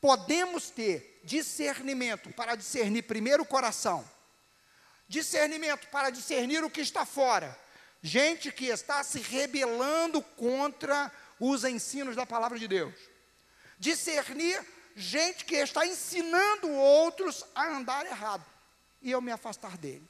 podemos 0.00 0.70
ter 0.70 1.20
discernimento 1.24 2.30
para 2.34 2.54
discernir 2.54 3.02
primeiro 3.02 3.42
o 3.42 3.46
coração, 3.46 4.08
discernimento 5.08 5.88
para 5.88 6.10
discernir 6.10 6.62
o 6.62 6.70
que 6.70 6.82
está 6.82 7.04
fora, 7.04 7.58
gente 8.00 8.52
que 8.52 8.66
está 8.66 9.02
se 9.02 9.18
rebelando 9.18 10.22
contra 10.22 11.10
os 11.40 11.64
ensinos 11.64 12.14
da 12.14 12.24
palavra 12.24 12.58
de 12.58 12.68
Deus, 12.68 12.94
discernir 13.78 14.64
gente 14.96 15.44
que 15.44 15.56
está 15.56 15.86
ensinando 15.86 16.70
outros 16.70 17.44
a 17.54 17.66
andar 17.66 18.06
errado, 18.06 18.44
e 19.02 19.10
eu 19.10 19.20
me 19.20 19.32
afastar 19.32 19.76
dele. 19.76 20.08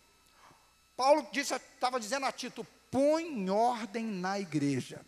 Paulo 0.96 1.26
disse, 1.32 1.54
estava 1.54 1.98
dizendo 1.98 2.26
a 2.26 2.32
Tito: 2.32 2.66
põe 2.90 3.50
ordem 3.50 4.04
na 4.04 4.38
igreja. 4.38 5.04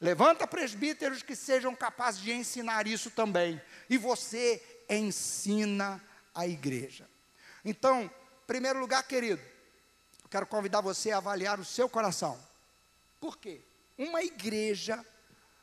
Levanta 0.00 0.46
presbíteros 0.46 1.22
que 1.22 1.34
sejam 1.34 1.74
capazes 1.74 2.20
de 2.20 2.32
ensinar 2.32 2.86
isso 2.86 3.10
também. 3.10 3.60
E 3.88 3.96
você 3.96 4.62
ensina 4.90 6.02
a 6.34 6.46
igreja. 6.46 7.08
Então, 7.64 8.02
em 8.02 8.10
primeiro 8.46 8.78
lugar, 8.78 9.02
querido, 9.04 9.40
eu 10.22 10.28
quero 10.28 10.46
convidar 10.46 10.82
você 10.82 11.10
a 11.10 11.16
avaliar 11.16 11.58
o 11.58 11.64
seu 11.64 11.88
coração. 11.88 12.38
Por 13.18 13.38
quê? 13.38 13.62
Uma 13.96 14.22
igreja 14.22 15.02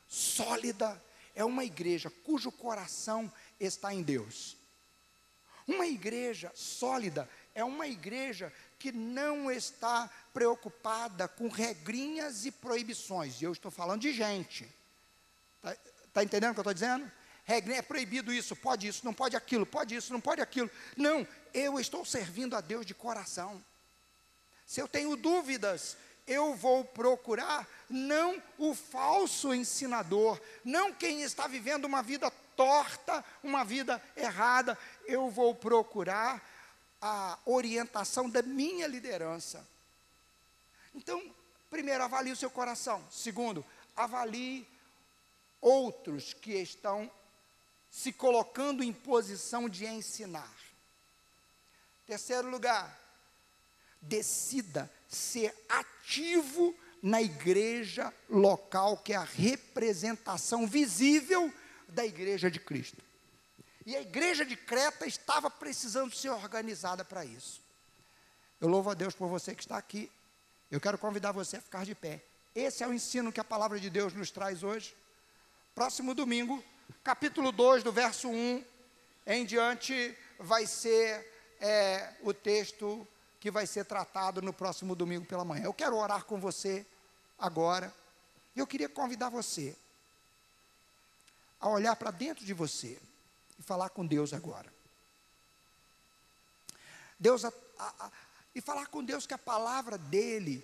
sólida 0.07 0.99
é 1.35 1.43
uma 1.43 1.63
igreja 1.63 2.09
cujo 2.23 2.51
coração 2.51 3.31
está 3.59 3.93
em 3.93 4.01
Deus. 4.01 4.57
Uma 5.67 5.87
igreja 5.87 6.51
sólida 6.55 7.29
é 7.53 7.63
uma 7.63 7.87
igreja 7.87 8.51
que 8.79 8.91
não 8.91 9.51
está 9.51 10.09
preocupada 10.33 11.27
com 11.27 11.47
regrinhas 11.47 12.45
e 12.45 12.51
proibições. 12.51 13.41
E 13.41 13.45
eu 13.45 13.51
estou 13.51 13.69
falando 13.69 14.01
de 14.01 14.11
gente. 14.11 14.67
Está 15.63 15.77
tá 16.13 16.23
entendendo 16.23 16.51
o 16.51 16.53
que 16.53 16.59
eu 16.59 16.63
estou 16.63 16.73
dizendo? 16.73 17.11
Regrinha 17.43 17.79
é 17.79 17.83
proibido 17.83 18.31
isso, 18.33 18.55
pode 18.55 18.87
isso, 18.87 19.05
não 19.05 19.13
pode 19.13 19.35
aquilo, 19.35 19.65
pode 19.65 19.95
isso, 19.95 20.13
não 20.13 20.21
pode 20.21 20.41
aquilo. 20.41 20.69
Não, 20.95 21.27
eu 21.53 21.79
estou 21.79 22.05
servindo 22.05 22.55
a 22.55 22.61
Deus 22.61 22.85
de 22.85 22.93
coração. 22.93 23.63
Se 24.65 24.79
eu 24.79 24.87
tenho 24.87 25.15
dúvidas, 25.15 25.97
eu 26.27 26.55
vou 26.55 26.83
procurar 26.83 27.67
não 27.89 28.41
o 28.57 28.73
falso 28.73 29.53
ensinador, 29.53 30.39
não 30.63 30.93
quem 30.93 31.21
está 31.21 31.47
vivendo 31.47 31.85
uma 31.85 32.01
vida 32.01 32.31
torta, 32.55 33.23
uma 33.43 33.63
vida 33.63 34.01
errada, 34.15 34.77
eu 35.05 35.29
vou 35.29 35.53
procurar 35.55 36.41
a 37.01 37.37
orientação 37.45 38.29
da 38.29 38.41
minha 38.41 38.87
liderança. 38.87 39.67
Então, 40.93 41.33
primeiro, 41.69 42.03
avalie 42.03 42.31
o 42.31 42.35
seu 42.35 42.51
coração. 42.51 43.03
Segundo, 43.09 43.65
avalie 43.95 44.67
outros 45.59 46.33
que 46.33 46.53
estão 46.53 47.09
se 47.89 48.13
colocando 48.13 48.83
em 48.83 48.93
posição 48.93 49.67
de 49.67 49.85
ensinar. 49.85 50.53
Terceiro 52.05 52.49
lugar, 52.49 52.97
decida 54.01 54.91
ser 55.11 55.53
ativo 55.67 56.73
na 57.03 57.21
igreja 57.21 58.13
local, 58.29 58.97
que 58.97 59.11
é 59.11 59.17
a 59.17 59.23
representação 59.23 60.65
visível 60.65 61.53
da 61.89 62.05
igreja 62.05 62.49
de 62.49 62.59
Cristo. 62.59 63.03
E 63.85 63.95
a 63.95 64.01
igreja 64.01 64.45
de 64.45 64.55
Creta 64.55 65.05
estava 65.05 65.49
precisando 65.49 66.15
ser 66.15 66.29
organizada 66.29 67.03
para 67.03 67.25
isso. 67.25 67.59
Eu 68.61 68.69
louvo 68.69 68.89
a 68.89 68.93
Deus 68.93 69.13
por 69.13 69.27
você 69.27 69.53
que 69.53 69.63
está 69.63 69.77
aqui. 69.77 70.09
Eu 70.69 70.79
quero 70.79 70.97
convidar 70.97 71.31
você 71.31 71.57
a 71.57 71.61
ficar 71.61 71.83
de 71.83 71.93
pé. 71.93 72.23
Esse 72.55 72.83
é 72.83 72.87
o 72.87 72.93
ensino 72.93 73.31
que 73.31 73.39
a 73.39 73.43
palavra 73.43 73.79
de 73.79 73.89
Deus 73.89 74.13
nos 74.13 74.31
traz 74.31 74.63
hoje. 74.63 74.95
Próximo 75.73 76.13
domingo, 76.13 76.63
capítulo 77.03 77.51
2, 77.51 77.83
do 77.83 77.91
verso 77.91 78.29
1 78.29 78.63
em 79.25 79.45
diante, 79.45 80.15
vai 80.39 80.65
ser 80.65 81.27
é, 81.59 82.13
o 82.21 82.33
texto 82.33 83.07
que 83.41 83.49
vai 83.49 83.65
ser 83.65 83.85
tratado 83.85 84.39
no 84.39 84.53
próximo 84.53 84.95
domingo 84.95 85.25
pela 85.25 85.43
manhã. 85.43 85.63
Eu 85.63 85.73
quero 85.73 85.97
orar 85.97 86.23
com 86.25 86.39
você 86.39 86.85
agora. 87.39 87.91
Eu 88.55 88.67
queria 88.67 88.87
convidar 88.87 89.29
você 89.29 89.75
a 91.59 91.67
olhar 91.67 91.95
para 91.95 92.11
dentro 92.11 92.45
de 92.45 92.53
você 92.53 93.01
e 93.57 93.63
falar 93.63 93.89
com 93.89 94.05
Deus 94.05 94.31
agora. 94.31 94.71
Deus 97.19 97.43
a, 97.43 97.51
a, 97.79 98.05
a, 98.05 98.11
e 98.53 98.61
falar 98.61 98.85
com 98.87 99.03
Deus 99.03 99.25
que 99.25 99.33
a 99.33 99.39
palavra 99.39 99.97
dele 99.97 100.63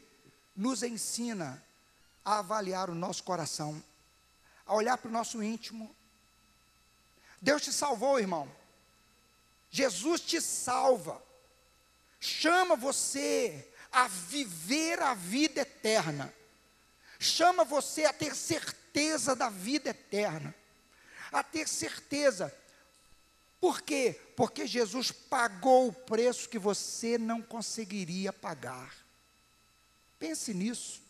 nos 0.56 0.84
ensina 0.84 1.64
a 2.24 2.38
avaliar 2.40 2.92
o 2.92 2.96
nosso 2.96 3.24
coração, 3.24 3.84
a 4.68 4.76
olhar 4.76 5.00
para 5.00 5.10
o 5.10 5.12
nosso 5.12 5.42
íntimo. 5.42 5.96
Deus 7.42 7.64
te 7.64 7.74
salvou, 7.74 8.20
irmão. 8.20 8.48
Jesus 9.72 10.22
te 10.22 10.40
salva. 10.40 11.26
Chama 12.20 12.76
você 12.76 13.68
a 13.92 14.08
viver 14.08 15.02
a 15.02 15.14
vida 15.14 15.62
eterna. 15.62 16.34
Chama 17.20 17.64
você 17.64 18.06
a 18.06 18.14
ter 18.14 18.36
certeza 18.36 19.36
da 19.36 19.50
vida 19.50 19.90
eterna. 19.90 20.54
A 21.32 21.44
ter 21.44 21.68
certeza. 21.68 22.54
Por 23.60 23.82
quê? 23.82 24.20
Porque 24.36 24.68
Jesus 24.68 25.12
pagou 25.12 25.88
o 25.88 25.94
preço 25.94 26.50
que 26.50 26.60
você 26.60 27.18
não 27.18 27.42
conseguiria 27.42 28.32
pagar. 28.32 28.96
Pense 30.20 30.54
nisso. 30.54 31.02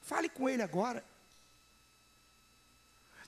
Fale 0.00 0.28
com 0.28 0.48
Ele 0.48 0.62
agora. 0.62 1.04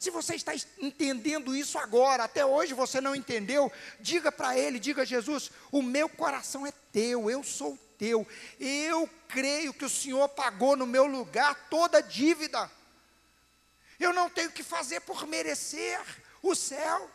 Se 0.05 0.11
você 0.11 0.35
está 0.35 0.53
entendendo 0.79 1.57
isso 1.57 1.79
agora, 1.79 2.25
até 2.25 2.45
hoje 2.45 2.75
você 2.75 3.01
não 3.01 3.17
entendeu, 3.17 3.73
diga 3.99 4.31
para 4.31 4.55
Ele, 4.55 4.79
diga 4.79 5.01
a 5.01 5.05
Jesus: 5.07 5.51
o 5.73 5.81
meu 5.81 6.11
coração 6.11 6.67
é 6.67 6.73
teu, 6.93 7.31
eu 7.31 7.43
sou 7.43 7.79
teu, 7.97 8.29
eu 8.61 9.09
creio 9.27 9.73
que 9.73 9.87
o 9.87 9.89
Senhor 9.89 10.29
pagou 10.29 10.77
no 10.77 10.87
meu 10.87 11.07
lugar 11.07 11.55
toda 11.71 11.97
a 11.97 12.03
dívida. 12.03 12.71
Eu 13.99 14.13
não 14.13 14.29
tenho 14.29 14.53
que 14.53 14.63
fazer 14.63 15.01
por 15.01 15.27
merecer 15.27 15.99
o 16.43 16.55
céu. 16.55 17.11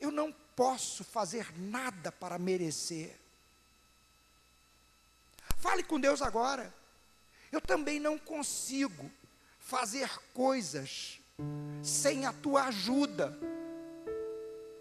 Eu 0.00 0.10
não 0.10 0.32
posso 0.56 1.04
fazer 1.04 1.56
nada 1.56 2.10
para 2.10 2.40
merecer. 2.40 3.16
Fale 5.58 5.84
com 5.84 6.00
Deus 6.00 6.22
agora. 6.22 6.74
Eu 7.52 7.60
também 7.60 8.00
não 8.00 8.18
consigo 8.18 9.08
fazer 9.68 10.10
coisas 10.32 11.20
sem 11.82 12.24
a 12.24 12.32
tua 12.32 12.64
ajuda. 12.68 13.38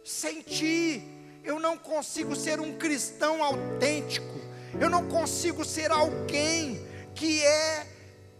Sem 0.01 0.41
ti, 0.41 1.03
eu 1.43 1.59
não 1.59 1.77
consigo 1.77 2.33
ser 2.37 2.61
um 2.61 2.77
cristão 2.77 3.43
autêntico. 3.43 4.39
Eu 4.79 4.89
não 4.89 5.05
consigo 5.09 5.65
ser 5.65 5.91
alguém 5.91 6.87
que 7.13 7.43
é 7.43 7.85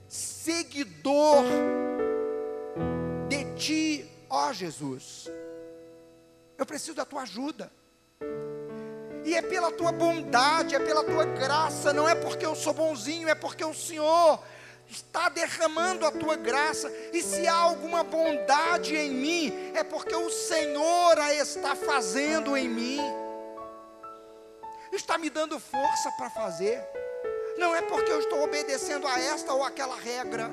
seguidor 0.07 1.43
de 3.27 3.43
ti, 3.55 4.09
ó 4.29 4.53
Jesus. 4.53 5.29
Eu 6.57 6.65
preciso 6.65 6.95
da 6.95 7.03
tua 7.03 7.23
ajuda. 7.23 7.69
E 9.25 9.35
é 9.35 9.41
pela 9.41 9.69
tua 9.69 9.91
bondade, 9.91 10.75
é 10.75 10.79
pela 10.79 11.03
tua 11.03 11.25
graça, 11.25 11.91
não 11.91 12.07
é 12.07 12.15
porque 12.15 12.45
eu 12.45 12.55
sou 12.55 12.73
bonzinho, 12.73 13.27
é 13.27 13.35
porque 13.35 13.65
o 13.65 13.73
Senhor 13.73 14.41
está 14.89 15.29
derramando 15.29 16.05
a 16.05 16.11
tua 16.11 16.35
graça. 16.35 16.91
E 17.13 17.21
se 17.21 17.47
há 17.47 17.55
alguma 17.55 18.03
bondade 18.03 18.95
em 18.95 19.11
mim, 19.11 19.71
é 19.73 19.83
porque 19.83 20.15
o 20.15 20.29
Senhor 20.29 21.19
a 21.19 21.33
está 21.33 21.75
fazendo 21.75 22.55
em 22.55 22.69
mim. 22.69 22.99
Está 24.91 25.17
me 25.17 25.29
dando 25.29 25.59
força 25.59 26.11
para 26.17 26.29
fazer. 26.29 26.81
Não 27.57 27.75
é 27.75 27.81
porque 27.81 28.11
eu 28.11 28.19
estou 28.19 28.43
obedecendo 28.43 29.07
a 29.07 29.19
esta 29.19 29.53
ou 29.53 29.63
aquela 29.63 29.95
regra 29.95 30.49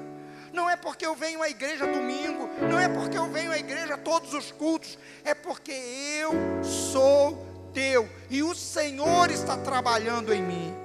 não 0.55 0.71
é 0.71 0.77
porque 0.77 1.05
eu 1.05 1.17
venho 1.17 1.43
à 1.43 1.51
igreja 1.51 1.85
domingo, 1.85 2.49
não 2.71 2.79
é 2.79 2.89
porque 2.89 3.19
eu 3.19 3.27
venho 3.27 3.51
à 3.51 3.59
igreja 3.59 3.99
todos 3.99 4.33
os 4.33 4.53
cultos, 4.53 4.97
é 5.25 5.35
porque 5.35 5.73
eu 5.73 6.33
sou 6.63 7.71
teu 7.75 8.09
e 8.31 8.41
o 8.43 8.55
Senhor 8.55 9.33
está 9.33 9.57
trabalhando 9.57 10.33
em 10.33 10.41
mim. 10.41 10.84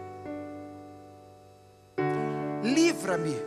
Livra-me, 2.64 3.38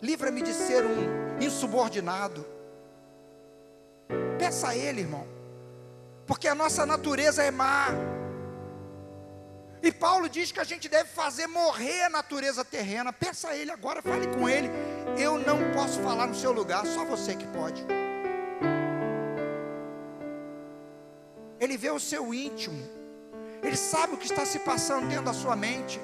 livra-me 0.00 0.42
de 0.42 0.54
ser 0.54 0.84
um 0.84 1.42
insubordinado. 1.42 2.44
Peça 4.38 4.68
a 4.68 4.76
Ele, 4.76 5.02
irmão, 5.02 5.26
porque 6.26 6.48
a 6.48 6.54
nossa 6.54 6.86
natureza 6.86 7.42
é 7.42 7.50
má. 7.50 7.88
E 9.82 9.92
Paulo 9.92 10.28
diz 10.28 10.50
que 10.50 10.58
a 10.58 10.64
gente 10.64 10.88
deve 10.88 11.08
fazer 11.08 11.46
morrer 11.46 12.02
a 12.02 12.10
natureza 12.10 12.64
terrena. 12.64 13.12
Peça 13.12 13.50
a 13.50 13.56
Ele 13.56 13.70
agora, 13.70 14.02
fale 14.02 14.26
com 14.28 14.48
Ele. 14.48 14.68
Eu 15.18 15.38
não 15.38 15.72
posso 15.72 16.00
falar 16.00 16.26
no 16.26 16.34
seu 16.34 16.50
lugar, 16.52 16.84
só 16.86 17.04
você 17.04 17.36
que 17.36 17.46
pode. 17.48 17.84
Ele 21.60 21.76
vê 21.76 21.90
o 21.90 22.00
seu 22.00 22.32
íntimo, 22.32 22.88
Ele 23.62 23.76
sabe 23.76 24.14
o 24.14 24.16
que 24.16 24.26
está 24.26 24.46
se 24.46 24.60
passando 24.60 25.08
dentro 25.08 25.24
da 25.24 25.32
sua 25.32 25.54
mente. 25.54 26.00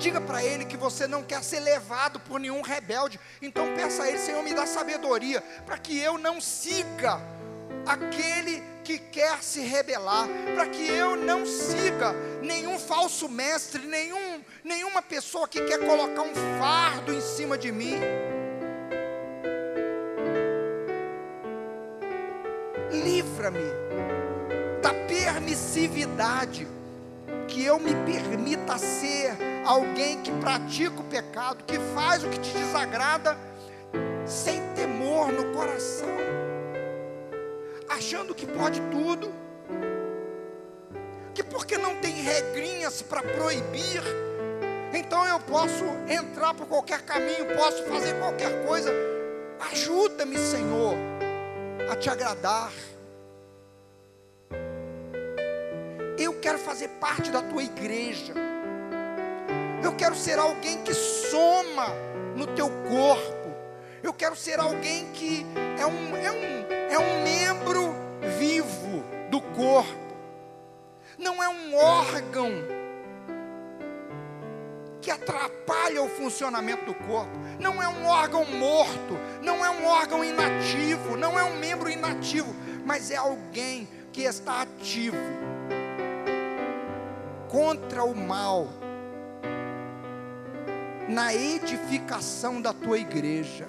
Diga 0.00 0.18
para 0.18 0.42
Ele 0.42 0.64
que 0.64 0.78
você 0.78 1.06
não 1.06 1.22
quer 1.22 1.44
ser 1.44 1.60
levado 1.60 2.18
por 2.20 2.40
nenhum 2.40 2.62
rebelde. 2.62 3.20
Então 3.42 3.74
peça 3.74 4.04
a 4.04 4.08
Ele, 4.08 4.16
Senhor, 4.16 4.42
me 4.42 4.54
dá 4.54 4.64
sabedoria 4.66 5.42
para 5.66 5.76
que 5.76 6.00
eu 6.00 6.16
não 6.16 6.40
siga 6.40 7.20
aquele 7.84 8.62
que 8.82 8.98
quer 8.98 9.42
se 9.42 9.60
rebelar, 9.60 10.26
para 10.54 10.66
que 10.68 10.88
eu 10.88 11.16
não 11.16 11.44
siga 11.44 12.14
nenhum 12.42 12.78
falso 12.78 13.28
mestre, 13.28 13.86
nenhum, 13.86 14.42
nenhuma 14.64 15.02
pessoa 15.02 15.46
que 15.46 15.60
quer 15.66 15.78
colocar 15.78 16.22
um 16.22 16.34
fardo 16.58 17.12
em 17.12 17.20
cima 17.20 17.58
de 17.58 17.70
mim. 17.70 17.96
Livra-me 22.90 23.70
da 24.80 24.94
permissividade, 25.06 26.66
que 27.46 27.62
eu 27.64 27.78
me 27.78 27.94
permita 28.10 28.78
ser 28.78 29.49
alguém 29.70 30.20
que 30.22 30.32
pratica 30.32 31.00
o 31.00 31.04
pecado, 31.04 31.64
que 31.64 31.78
faz 31.94 32.24
o 32.24 32.28
que 32.28 32.38
te 32.38 32.52
desagrada, 32.52 33.36
sem 34.26 34.60
temor 34.74 35.32
no 35.32 35.52
coração 35.52 36.20
achando 37.90 38.34
que 38.34 38.46
pode 38.46 38.80
tudo, 38.82 39.32
que 41.34 41.42
porque 41.42 41.76
não 41.76 41.96
tem 41.96 42.14
regrinhas 42.14 43.02
para 43.02 43.20
proibir, 43.20 44.02
então 44.94 45.26
eu 45.26 45.40
posso 45.40 45.84
entrar 46.08 46.54
por 46.54 46.66
qualquer 46.66 47.02
caminho, 47.02 47.56
posso 47.56 47.82
fazer 47.84 48.14
qualquer 48.18 48.64
coisa. 48.64 48.90
Ajuda-me, 49.72 50.38
Senhor, 50.38 50.94
a 51.90 51.96
te 51.96 52.08
agradar. 52.08 52.72
Eu 56.16 56.38
quero 56.40 56.58
fazer 56.58 56.88
parte 57.00 57.30
da 57.30 57.42
tua 57.42 57.62
igreja. 57.62 58.34
Eu 59.82 59.94
quero 59.96 60.14
ser 60.14 60.38
alguém 60.38 60.82
que 60.82 60.94
soma 60.94 61.88
no 62.36 62.46
teu 62.46 62.68
corpo. 62.88 63.50
Eu 64.02 64.12
quero 64.12 64.36
ser 64.36 64.58
alguém 64.58 65.10
que 65.12 65.46
é 65.78 65.86
um, 65.86 66.16
é 66.16 66.30
um, 66.30 66.90
é 66.90 66.98
um 66.98 67.22
membro 67.22 67.94
vivo 68.38 69.04
do 69.30 69.40
corpo, 69.40 70.14
não 71.18 71.42
é 71.42 71.48
um 71.48 71.74
órgão 71.76 72.50
que 75.00 75.10
atrapalha 75.10 76.02
o 76.02 76.08
funcionamento 76.08 76.84
do 76.84 76.94
corpo, 76.94 77.38
não 77.58 77.82
é 77.82 77.88
um 77.88 78.06
órgão 78.06 78.44
morto, 78.44 79.18
não 79.42 79.64
é 79.64 79.70
um 79.70 79.86
órgão 79.86 80.24
inativo, 80.24 81.16
não 81.16 81.38
é 81.38 81.44
um 81.44 81.56
membro 81.58 81.88
inativo, 81.88 82.54
mas 82.84 83.10
é 83.10 83.16
alguém 83.16 83.88
que 84.12 84.22
está 84.22 84.62
ativo 84.62 85.16
contra 87.48 88.04
o 88.04 88.14
mal 88.14 88.68
na 91.10 91.34
edificação 91.34 92.62
da 92.62 92.72
tua 92.72 92.98
igreja. 92.98 93.68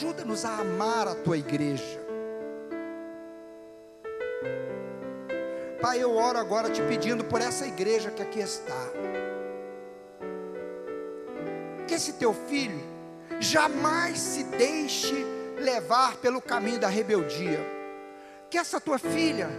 Ajuda-nos 0.00 0.46
a 0.46 0.60
amar 0.60 1.08
a 1.08 1.14
tua 1.14 1.36
igreja. 1.36 2.00
Pai, 5.78 6.02
eu 6.02 6.16
oro 6.16 6.38
agora 6.38 6.70
te 6.70 6.80
pedindo 6.82 7.22
por 7.24 7.42
essa 7.42 7.66
igreja 7.66 8.10
que 8.10 8.22
aqui 8.22 8.40
está. 8.40 8.86
Que 11.86 11.92
esse 11.92 12.14
teu 12.14 12.32
filho 12.32 12.80
jamais 13.38 14.18
se 14.18 14.44
deixe 14.44 15.14
levar 15.58 16.16
pelo 16.16 16.40
caminho 16.40 16.78
da 16.78 16.88
rebeldia. 16.88 17.60
Que 18.48 18.56
essa 18.56 18.80
tua 18.80 18.98
filha 18.98 19.50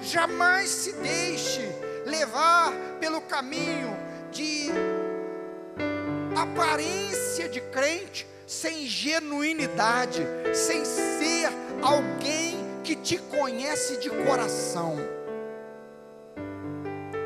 jamais 0.00 0.70
se 0.70 0.92
deixe 0.94 1.81
levar 2.12 2.70
pelo 3.00 3.22
caminho 3.22 3.96
de 4.30 4.70
aparência 6.36 7.48
de 7.48 7.60
crente, 7.60 8.26
sem 8.46 8.86
genuinidade, 8.86 10.22
sem 10.52 10.84
ser 10.84 11.48
alguém 11.80 12.58
que 12.84 12.94
te 12.94 13.16
conhece 13.16 13.96
de 13.96 14.10
coração. 14.10 14.96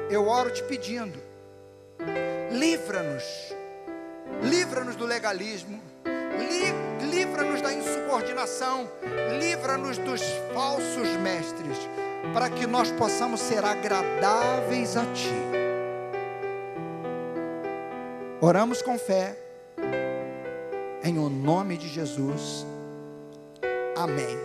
eu 0.08 0.28
oro 0.28 0.50
te 0.52 0.62
pedindo, 0.62 1.20
livra-nos, 2.52 3.24
livra-nos 4.40 4.94
do 4.94 5.04
legalismo, 5.04 5.82
li, 6.38 7.10
livra-nos 7.10 7.60
da 7.60 7.72
insubordinação, 7.72 8.88
livra-nos 9.40 9.98
dos 9.98 10.22
falsos 10.54 11.08
mestres, 11.16 11.76
para 12.32 12.50
que 12.50 12.66
nós 12.66 12.90
possamos 12.92 13.40
ser 13.40 13.64
agradáveis 13.64 14.96
a 14.96 15.04
Ti. 15.12 15.34
Oramos 18.40 18.82
com 18.82 18.98
fé, 18.98 19.36
em 21.02 21.18
o 21.18 21.28
nome 21.28 21.76
de 21.76 21.88
Jesus. 21.88 22.66
Amém. 23.96 24.36